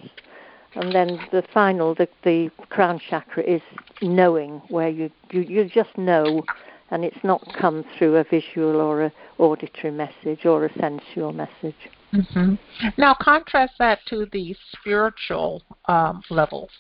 And 0.79 0.95
then 0.95 1.19
the 1.33 1.43
final, 1.53 1.93
the, 1.97 2.09
the 2.23 2.51
crown 2.69 3.01
chakra 3.11 3.43
is 3.43 3.63
knowing, 4.01 4.63
where 4.69 4.89
you, 4.89 5.11
you, 5.33 5.41
you 5.41 5.65
just 5.69 5.99
know, 5.99 6.45
and 6.93 7.05
it's 7.05 7.19
not 7.25 7.43
come 7.59 7.85
through 7.97 8.15
a 8.15 8.23
visual 8.23 8.77
or 8.77 9.07
a 9.07 9.13
auditory 9.39 9.93
message 9.93 10.47
or 10.47 10.67
a 10.67 10.73
sensual 10.79 11.33
message. 11.33 11.75
Mm-hmm. 12.15 12.55
Now, 12.97 13.17
contrast 13.21 13.73
that 13.81 13.99
to 14.07 14.27
the 14.33 14.55
spiritual 14.73 15.65
um, 15.87 16.23
levels. 16.31 16.71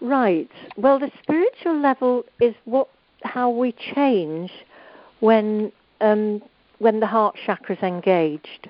Right. 0.00 0.50
Well, 0.78 0.98
the 0.98 1.10
spiritual 1.22 1.78
level 1.78 2.24
is 2.40 2.54
what 2.64 2.88
how 3.24 3.50
we 3.50 3.74
change 3.94 4.50
when 5.20 5.72
um, 6.00 6.40
when 6.78 7.00
the 7.00 7.06
heart 7.06 7.36
chakra 7.44 7.76
is 7.76 7.82
engaged, 7.82 8.68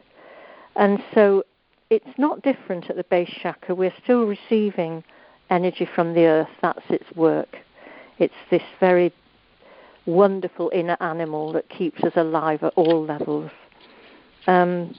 and 0.74 0.98
so 1.14 1.44
it's 1.90 2.18
not 2.18 2.42
different 2.42 2.90
at 2.90 2.96
the 2.96 3.04
base 3.04 3.30
chakra. 3.42 3.74
We're 3.74 3.94
still 4.02 4.24
receiving 4.24 5.02
energy 5.50 5.88
from 5.94 6.14
the 6.14 6.26
earth. 6.26 6.48
That's 6.60 6.84
its 6.90 7.06
work. 7.16 7.56
It's 8.18 8.34
this 8.50 8.62
very 8.80 9.12
wonderful 10.06 10.70
inner 10.74 10.96
animal 11.00 11.52
that 11.52 11.68
keeps 11.68 12.02
us 12.02 12.12
alive 12.16 12.62
at 12.62 12.72
all 12.76 13.04
levels. 13.04 13.50
Um, 14.46 14.94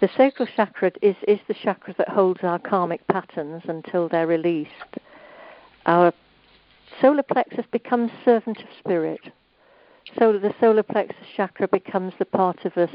the 0.00 0.08
sacral 0.16 0.48
chakra 0.54 0.92
is, 1.00 1.16
is 1.26 1.38
the 1.48 1.54
chakra 1.54 1.94
that 1.98 2.08
holds 2.08 2.40
our 2.42 2.58
karmic 2.58 3.06
patterns 3.08 3.62
until 3.66 4.08
they're 4.08 4.26
released. 4.26 4.70
Our 5.86 6.12
solar 7.00 7.22
plexus 7.22 7.64
becomes 7.72 8.10
servant 8.24 8.58
of 8.58 8.68
spirit. 8.78 9.20
So 10.18 10.38
the 10.38 10.54
solar 10.60 10.82
plexus 10.82 11.26
chakra 11.34 11.68
becomes 11.68 12.12
the 12.18 12.26
part 12.26 12.64
of 12.64 12.76
us 12.76 12.90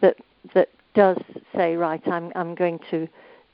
that 0.00 0.16
that 0.54 0.70
does 0.94 1.18
say, 1.54 1.76
right, 1.76 2.06
I'm 2.06 2.32
I'm 2.34 2.54
going 2.54 2.78
to 2.90 3.08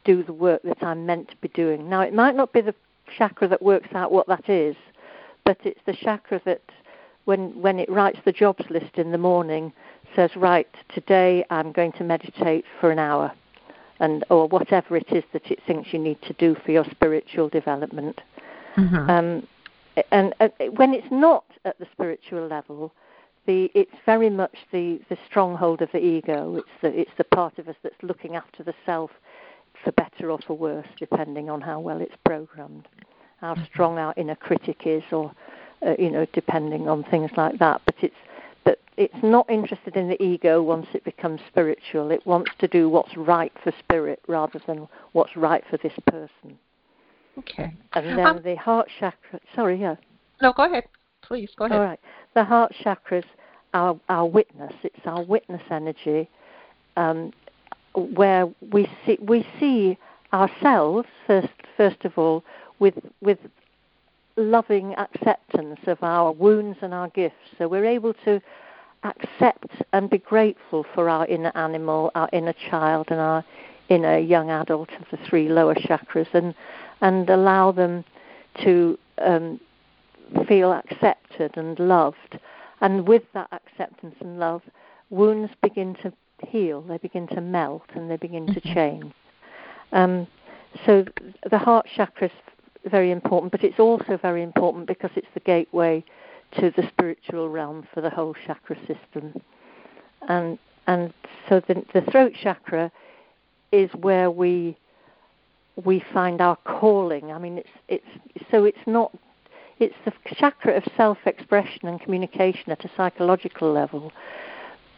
do 0.04 0.22
the 0.22 0.32
work 0.32 0.62
that 0.62 0.82
I'm 0.82 1.06
meant 1.06 1.28
to 1.30 1.36
be 1.36 1.48
doing. 1.48 1.88
Now 1.88 2.00
it 2.00 2.14
might 2.14 2.34
not 2.34 2.52
be 2.52 2.60
the 2.60 2.74
chakra 3.16 3.48
that 3.48 3.62
works 3.62 3.88
out 3.94 4.12
what 4.12 4.26
that 4.28 4.48
is, 4.48 4.76
but 5.44 5.58
it's 5.64 5.80
the 5.86 5.94
chakra 5.94 6.40
that 6.44 6.62
when 7.24 7.60
when 7.60 7.78
it 7.78 7.90
writes 7.90 8.18
the 8.24 8.32
jobs 8.32 8.64
list 8.70 8.96
in 8.96 9.12
the 9.12 9.18
morning 9.18 9.72
says, 10.16 10.30
right, 10.36 10.68
today 10.94 11.44
I'm 11.50 11.72
going 11.72 11.92
to 11.92 12.04
meditate 12.04 12.64
for 12.80 12.90
an 12.90 12.98
hour, 12.98 13.32
and 14.00 14.24
or 14.30 14.48
whatever 14.48 14.96
it 14.96 15.12
is 15.12 15.24
that 15.32 15.50
it 15.50 15.60
thinks 15.66 15.92
you 15.92 15.98
need 15.98 16.20
to 16.22 16.32
do 16.34 16.56
for 16.64 16.72
your 16.72 16.84
spiritual 16.90 17.48
development. 17.48 18.20
Mm-hmm. 18.76 19.10
Um, 19.10 19.46
and 20.12 20.34
uh, 20.40 20.48
when 20.74 20.94
it's 20.94 21.10
not 21.10 21.44
at 21.64 21.78
the 21.78 21.86
spiritual 21.92 22.46
level, 22.46 22.92
the 23.48 23.70
it's 23.74 23.96
very 24.06 24.30
much 24.30 24.54
the, 24.70 25.00
the 25.08 25.16
stronghold 25.28 25.82
of 25.82 25.90
the 25.92 25.98
ego. 25.98 26.56
It's 26.56 26.68
the 26.82 27.00
it's 27.00 27.10
the 27.16 27.24
part 27.24 27.58
of 27.58 27.66
us 27.66 27.74
that's 27.82 28.00
looking 28.02 28.36
after 28.36 28.62
the 28.62 28.74
self, 28.86 29.10
for 29.82 29.90
better 29.92 30.30
or 30.30 30.38
for 30.46 30.56
worse, 30.56 30.86
depending 30.98 31.50
on 31.50 31.60
how 31.60 31.80
well 31.80 32.00
it's 32.00 32.14
programmed, 32.24 32.86
how 33.40 33.54
mm-hmm. 33.54 33.64
strong 33.64 33.98
our 33.98 34.14
inner 34.16 34.36
critic 34.36 34.82
is, 34.84 35.02
or 35.10 35.32
uh, 35.84 35.94
you 35.98 36.10
know, 36.10 36.26
depending 36.34 36.88
on 36.88 37.02
things 37.04 37.30
like 37.36 37.58
that. 37.58 37.80
But 37.86 37.94
it's 38.02 38.14
but 38.64 38.78
it's 38.98 39.22
not 39.22 39.48
interested 39.50 39.96
in 39.96 40.08
the 40.08 40.22
ego 40.22 40.62
once 40.62 40.86
it 40.92 41.02
becomes 41.04 41.40
spiritual. 41.48 42.10
It 42.10 42.24
wants 42.26 42.50
to 42.58 42.68
do 42.68 42.90
what's 42.90 43.16
right 43.16 43.52
for 43.64 43.72
spirit 43.78 44.20
rather 44.28 44.60
than 44.66 44.86
what's 45.12 45.34
right 45.36 45.64
for 45.70 45.78
this 45.78 45.94
person. 46.06 46.58
Okay. 47.38 47.72
And 47.94 48.06
then 48.06 48.26
um, 48.26 48.42
the 48.44 48.56
heart 48.56 48.88
chakra. 49.00 49.40
Sorry, 49.54 49.80
yeah. 49.80 49.94
No, 50.42 50.52
go 50.52 50.64
ahead. 50.64 50.84
Please 51.22 51.50
go 51.56 51.64
ahead. 51.64 51.78
All 51.78 51.84
right. 51.84 52.00
The 52.34 52.44
heart 52.44 52.72
chakra 52.82 53.18
is 53.18 53.24
our 53.74 53.98
our 54.08 54.26
witness. 54.26 54.72
It's 54.82 55.06
our 55.06 55.22
witness 55.22 55.62
energy, 55.70 56.28
um, 56.96 57.32
where 57.94 58.48
we 58.72 58.88
see 59.04 59.18
we 59.20 59.46
see 59.58 59.98
ourselves 60.32 61.08
first 61.26 61.48
first 61.76 62.04
of 62.04 62.18
all 62.18 62.44
with 62.78 62.94
with 63.20 63.38
loving 64.36 64.94
acceptance 64.94 65.80
of 65.86 66.02
our 66.02 66.32
wounds 66.32 66.78
and 66.82 66.94
our 66.94 67.08
gifts. 67.08 67.34
So 67.58 67.66
we're 67.66 67.84
able 67.84 68.14
to 68.24 68.40
accept 69.02 69.82
and 69.92 70.08
be 70.08 70.18
grateful 70.18 70.84
for 70.94 71.08
our 71.08 71.26
inner 71.26 71.52
animal, 71.54 72.10
our 72.14 72.28
inner 72.32 72.54
child, 72.70 73.08
and 73.10 73.20
our 73.20 73.44
inner 73.88 74.18
young 74.18 74.50
adult 74.50 74.90
of 74.92 75.06
the 75.10 75.18
three 75.28 75.48
lower 75.48 75.74
chakras, 75.74 76.28
and 76.32 76.54
and 77.00 77.28
allow 77.30 77.72
them 77.72 78.04
to 78.62 78.98
um, 79.18 79.60
feel 80.46 80.72
accepted 80.72 81.56
and 81.56 81.78
loved. 81.78 82.38
And 82.80 83.06
with 83.06 83.22
that 83.34 83.48
acceptance 83.52 84.14
and 84.20 84.38
love, 84.38 84.62
wounds 85.10 85.52
begin 85.62 85.94
to 86.02 86.12
heal, 86.46 86.82
they 86.82 86.98
begin 86.98 87.26
to 87.28 87.40
melt, 87.40 87.84
and 87.94 88.10
they 88.10 88.16
begin 88.16 88.46
to 88.46 88.60
mm-hmm. 88.60 88.74
change. 88.74 89.12
Um, 89.92 90.26
so 90.86 91.04
the 91.50 91.58
heart 91.58 91.86
chakra 91.96 92.26
is 92.26 92.32
very 92.90 93.10
important, 93.10 93.52
but 93.52 93.64
it's 93.64 93.80
also 93.80 94.16
very 94.20 94.42
important 94.42 94.86
because 94.86 95.10
it's 95.16 95.26
the 95.34 95.40
gateway 95.40 96.04
to 96.58 96.72
the 96.76 96.86
spiritual 96.88 97.48
realm 97.48 97.86
for 97.92 98.00
the 98.00 98.10
whole 98.10 98.34
chakra 98.46 98.76
system. 98.86 99.40
And 100.28 100.58
and 100.86 101.12
so 101.48 101.60
the, 101.68 101.84
the 101.92 102.00
throat 102.10 102.32
chakra 102.40 102.90
is 103.72 103.90
where 103.94 104.30
we 104.30 104.76
we 105.84 106.02
find 106.12 106.40
our 106.40 106.56
calling. 106.64 107.32
I 107.32 107.38
mean, 107.38 107.58
it's 107.58 107.68
it's 107.88 108.46
so 108.50 108.64
it's 108.64 108.78
not 108.86 109.12
it's 109.80 109.94
the 110.04 110.12
chakra 110.34 110.76
of 110.76 110.84
self-expression 110.96 111.88
and 111.88 112.00
communication 112.00 112.72
at 112.72 112.84
a 112.84 112.90
psychological 112.96 113.72
level, 113.72 114.12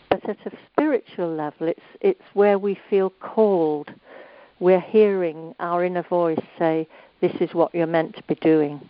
but 0.08 0.26
at 0.28 0.38
a 0.46 0.56
spiritual 0.72 1.32
level, 1.34 1.68
it's 1.68 1.80
it's 2.00 2.24
where 2.34 2.58
we 2.58 2.78
feel 2.88 3.10
called. 3.10 3.92
We're 4.58 4.80
hearing 4.80 5.54
our 5.60 5.84
inner 5.84 6.02
voice 6.02 6.40
say, 6.58 6.88
"This 7.20 7.34
is 7.40 7.54
what 7.54 7.74
you're 7.74 7.86
meant 7.86 8.16
to 8.16 8.22
be 8.24 8.34
doing. 8.36 8.88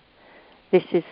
This 0.70 0.84
is 0.92 1.04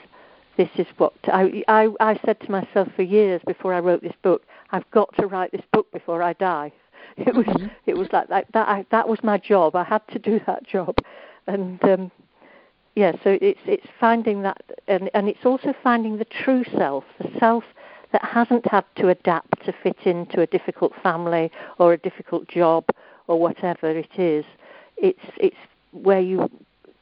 this 0.56 0.70
is 0.76 0.86
what 0.96 1.12
I, 1.24 1.62
I 1.68 1.88
I 2.00 2.20
said 2.24 2.40
to 2.40 2.50
myself 2.50 2.88
for 2.96 3.02
years 3.02 3.42
before 3.46 3.74
I 3.74 3.80
wrote 3.80 4.02
this 4.02 4.16
book. 4.22 4.42
I've 4.70 4.90
got 4.92 5.14
to 5.16 5.26
write 5.26 5.52
this 5.52 5.66
book 5.72 5.90
before 5.92 6.22
I 6.22 6.32
die." 6.34 6.72
It 7.16 7.34
was 7.34 7.46
mm-hmm. 7.46 7.66
it 7.86 7.96
was 7.96 8.08
like 8.12 8.28
that 8.28 8.46
that 8.52 8.68
I, 8.68 8.86
that 8.90 9.08
was 9.08 9.18
my 9.24 9.38
job. 9.38 9.74
I 9.74 9.82
had 9.82 10.06
to 10.12 10.20
do 10.20 10.40
that 10.46 10.64
job, 10.64 10.94
and 11.48 11.82
um, 11.82 12.12
yeah. 12.98 13.12
So 13.22 13.38
it's 13.40 13.60
it's 13.64 13.86
finding 14.00 14.42
that, 14.42 14.60
and 14.88 15.08
and 15.14 15.28
it's 15.28 15.46
also 15.46 15.72
finding 15.84 16.18
the 16.18 16.24
true 16.24 16.64
self, 16.76 17.04
the 17.20 17.30
self 17.38 17.62
that 18.10 18.24
hasn't 18.24 18.66
had 18.66 18.84
to 18.96 19.08
adapt 19.08 19.64
to 19.66 19.72
fit 19.84 19.98
into 20.04 20.40
a 20.40 20.48
difficult 20.48 20.92
family 21.00 21.52
or 21.78 21.92
a 21.92 21.98
difficult 21.98 22.48
job 22.48 22.84
or 23.28 23.38
whatever 23.38 23.88
it 23.88 24.18
is. 24.18 24.44
It's 24.96 25.24
it's 25.36 25.56
where 25.92 26.18
you 26.18 26.50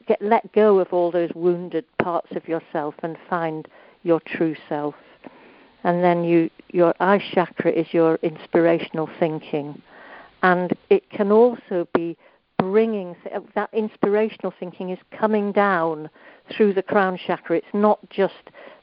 get 0.07 0.21
let 0.21 0.53
go 0.53 0.77
of 0.77 0.93
all 0.93 1.09
those 1.09 1.31
wounded 1.33 1.85
parts 1.97 2.31
of 2.35 2.47
yourself 2.47 2.93
and 3.01 3.17
find 3.27 3.67
your 4.03 4.19
true 4.19 4.55
self. 4.69 4.93
And 5.83 6.03
then 6.03 6.23
you 6.23 6.51
your 6.69 6.93
eye 6.99 7.23
chakra 7.33 7.71
is 7.71 7.91
your 7.91 8.19
inspirational 8.21 9.09
thinking 9.19 9.81
and 10.43 10.77
it 10.91 11.09
can 11.09 11.31
also 11.31 11.87
be 11.95 12.15
bringing 12.71 13.15
uh, 13.33 13.39
that 13.55 13.69
inspirational 13.73 14.53
thinking 14.59 14.89
is 14.89 14.99
coming 15.17 15.51
down 15.51 16.09
through 16.55 16.73
the 16.73 16.83
crown 16.83 17.17
chakra. 17.25 17.57
It's 17.57 17.67
not 17.73 17.99
just 18.09 18.33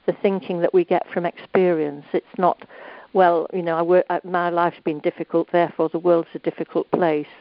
the 0.07 0.15
thinking 0.23 0.61
that 0.61 0.73
we 0.73 0.85
get 0.85 1.09
from 1.13 1.27
experience. 1.27 2.05
It's 2.13 2.37
not, 2.39 2.67
well, 3.13 3.47
you 3.53 3.63
know, 3.63 3.83
work, 3.85 4.07
uh, 4.11 4.21
my 4.25 4.51
life's 4.51 4.81
been 4.85 5.01
difficult, 5.01 5.51
therefore 5.53 5.89
the 5.89 5.99
world's 5.99 6.29
a 6.35 6.39
difficult 6.39 6.91
place. 6.91 7.33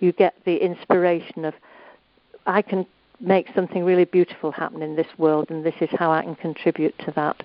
You 0.00 0.12
get 0.12 0.34
the 0.44 0.56
inspiration 0.56 1.44
of, 1.44 1.54
I 2.46 2.62
can 2.62 2.86
make 3.20 3.48
something 3.54 3.84
really 3.84 4.06
beautiful 4.06 4.50
happen 4.50 4.82
in 4.82 4.96
this 4.96 5.06
world, 5.18 5.50
and 5.50 5.64
this 5.64 5.74
is 5.80 5.90
how 5.92 6.10
I 6.10 6.22
can 6.22 6.36
contribute 6.36 6.98
to 7.00 7.12
that. 7.12 7.42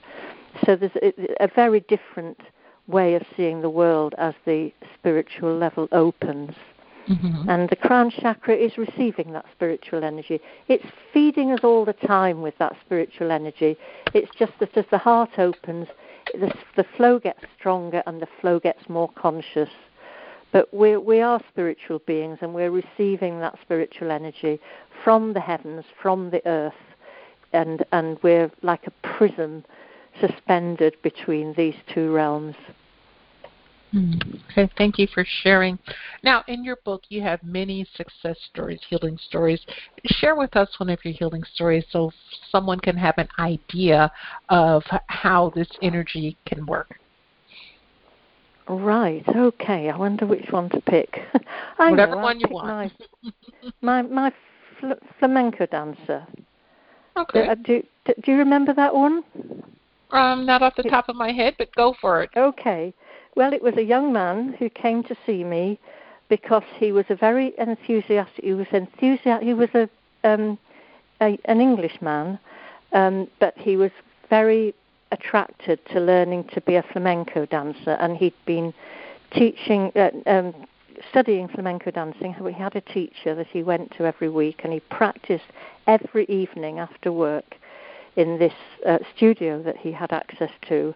So 0.66 0.76
there's 0.76 0.96
a 1.40 1.50
very 1.54 1.82
different 1.82 2.40
way 2.88 3.16
of 3.16 3.24
seeing 3.36 3.62
the 3.62 3.70
world 3.70 4.16
as 4.18 4.34
the 4.46 4.72
spiritual 4.98 5.58
level 5.58 5.90
opens. 5.92 6.56
Mm-hmm. 7.08 7.50
And 7.50 7.70
the 7.70 7.76
crown 7.76 8.10
chakra 8.10 8.56
is 8.56 8.78
receiving 8.78 9.32
that 9.34 9.46
spiritual 9.54 10.04
energy. 10.04 10.40
It's 10.68 10.86
feeding 11.14 11.52
us 11.52 11.60
all 11.64 11.86
the 11.86 11.94
time 11.94 12.42
with 12.42 12.58
that 12.58 12.76
spiritual 12.86 13.32
energy. 13.32 13.78
It's 14.14 14.32
just 14.38 14.54
that 14.60 14.76
as 14.76 14.86
the 14.90 14.98
heart 14.98 15.38
opens, 15.38 15.88
the, 16.34 16.52
the 16.76 16.86
flow 16.98 17.20
gets 17.20 17.42
stronger 17.60 18.02
and 18.08 18.22
the 18.22 18.28
flow 18.42 18.60
gets 18.60 18.90
more 18.90 19.10
conscious. 19.16 19.70
But 20.52 20.74
we 20.74 20.96
we 20.98 21.22
are 21.22 21.42
spiritual 21.50 22.00
beings 22.00 22.40
and 22.42 22.54
we're 22.54 22.72
receiving 22.72 23.40
that 23.42 23.58
spiritual 23.62 24.10
energy 24.10 24.60
from 25.04 25.34
the 25.34 25.40
heavens, 25.40 25.84
from 26.02 26.30
the 26.32 26.46
earth, 26.48 26.74
and, 27.54 27.86
and 27.92 28.18
we're 28.24 28.50
like 28.62 28.88
a 28.88 29.08
prism 29.18 29.64
suspended 30.22 30.96
between 31.02 31.54
these 31.54 31.76
two 31.94 32.14
realms. 32.14 32.56
Hmm. 33.96 34.12
Okay, 34.52 34.70
thank 34.78 35.00
you 35.00 35.08
for 35.14 35.26
sharing. 35.26 35.80
Now, 36.22 36.44
in 36.50 36.66
your 36.66 36.76
book, 36.84 37.04
you 37.08 37.22
have 37.22 37.42
many 37.44 37.88
success 37.96 38.36
stories, 38.52 38.82
healing 38.90 39.18
stories. 39.30 39.62
Share 40.08 40.36
with 40.36 40.54
us 40.58 40.68
one 40.80 40.90
of 40.90 41.00
your 41.06 41.14
healing 41.14 41.44
stories 41.54 41.86
so 41.92 42.12
someone 42.52 42.78
can 42.82 42.98
have 42.98 43.18
an 43.18 43.30
idea 43.40 44.12
of 44.50 44.84
how 45.08 45.54
this 45.56 45.70
energy 45.82 46.36
can 46.46 46.66
work. 46.66 47.00
Right. 48.68 49.24
Okay. 49.34 49.90
I 49.90 49.96
wonder 49.96 50.26
which 50.26 50.52
one 50.52 50.68
to 50.72 50.82
pick. 50.82 51.18
I 51.80 51.92
Whatever 51.92 52.18
know, 52.18 52.22
one 52.22 52.42
you 52.42 52.48
want. 52.50 52.68
My 52.68 52.92
my, 53.82 54.02
my 54.02 54.34
fl- 54.82 55.06
flamenco 55.20 55.68
dancer. 55.68 56.28
Okay. 57.16 57.48
Uh, 57.48 57.56
do 57.64 57.82
do 58.06 58.32
you 58.34 58.38
remember 58.40 58.74
that 58.74 58.94
one? 58.94 59.24
Um, 60.12 60.46
not 60.46 60.62
off 60.62 60.76
the 60.76 60.84
top 60.84 61.08
of 61.08 61.16
my 61.16 61.32
head, 61.32 61.56
but 61.58 61.74
go 61.76 61.96
for 62.02 62.24
it. 62.24 62.30
Okay. 62.36 62.94
Well, 63.36 63.52
it 63.52 63.62
was 63.62 63.76
a 63.76 63.84
young 63.84 64.14
man 64.14 64.56
who 64.58 64.70
came 64.70 65.04
to 65.04 65.16
see 65.26 65.44
me 65.44 65.78
because 66.30 66.64
he 66.78 66.94
was 66.94 67.06
a 67.10 67.16
very 67.16 67.54
enthusiastic. 67.58 68.44
He 68.44 68.54
was 68.54 68.68
enthusiastic. 68.72 69.46
He 69.46 69.54
was 69.54 69.70
a, 69.76 69.90
um, 70.24 70.58
a 71.22 71.38
an 71.46 71.60
Englishman, 71.60 72.40
um, 72.94 73.28
but 73.40 73.54
he 73.58 73.76
was 73.76 73.92
very 74.30 74.74
attracted 75.12 75.80
to 75.88 76.00
learning 76.00 76.46
to 76.54 76.62
be 76.62 76.76
a 76.76 76.84
flamenco 76.84 77.46
dancer, 77.46 77.92
and 78.00 78.18
he'd 78.18 78.34
been 78.46 78.74
teaching, 79.32 79.92
uh, 79.96 80.10
um, 80.26 80.54
studying 81.10 81.50
flamenco 81.50 81.92
dancing. 81.92 82.34
We 82.40 82.54
had 82.54 82.76
a 82.76 82.82
teacher 82.82 83.36
that 83.36 83.48
he 83.48 83.64
went 83.64 83.92
to 83.98 84.06
every 84.06 84.30
week, 84.30 84.62
and 84.64 84.72
he 84.72 84.80
practiced 84.80 85.46
every 85.88 86.26
evening 86.28 86.80
after 86.80 87.12
work 87.12 87.58
in 88.16 88.40
this 88.40 88.54
uh, 88.86 89.00
studio 89.16 89.62
that 89.64 89.76
he 89.76 89.92
had 89.92 90.14
access 90.14 90.52
to, 90.70 90.96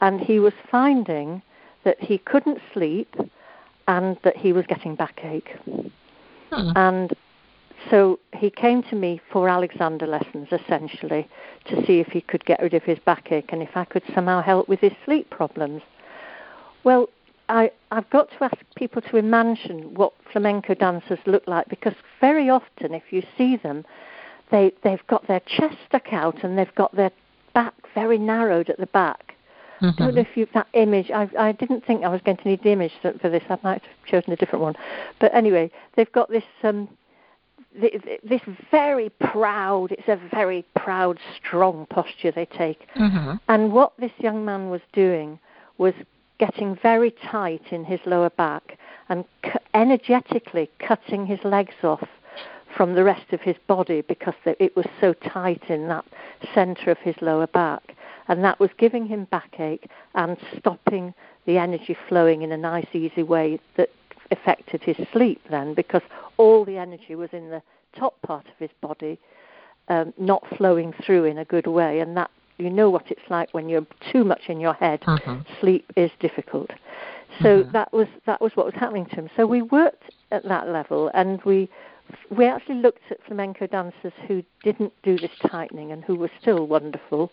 and 0.00 0.20
he 0.20 0.40
was 0.40 0.52
finding 0.68 1.42
that 1.86 2.02
he 2.02 2.18
couldn't 2.18 2.58
sleep 2.74 3.14
and 3.88 4.18
that 4.24 4.36
he 4.36 4.52
was 4.52 4.66
getting 4.66 4.96
backache. 4.96 5.56
Hmm. 6.52 6.72
And 6.74 7.16
so 7.88 8.18
he 8.34 8.50
came 8.50 8.82
to 8.84 8.96
me 8.96 9.20
for 9.30 9.48
Alexander 9.48 10.06
lessons, 10.06 10.48
essentially, 10.50 11.28
to 11.68 11.86
see 11.86 12.00
if 12.00 12.08
he 12.08 12.20
could 12.20 12.44
get 12.44 12.60
rid 12.60 12.74
of 12.74 12.82
his 12.82 12.98
backache 12.98 13.52
and 13.52 13.62
if 13.62 13.76
I 13.76 13.84
could 13.84 14.02
somehow 14.12 14.42
help 14.42 14.68
with 14.68 14.80
his 14.80 14.92
sleep 15.04 15.30
problems. 15.30 15.82
Well, 16.82 17.08
I, 17.48 17.70
I've 17.92 18.10
got 18.10 18.30
to 18.30 18.44
ask 18.44 18.56
people 18.74 19.00
to 19.02 19.16
imagine 19.16 19.94
what 19.94 20.12
flamenco 20.32 20.74
dancers 20.74 21.20
look 21.24 21.46
like 21.46 21.68
because 21.68 21.94
very 22.20 22.50
often, 22.50 22.94
if 22.94 23.04
you 23.12 23.22
see 23.38 23.56
them, 23.56 23.84
they, 24.50 24.72
they've 24.82 25.06
got 25.06 25.26
their 25.28 25.40
chest 25.46 25.76
stuck 25.86 26.12
out 26.12 26.42
and 26.42 26.58
they've 26.58 26.74
got 26.74 26.94
their 26.96 27.12
back 27.54 27.74
very 27.94 28.18
narrowed 28.18 28.70
at 28.70 28.78
the 28.78 28.86
back. 28.86 29.35
Mm-hmm. 29.80 30.02
I 30.02 30.06
don't 30.06 30.14
know 30.14 30.20
if 30.20 30.36
you 30.36 30.46
that 30.54 30.68
image. 30.72 31.10
I 31.10 31.28
I 31.38 31.52
didn't 31.52 31.84
think 31.84 32.04
I 32.04 32.08
was 32.08 32.20
going 32.22 32.38
to 32.38 32.48
need 32.48 32.62
the 32.62 32.70
image 32.70 32.92
for, 33.02 33.12
for 33.18 33.28
this. 33.28 33.42
I 33.48 33.58
might 33.62 33.82
have 33.82 34.06
chosen 34.06 34.32
a 34.32 34.36
different 34.36 34.62
one, 34.62 34.74
but 35.20 35.34
anyway, 35.34 35.70
they've 35.94 36.12
got 36.12 36.30
this 36.30 36.44
um 36.62 36.88
this 37.78 38.40
very 38.70 39.10
proud. 39.10 39.92
It's 39.92 40.08
a 40.08 40.18
very 40.30 40.64
proud, 40.74 41.18
strong 41.36 41.86
posture 41.90 42.32
they 42.32 42.46
take. 42.46 42.88
Mm-hmm. 42.94 43.34
And 43.48 43.72
what 43.72 43.92
this 43.98 44.12
young 44.18 44.44
man 44.44 44.70
was 44.70 44.80
doing 44.92 45.38
was 45.78 45.94
getting 46.38 46.76
very 46.76 47.10
tight 47.10 47.62
in 47.70 47.84
his 47.84 48.00
lower 48.06 48.30
back 48.30 48.78
and 49.08 49.24
cu- 49.42 49.58
energetically 49.74 50.70
cutting 50.78 51.26
his 51.26 51.38
legs 51.44 51.74
off 51.82 52.06
from 52.76 52.94
the 52.94 53.04
rest 53.04 53.32
of 53.32 53.40
his 53.40 53.56
body 53.66 54.02
because 54.02 54.34
it 54.44 54.76
was 54.76 54.86
so 55.00 55.14
tight 55.14 55.62
in 55.68 55.88
that 55.88 56.04
center 56.54 56.90
of 56.90 56.98
his 56.98 57.14
lower 57.22 57.46
back 57.46 57.94
and 58.28 58.42
that 58.44 58.58
was 58.58 58.70
giving 58.78 59.06
him 59.06 59.26
backache 59.30 59.88
and 60.14 60.36
stopping 60.58 61.14
the 61.46 61.58
energy 61.58 61.96
flowing 62.08 62.42
in 62.42 62.52
a 62.52 62.56
nice, 62.56 62.86
easy 62.92 63.22
way 63.22 63.58
that 63.76 63.90
affected 64.30 64.82
his 64.82 64.96
sleep 65.12 65.40
then 65.50 65.74
because 65.74 66.02
all 66.36 66.64
the 66.64 66.76
energy 66.76 67.14
was 67.14 67.30
in 67.32 67.50
the 67.50 67.62
top 67.96 68.20
part 68.22 68.46
of 68.46 68.54
his 68.58 68.70
body, 68.80 69.18
um, 69.88 70.12
not 70.18 70.44
flowing 70.56 70.92
through 71.04 71.24
in 71.24 71.38
a 71.38 71.44
good 71.44 71.66
way, 71.66 72.00
and 72.00 72.16
that 72.16 72.30
you 72.58 72.70
know 72.70 72.90
what 72.90 73.10
it's 73.10 73.28
like 73.28 73.52
when 73.52 73.68
you're 73.68 73.86
too 74.12 74.24
much 74.24 74.42
in 74.48 74.60
your 74.60 74.74
head. 74.74 75.00
Mm-hmm. 75.02 75.40
Sleep 75.60 75.90
is 75.96 76.10
difficult. 76.20 76.70
So 77.42 77.62
mm-hmm. 77.62 77.72
that 77.72 77.92
was 77.92 78.08
that 78.26 78.40
was 78.40 78.52
what 78.54 78.66
was 78.66 78.74
happening 78.74 79.06
to 79.06 79.14
him. 79.14 79.30
So 79.36 79.46
we 79.46 79.62
worked 79.62 80.10
at 80.30 80.44
that 80.44 80.68
level, 80.68 81.10
and 81.14 81.40
we 81.44 81.68
we 82.30 82.46
actually 82.46 82.76
looked 82.76 83.02
at 83.10 83.18
flamenco 83.26 83.66
dancers 83.66 84.12
who 84.26 84.42
didn't 84.62 84.92
do 85.02 85.18
this 85.18 85.30
tightening 85.50 85.92
and 85.92 86.04
who 86.04 86.16
were 86.16 86.30
still 86.40 86.66
wonderful 86.66 87.30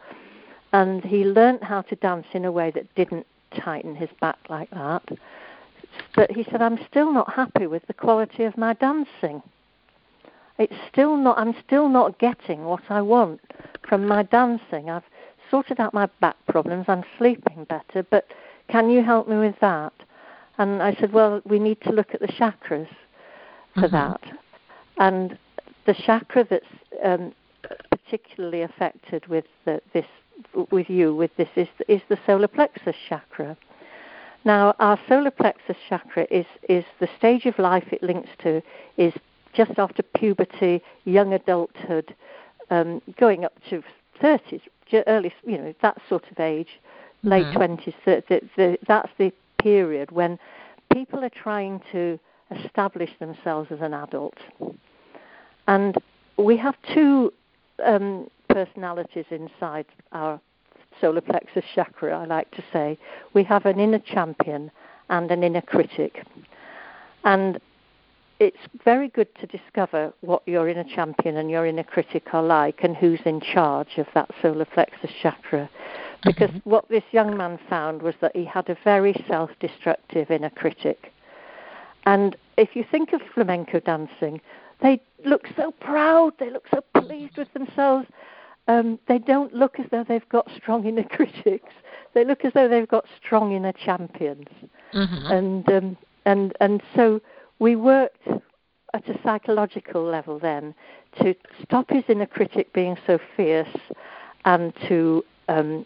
and 0.73 1.05
he 1.05 1.23
learnt 1.23 1.63
how 1.63 1.83
to 1.83 1.95
dance 1.95 2.25
in 2.33 2.45
a 2.45 2.51
way 2.51 2.71
that 2.71 2.93
didn't 2.95 3.25
tighten 3.55 3.95
his 3.95 4.09
back 4.19 4.39
like 4.49 4.69
that. 4.71 5.03
But 6.15 6.31
he 6.31 6.43
said, 6.43 6.61
I'm 6.61 6.79
still 6.89 7.13
not 7.13 7.31
happy 7.33 7.67
with 7.67 7.85
the 7.85 7.93
quality 7.93 8.43
of 8.43 8.57
my 8.57 8.73
dancing. 8.73 9.43
It's 10.57 10.73
still 10.91 11.15
not, 11.15 11.37
I'm 11.37 11.55
still 11.65 11.89
not 11.89 12.19
getting 12.19 12.65
what 12.65 12.83
I 12.89 13.01
want 13.01 13.39
from 13.87 14.07
my 14.07 14.23
dancing. 14.23 14.89
I've 14.89 15.03
sorted 15.51 15.79
out 15.79 15.93
my 15.93 16.07
back 16.19 16.35
problems, 16.47 16.85
I'm 16.87 17.03
sleeping 17.19 17.65
better, 17.65 18.05
but 18.09 18.25
can 18.69 18.89
you 18.89 19.03
help 19.03 19.27
me 19.27 19.37
with 19.37 19.55
that? 19.61 19.93
And 20.57 20.81
I 20.81 20.95
said, 20.95 21.13
well, 21.13 21.41
we 21.45 21.59
need 21.59 21.79
to 21.81 21.91
look 21.91 22.13
at 22.13 22.19
the 22.19 22.27
chakras 22.27 22.87
for 23.75 23.81
mm-hmm. 23.81 23.95
that. 23.95 24.21
And 24.97 25.37
the 25.85 25.93
chakra 25.93 26.47
that's 26.49 26.65
um, 27.03 27.33
particularly 27.91 28.61
affected 28.61 29.27
with 29.27 29.45
the, 29.65 29.81
this 29.93 30.05
with 30.71 30.89
you 30.89 31.15
with 31.15 31.31
this 31.37 31.49
is 31.55 31.67
is 31.87 32.01
the 32.09 32.17
solar 32.25 32.47
plexus 32.47 32.95
chakra. 33.07 33.57
Now, 34.45 34.75
our 34.79 34.99
solar 35.07 35.31
plexus 35.31 35.77
chakra 35.87 36.27
is 36.29 36.45
is 36.67 36.85
the 36.99 37.09
stage 37.17 37.45
of 37.45 37.57
life 37.59 37.85
it 37.91 38.03
links 38.03 38.29
to 38.39 38.61
is 38.97 39.13
just 39.53 39.77
after 39.77 40.03
puberty, 40.03 40.81
young 41.05 41.33
adulthood, 41.33 42.15
um, 42.69 43.01
going 43.19 43.45
up 43.45 43.53
to 43.69 43.83
30s, 44.21 44.61
early, 45.07 45.33
you 45.45 45.57
know, 45.57 45.73
that 45.81 45.97
sort 46.09 46.23
of 46.31 46.39
age, 46.39 46.79
late 47.23 47.45
mm-hmm. 47.45 47.73
20s. 47.73 47.93
The, 48.05 48.23
the, 48.29 48.41
the, 48.57 48.77
that's 48.87 49.11
the 49.17 49.31
period 49.59 50.11
when 50.11 50.39
people 50.91 51.23
are 51.23 51.29
trying 51.29 51.81
to 51.91 52.19
establish 52.65 53.11
themselves 53.19 53.71
as 53.71 53.79
an 53.81 53.93
adult. 53.93 54.37
And 55.67 55.95
we 56.37 56.57
have 56.57 56.75
two 56.93 57.31
um, 57.83 58.27
personalities 58.53 59.25
inside 59.31 59.85
our 60.11 60.39
solar 61.01 61.21
plexus 61.21 61.65
chakra, 61.73 62.17
I 62.17 62.25
like 62.25 62.51
to 62.51 62.63
say. 62.71 62.97
We 63.33 63.43
have 63.45 63.65
an 63.65 63.79
inner 63.79 63.99
champion 63.99 64.71
and 65.09 65.31
an 65.31 65.43
inner 65.43 65.61
critic. 65.61 66.23
And 67.23 67.59
it's 68.39 68.57
very 68.83 69.09
good 69.09 69.33
to 69.39 69.47
discover 69.47 70.13
what 70.21 70.41
your 70.45 70.67
inner 70.67 70.83
champion 70.83 71.37
and 71.37 71.49
your 71.49 71.65
inner 71.65 71.83
critic 71.83 72.33
are 72.33 72.43
like 72.43 72.83
and 72.83 72.95
who's 72.95 73.21
in 73.25 73.39
charge 73.41 73.97
of 73.97 74.07
that 74.13 74.29
solar 74.41 74.65
plexus 74.65 75.11
chakra. 75.21 75.69
Because 76.23 76.49
mm-hmm. 76.49 76.69
what 76.69 76.87
this 76.89 77.03
young 77.11 77.35
man 77.37 77.59
found 77.69 78.01
was 78.01 78.15
that 78.21 78.35
he 78.35 78.45
had 78.45 78.69
a 78.69 78.77
very 78.83 79.13
self 79.27 79.49
destructive 79.59 80.31
inner 80.31 80.49
critic. 80.49 81.11
And 82.05 82.35
if 82.57 82.75
you 82.75 82.85
think 82.89 83.13
of 83.13 83.21
flamenco 83.33 83.79
dancing, 83.79 84.41
they 84.81 85.01
look 85.23 85.47
so 85.55 85.71
proud, 85.71 86.33
they 86.39 86.49
look 86.49 86.65
so 86.69 86.81
pleased 86.99 87.37
with 87.37 87.51
themselves, 87.53 88.07
um, 88.67 88.99
they 89.07 89.19
don't 89.19 89.53
look 89.53 89.79
as 89.79 89.85
though 89.91 90.03
they've 90.07 90.27
got 90.29 90.49
strong 90.55 90.85
inner 90.85 91.03
critics. 91.09 91.73
They 92.13 92.25
look 92.25 92.45
as 92.45 92.53
though 92.53 92.67
they've 92.67 92.87
got 92.87 93.05
strong 93.23 93.53
inner 93.53 93.73
champions. 93.73 94.47
Mm-hmm. 94.93 95.31
And 95.31 95.69
um, 95.69 95.97
and 96.25 96.53
and 96.61 96.81
so 96.95 97.21
we 97.59 97.75
worked 97.75 98.27
at 98.93 99.09
a 99.09 99.19
psychological 99.23 100.03
level 100.03 100.39
then 100.39 100.75
to 101.21 101.35
stop 101.63 101.89
his 101.89 102.03
inner 102.07 102.27
critic 102.27 102.71
being 102.73 102.95
so 103.07 103.17
fierce 103.35 103.75
and 104.45 104.73
to 104.87 105.23
um, 105.47 105.85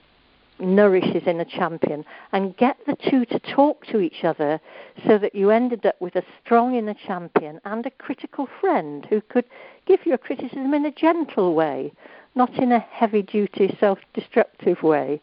nourish 0.59 1.05
his 1.05 1.23
inner 1.25 1.45
champion 1.45 2.03
and 2.31 2.57
get 2.57 2.77
the 2.85 2.97
two 3.09 3.25
to 3.25 3.39
talk 3.39 3.85
to 3.85 3.99
each 3.99 4.23
other 4.23 4.59
so 5.05 5.17
that 5.17 5.35
you 5.35 5.51
ended 5.51 5.85
up 5.85 5.99
with 6.01 6.15
a 6.15 6.23
strong 6.43 6.75
inner 6.75 6.95
champion 7.05 7.61
and 7.65 7.85
a 7.85 7.91
critical 7.91 8.47
friend 8.59 9.05
who 9.09 9.21
could 9.21 9.45
give 9.85 9.99
you 10.05 10.13
a 10.13 10.17
criticism 10.17 10.73
in 10.73 10.85
a 10.85 10.91
gentle 10.91 11.53
way 11.53 11.91
not 12.37 12.57
in 12.57 12.71
a 12.71 12.79
heavy 12.79 13.23
duty, 13.23 13.75
self 13.79 13.99
destructive 14.13 14.83
way. 14.83 15.19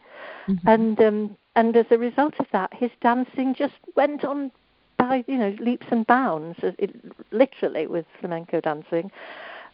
Mm-hmm. 0.47 0.67
And 0.67 1.01
um, 1.01 1.37
and 1.55 1.75
as 1.75 1.85
a 1.89 1.97
result 1.97 2.35
of 2.39 2.47
that, 2.51 2.73
his 2.73 2.91
dancing 3.01 3.55
just 3.55 3.79
went 3.95 4.23
on 4.23 4.51
by 4.97 5.23
you 5.27 5.37
know 5.37 5.55
leaps 5.59 5.87
and 5.89 6.05
bounds, 6.05 6.59
it, 6.61 6.95
literally 7.31 7.87
with 7.87 8.05
flamenco 8.19 8.61
dancing. 8.61 9.09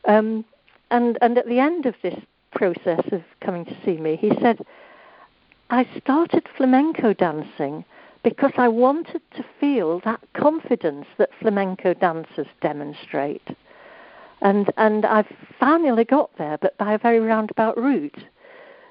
Um, 0.05 0.45
and 0.91 1.17
and 1.21 1.37
at 1.37 1.47
the 1.47 1.59
end 1.59 1.85
of 1.85 1.95
this 2.03 2.19
process 2.51 3.01
of 3.11 3.23
coming 3.41 3.65
to 3.65 3.77
see 3.83 3.97
me, 3.97 4.15
he 4.15 4.31
said, 4.39 4.65
"I 5.69 5.87
started 5.99 6.47
flamenco 6.55 7.13
dancing." 7.13 7.83
Because 8.23 8.51
I 8.55 8.67
wanted 8.67 9.23
to 9.35 9.43
feel 9.59 9.99
that 10.01 10.21
confidence 10.33 11.07
that 11.17 11.31
flamenco 11.39 11.95
dancers 11.95 12.45
demonstrate 12.61 13.41
and 14.41 14.71
and 14.77 15.05
I 15.05 15.23
finally 15.59 16.03
got 16.03 16.29
there, 16.37 16.57
but 16.61 16.77
by 16.77 16.93
a 16.93 16.97
very 16.97 17.19
roundabout 17.19 17.77
route. 17.77 18.17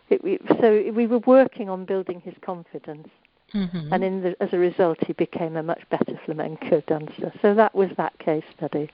It, 0.08 0.24
we, 0.24 0.38
so 0.60 0.90
we 0.92 1.06
were 1.06 1.20
working 1.20 1.68
on 1.68 1.84
building 1.84 2.20
his 2.20 2.34
confidence, 2.44 3.08
mm-hmm. 3.54 3.92
and 3.92 4.02
in 4.02 4.22
the, 4.22 4.36
as 4.42 4.52
a 4.52 4.58
result, 4.58 4.98
he 5.06 5.12
became 5.12 5.56
a 5.56 5.62
much 5.62 5.82
better 5.88 6.18
flamenco 6.24 6.82
dancer. 6.88 7.32
So 7.40 7.54
that 7.54 7.74
was 7.74 7.90
that 7.96 8.18
case 8.18 8.44
study. 8.56 8.90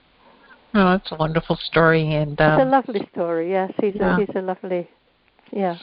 Oh, 0.75 0.91
that's 0.91 1.11
a 1.11 1.15
wonderful 1.15 1.55
story, 1.55 2.13
and 2.13 2.39
um, 2.39 2.59
it's 2.59 2.67
a 2.67 2.69
lovely 2.69 3.09
story. 3.13 3.49
Yes, 3.49 3.71
he's 3.81 3.95
yeah. 3.95 4.15
a, 4.15 4.19
he's 4.19 4.35
a 4.35 4.41
lovely, 4.41 4.87
yeah. 5.51 5.77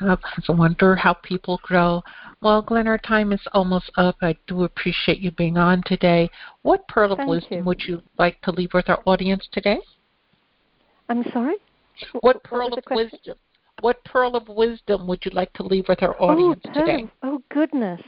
I 0.00 0.16
wonder 0.48 0.96
how 0.96 1.14
people 1.14 1.60
grow 1.62 2.02
Well, 2.40 2.62
Glen, 2.62 2.86
our 2.86 2.98
time 2.98 3.32
is 3.32 3.40
almost 3.52 3.90
up. 3.96 4.16
I 4.20 4.36
do 4.46 4.64
appreciate 4.64 5.18
you 5.18 5.30
being 5.30 5.56
on 5.56 5.82
today. 5.86 6.30
What 6.62 6.86
pearl 6.88 7.12
of 7.12 7.18
Thank 7.18 7.28
wisdom 7.30 7.58
you. 7.58 7.64
would 7.64 7.82
you 7.82 8.02
like 8.18 8.40
to 8.42 8.50
leave 8.50 8.74
with 8.74 8.88
our 8.88 9.02
audience 9.06 9.48
today? 9.52 9.78
I'm 11.08 11.24
sorry. 11.32 11.56
What 12.12 12.24
What 12.24 12.44
pearl 12.44 12.74
of 12.74 12.84
wisdom? 12.90 13.36
What 13.80 14.04
pearl 14.04 14.36
of 14.36 14.48
wisdom 14.48 15.06
would 15.06 15.24
you 15.24 15.30
like 15.32 15.52
to 15.54 15.62
leave 15.62 15.86
with 15.88 16.02
our 16.02 16.16
Oh, 16.20 16.30
audience 16.30 16.62
pearl 16.64 16.86
today? 16.86 17.08
oh 17.22 17.42
goodness. 17.50 18.00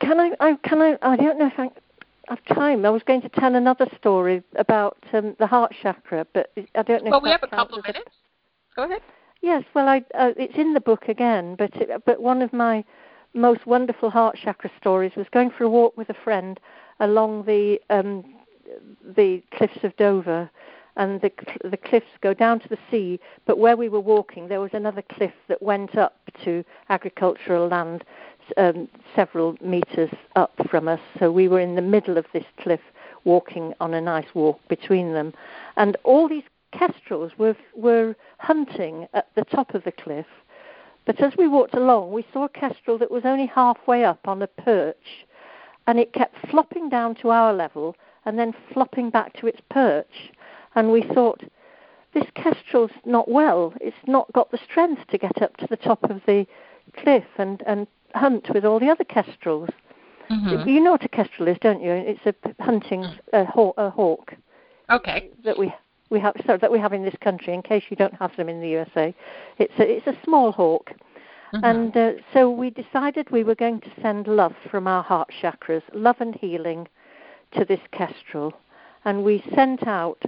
Can 0.00 0.20
I, 0.20 0.32
I? 0.40 0.56
Can 0.64 0.80
I? 0.80 0.96
I 1.02 1.16
don't 1.16 1.38
know 1.38 1.46
if 1.46 1.58
I 1.58 1.70
have 2.28 2.44
time. 2.46 2.86
I 2.86 2.90
was 2.90 3.02
going 3.02 3.20
to 3.22 3.28
tell 3.28 3.54
another 3.54 3.86
story 3.98 4.42
about 4.56 4.96
um, 5.12 5.36
the 5.38 5.46
heart 5.46 5.74
chakra, 5.82 6.26
but 6.32 6.50
I 6.74 6.82
don't 6.82 7.04
know. 7.04 7.10
Well, 7.10 7.20
if 7.20 7.24
we 7.24 7.30
have 7.30 7.42
a 7.42 7.48
couple 7.48 7.80
minutes. 7.82 8.10
Go 8.74 8.84
ahead. 8.84 9.02
Yes, 9.44 9.62
well, 9.74 9.88
I, 9.88 9.98
uh, 10.14 10.32
it's 10.38 10.56
in 10.56 10.72
the 10.72 10.80
book 10.80 11.06
again, 11.06 11.54
but 11.54 11.76
it, 11.76 11.90
but 12.06 12.22
one 12.22 12.40
of 12.40 12.54
my 12.54 12.82
most 13.34 13.66
wonderful 13.66 14.08
heart 14.08 14.38
chakra 14.42 14.70
stories 14.80 15.12
was 15.16 15.26
going 15.34 15.50
for 15.50 15.64
a 15.64 15.68
walk 15.68 15.94
with 15.98 16.08
a 16.08 16.14
friend 16.14 16.58
along 16.98 17.44
the 17.44 17.78
um, 17.90 18.24
the 19.14 19.42
cliffs 19.52 19.84
of 19.84 19.94
Dover, 19.98 20.48
and 20.96 21.20
the 21.20 21.30
the 21.62 21.76
cliffs 21.76 22.06
go 22.22 22.32
down 22.32 22.58
to 22.60 22.68
the 22.70 22.78
sea. 22.90 23.20
But 23.44 23.58
where 23.58 23.76
we 23.76 23.90
were 23.90 24.00
walking, 24.00 24.48
there 24.48 24.62
was 24.62 24.70
another 24.72 25.02
cliff 25.02 25.34
that 25.48 25.60
went 25.60 25.94
up 25.94 26.16
to 26.44 26.64
agricultural 26.88 27.68
land, 27.68 28.02
um, 28.56 28.88
several 29.14 29.58
meters 29.60 30.08
up 30.36 30.54
from 30.70 30.88
us. 30.88 31.00
So 31.18 31.30
we 31.30 31.48
were 31.48 31.60
in 31.60 31.74
the 31.74 31.82
middle 31.82 32.16
of 32.16 32.24
this 32.32 32.46
cliff, 32.60 32.80
walking 33.24 33.74
on 33.78 33.92
a 33.92 34.00
nice 34.00 34.34
walk 34.34 34.58
between 34.68 35.12
them, 35.12 35.34
and 35.76 35.98
all 36.02 36.30
these 36.30 36.44
kestrels 36.78 37.32
were 37.38 37.56
were 37.74 38.14
hunting 38.38 39.06
at 39.14 39.28
the 39.34 39.44
top 39.44 39.74
of 39.74 39.84
the 39.84 39.92
cliff. 39.92 40.26
But 41.06 41.20
as 41.20 41.32
we 41.36 41.48
walked 41.48 41.74
along, 41.74 42.12
we 42.12 42.26
saw 42.32 42.44
a 42.44 42.48
kestrel 42.48 42.98
that 42.98 43.10
was 43.10 43.24
only 43.24 43.46
halfway 43.46 44.04
up 44.04 44.26
on 44.26 44.42
a 44.42 44.46
perch, 44.46 45.26
and 45.86 45.98
it 45.98 46.12
kept 46.12 46.34
flopping 46.48 46.88
down 46.88 47.14
to 47.16 47.30
our 47.30 47.52
level 47.52 47.96
and 48.24 48.38
then 48.38 48.54
flopping 48.72 49.10
back 49.10 49.34
to 49.34 49.46
its 49.46 49.60
perch. 49.70 50.32
And 50.74 50.90
we 50.90 51.02
thought, 51.02 51.42
this 52.14 52.24
kestrel's 52.34 52.90
not 53.04 53.28
well. 53.28 53.74
It's 53.80 53.96
not 54.06 54.32
got 54.32 54.50
the 54.50 54.58
strength 54.58 55.06
to 55.08 55.18
get 55.18 55.42
up 55.42 55.56
to 55.58 55.66
the 55.68 55.76
top 55.76 56.02
of 56.04 56.22
the 56.26 56.46
cliff 56.96 57.24
and, 57.36 57.62
and 57.66 57.86
hunt 58.14 58.48
with 58.54 58.64
all 58.64 58.80
the 58.80 58.88
other 58.88 59.04
kestrels. 59.04 59.68
Mhm. 60.30 60.66
You 60.66 60.80
know 60.80 60.92
what 60.92 61.04
a 61.04 61.08
kestrel 61.08 61.48
is, 61.48 61.58
don't 61.60 61.82
you? 61.82 61.90
It's 61.92 62.24
a 62.24 62.62
hunting 62.62 63.04
a, 63.32 63.44
haw- 63.44 63.74
a 63.76 63.90
hawk 63.90 64.34
Okay. 64.90 65.30
that 65.44 65.58
we 65.58 65.72
we 66.14 66.20
have 66.20 66.36
so 66.46 66.56
that 66.56 66.70
we 66.70 66.78
have 66.78 66.92
in 66.92 67.04
this 67.04 67.16
country. 67.20 67.52
In 67.52 67.60
case 67.60 67.82
you 67.90 67.96
don't 67.96 68.14
have 68.14 68.34
them 68.36 68.48
in 68.48 68.60
the 68.60 68.68
USA, 68.68 69.12
it's 69.58 69.78
a 69.78 69.96
it's 69.96 70.06
a 70.06 70.16
small 70.24 70.52
hawk, 70.52 70.92
Mhm. 71.52 71.60
and 71.70 71.96
uh, 71.96 72.12
so 72.32 72.50
we 72.50 72.70
decided 72.70 73.30
we 73.30 73.44
were 73.44 73.56
going 73.56 73.80
to 73.80 73.90
send 74.00 74.26
love 74.28 74.54
from 74.70 74.86
our 74.86 75.02
heart 75.02 75.30
chakras, 75.40 75.82
love 75.92 76.20
and 76.20 76.34
healing, 76.36 76.86
to 77.56 77.64
this 77.64 77.84
kestrel, 77.90 78.52
and 79.04 79.24
we 79.24 79.42
sent 79.54 79.86
out 79.86 80.22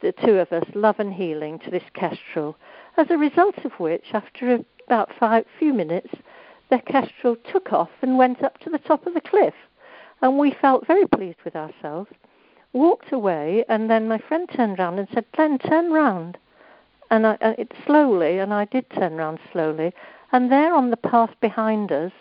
the 0.00 0.12
two 0.12 0.38
of 0.38 0.52
us 0.52 0.66
love 0.74 1.00
and 1.00 1.14
healing 1.14 1.58
to 1.60 1.70
this 1.70 1.88
kestrel. 1.94 2.56
As 2.98 3.10
a 3.10 3.18
result 3.18 3.58
of 3.64 3.72
which, 3.80 4.06
after 4.12 4.60
about 4.86 5.10
five 5.18 5.46
few 5.58 5.72
minutes, 5.72 6.12
the 6.68 6.80
kestrel 6.80 7.36
took 7.52 7.72
off 7.72 7.90
and 8.02 8.18
went 8.18 8.42
up 8.42 8.58
to 8.58 8.70
the 8.70 8.84
top 8.90 9.06
of 9.06 9.14
the 9.14 9.28
cliff, 9.32 9.54
and 10.20 10.38
we 10.38 10.50
felt 10.50 10.86
very 10.86 11.06
pleased 11.06 11.42
with 11.44 11.56
ourselves 11.56 12.10
walked 12.74 13.12
away, 13.12 13.64
and 13.68 13.88
then 13.88 14.06
my 14.08 14.18
friend 14.18 14.48
turned 14.48 14.78
round 14.78 14.98
and 14.98 15.08
said, 15.14 15.24
"Glen, 15.32 15.58
turn 15.58 15.92
round." 15.92 16.36
And 17.10 17.26
I, 17.26 17.38
uh, 17.40 17.54
it 17.56 17.72
slowly, 17.86 18.38
and 18.40 18.52
I 18.52 18.64
did 18.66 18.90
turn 18.90 19.16
round 19.16 19.38
slowly, 19.52 19.92
and 20.32 20.50
there 20.50 20.74
on 20.74 20.90
the 20.90 20.96
path 20.96 21.30
behind 21.40 21.92
us 21.92 22.12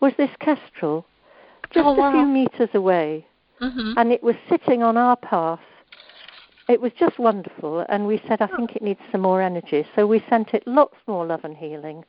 was 0.00 0.14
this 0.16 0.34
kestrel, 0.40 1.04
just 1.70 1.86
Oh, 1.86 1.92
wow. 1.92 2.08
a 2.08 2.12
few 2.12 2.26
meters 2.26 2.74
away, 2.74 3.26
Mhm. 3.60 3.94
and 3.96 4.10
it 4.10 4.22
was 4.22 4.36
sitting 4.48 4.82
on 4.82 4.96
our 4.96 5.16
path. 5.16 5.60
It 6.68 6.80
was 6.80 6.92
just 6.92 7.18
wonderful, 7.18 7.80
and 7.88 8.06
we 8.06 8.18
said, 8.26 8.40
"I 8.40 8.46
think 8.46 8.74
it 8.76 8.82
needs 8.82 9.00
some 9.12 9.20
more 9.20 9.42
energy," 9.42 9.84
so 9.94 10.06
we 10.06 10.20
sent 10.20 10.54
it 10.54 10.66
lots 10.66 10.96
more 11.06 11.26
love 11.26 11.44
and 11.44 11.56
healing, 11.56 12.04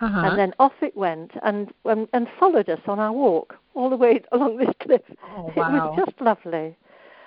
Uh-huh. 0.00 0.26
and 0.26 0.38
then 0.38 0.54
off 0.58 0.82
it 0.82 0.96
went, 0.96 1.32
and, 1.42 1.72
and 1.84 2.08
and 2.12 2.28
followed 2.30 2.68
us 2.68 2.80
on 2.88 2.98
our 2.98 3.12
walk 3.12 3.56
all 3.74 3.88
the 3.90 3.96
way 3.96 4.20
along 4.32 4.56
this 4.56 4.74
cliff. 4.80 5.02
Oh, 5.22 5.52
It 5.54 5.68
was 5.68 5.96
just 5.96 6.20
lovely. 6.20 6.76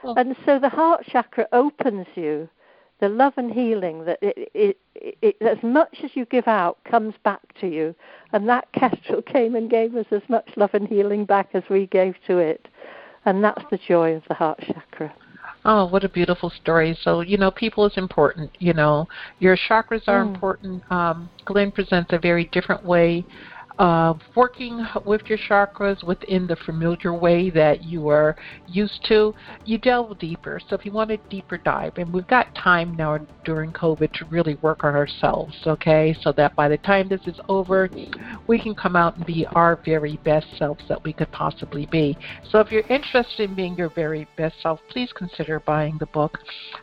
Well- 0.03 0.13
And 0.17 0.35
so 0.45 0.59
the 0.59 0.69
heart 0.69 1.05
chakra 1.05 1.47
opens 1.51 2.07
you, 2.15 2.49
the 2.99 3.09
love 3.09 3.33
and 3.37 3.51
healing 3.51 4.05
that 4.05 4.19
it, 4.21 4.49
it, 4.53 4.77
it, 4.95 5.17
it, 5.21 5.35
as 5.41 5.61
much 5.63 5.99
as 6.03 6.11
you 6.15 6.25
give 6.25 6.47
out 6.47 6.77
comes 6.83 7.15
back 7.23 7.41
to 7.61 7.67
you. 7.67 7.95
And 8.33 8.47
that 8.49 8.71
kestrel 8.73 9.21
came 9.21 9.55
and 9.55 9.69
gave 9.69 9.95
us 9.95 10.07
as 10.11 10.21
much 10.27 10.49
love 10.57 10.71
and 10.73 10.87
healing 10.87 11.25
back 11.25 11.49
as 11.53 11.63
we 11.69 11.87
gave 11.87 12.15
to 12.27 12.37
it. 12.37 12.67
And 13.25 13.43
that's 13.43 13.63
the 13.69 13.77
joy 13.77 14.15
of 14.15 14.23
the 14.27 14.33
heart 14.33 14.59
chakra. 14.65 15.13
Oh, 15.65 15.85
what 15.87 16.05
a 16.05 16.09
beautiful 16.09 16.49
story. 16.49 16.97
So, 17.03 17.19
you 17.21 17.37
know, 17.37 17.51
people 17.51 17.85
is 17.85 17.97
important, 17.97 18.49
you 18.59 18.73
know. 18.73 19.07
Your 19.39 19.57
chakras 19.57 20.07
are 20.07 20.23
Mm. 20.23 20.33
important. 20.33 20.83
Um, 20.91 21.29
Glen 21.45 21.71
presents 21.71 22.13
a 22.13 22.17
very 22.17 22.45
different 22.45 22.83
way 22.85 23.25
of 23.79 24.19
working 24.35 24.85
with 25.05 25.21
your 25.27 25.37
chakras 25.37 26.03
within 26.03 26.45
the 26.47 26.55
familiar 26.57 27.13
way 27.13 27.49
that 27.49 27.81
you 27.81 28.09
are 28.09 28.35
used 28.67 29.05
to. 29.05 29.33
You 29.63 29.77
delve 29.77 30.19
deeper. 30.19 30.59
So 30.67 30.75
if 30.75 30.85
you 30.85 30.91
want 30.91 31.11
a 31.11 31.17
deeper 31.29 31.57
dive, 31.57 31.93
and 31.97 32.13
we've 32.13 32.27
got 32.27 32.53
time 32.55 32.95
now 32.97 33.19
during 33.45 33.71
COVID 33.71 34.11
to 34.13 34.25
really 34.25 34.55
work 34.55 34.83
on 34.83 34.95
ourselves, 34.95 35.55
okay? 35.65 36.13
So 36.21 36.33
that 36.33 36.57
by 36.57 36.67
the 36.67 36.77
time 36.77 37.07
this 37.07 37.21
is 37.25 37.39
over, 37.47 37.89
we 38.47 38.61
can 38.61 38.75
come 38.75 38.97
out 38.97 39.15
and 39.15 39.25
be 39.25 39.45
our 39.53 39.79
very 39.85 40.19
best 40.25 40.47
selves 40.57 40.83
that 40.89 41.01
we 41.05 41.13
could 41.13 41.31
possibly 41.31 41.85
be. 41.85 42.17
So 42.51 42.59
if 42.59 42.71
you're 42.71 42.87
interested 42.87 43.49
in 43.49 43.55
being 43.55 43.75
your 43.75 43.89
very 43.89 44.27
best 44.35 44.55
self, 44.61 44.81
please 44.89 45.13
consider 45.15 45.61
buying 45.61 45.97
the 45.99 46.05
book, 46.07 46.39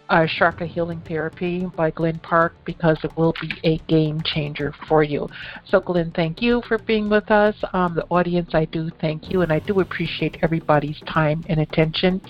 uh, 0.09 0.27
Chakra 0.39 0.67
Healing 0.67 1.03
Therapy 1.07 1.67
by 1.77 1.91
Glen 1.91 2.19
Park, 2.21 2.55
because 2.65 2.97
it 3.05 3.15
will 3.19 3.35
be 3.39 3.53
a 3.65 3.77
game 3.87 4.23
changer 4.25 4.73
for 4.89 5.03
you. 5.03 5.29
So 5.69 5.79
Glen, 5.79 6.11
thank 6.17 6.41
you 6.41 6.63
for 6.67 6.79
being 6.87 7.11
with 7.11 7.30
us. 7.30 7.55
Um, 7.72 7.95
the 7.95 8.07
audience, 8.07 8.51
I 8.55 8.64
do 8.66 8.91
thank 9.01 9.30
you, 9.30 9.43
and 9.43 9.53
I 9.53 9.59
do 9.61 9.80
appreciate 9.80 10.39
everybody's 10.43 11.01
time 11.01 11.45
and 11.49 11.61
attention. 11.61 12.20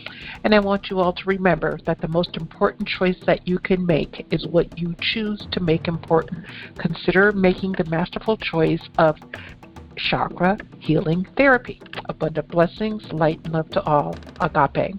And 0.45 0.55
I 0.55 0.61
want 0.61 0.91
you 0.91 0.99
all 1.01 1.13
to 1.13 1.25
remember 1.25 1.79
that 1.87 2.01
the 2.01 2.09
most 2.09 2.37
important 2.37 2.89
choice 2.89 3.17
that 3.27 3.47
you 3.47 3.59
can 3.59 3.85
make 3.85 4.27
is 4.31 4.47
what 4.47 4.79
you 4.79 4.95
choose 5.01 5.47
to 5.53 5.61
make 5.61 5.89
important. 5.89 6.45
Consider 6.79 7.33
making 7.33 7.73
the 7.73 7.85
masterful 7.85 8.37
choice 8.37 8.83
of 8.99 9.17
chakra 9.97 10.59
healing 10.79 11.27
therapy. 11.37 11.81
Abundant 12.09 12.49
blessings, 12.49 13.03
light 13.13 13.41
and 13.45 13.55
love 13.55 13.71
to 13.71 13.83
all. 13.85 14.17
Agape. 14.41 14.95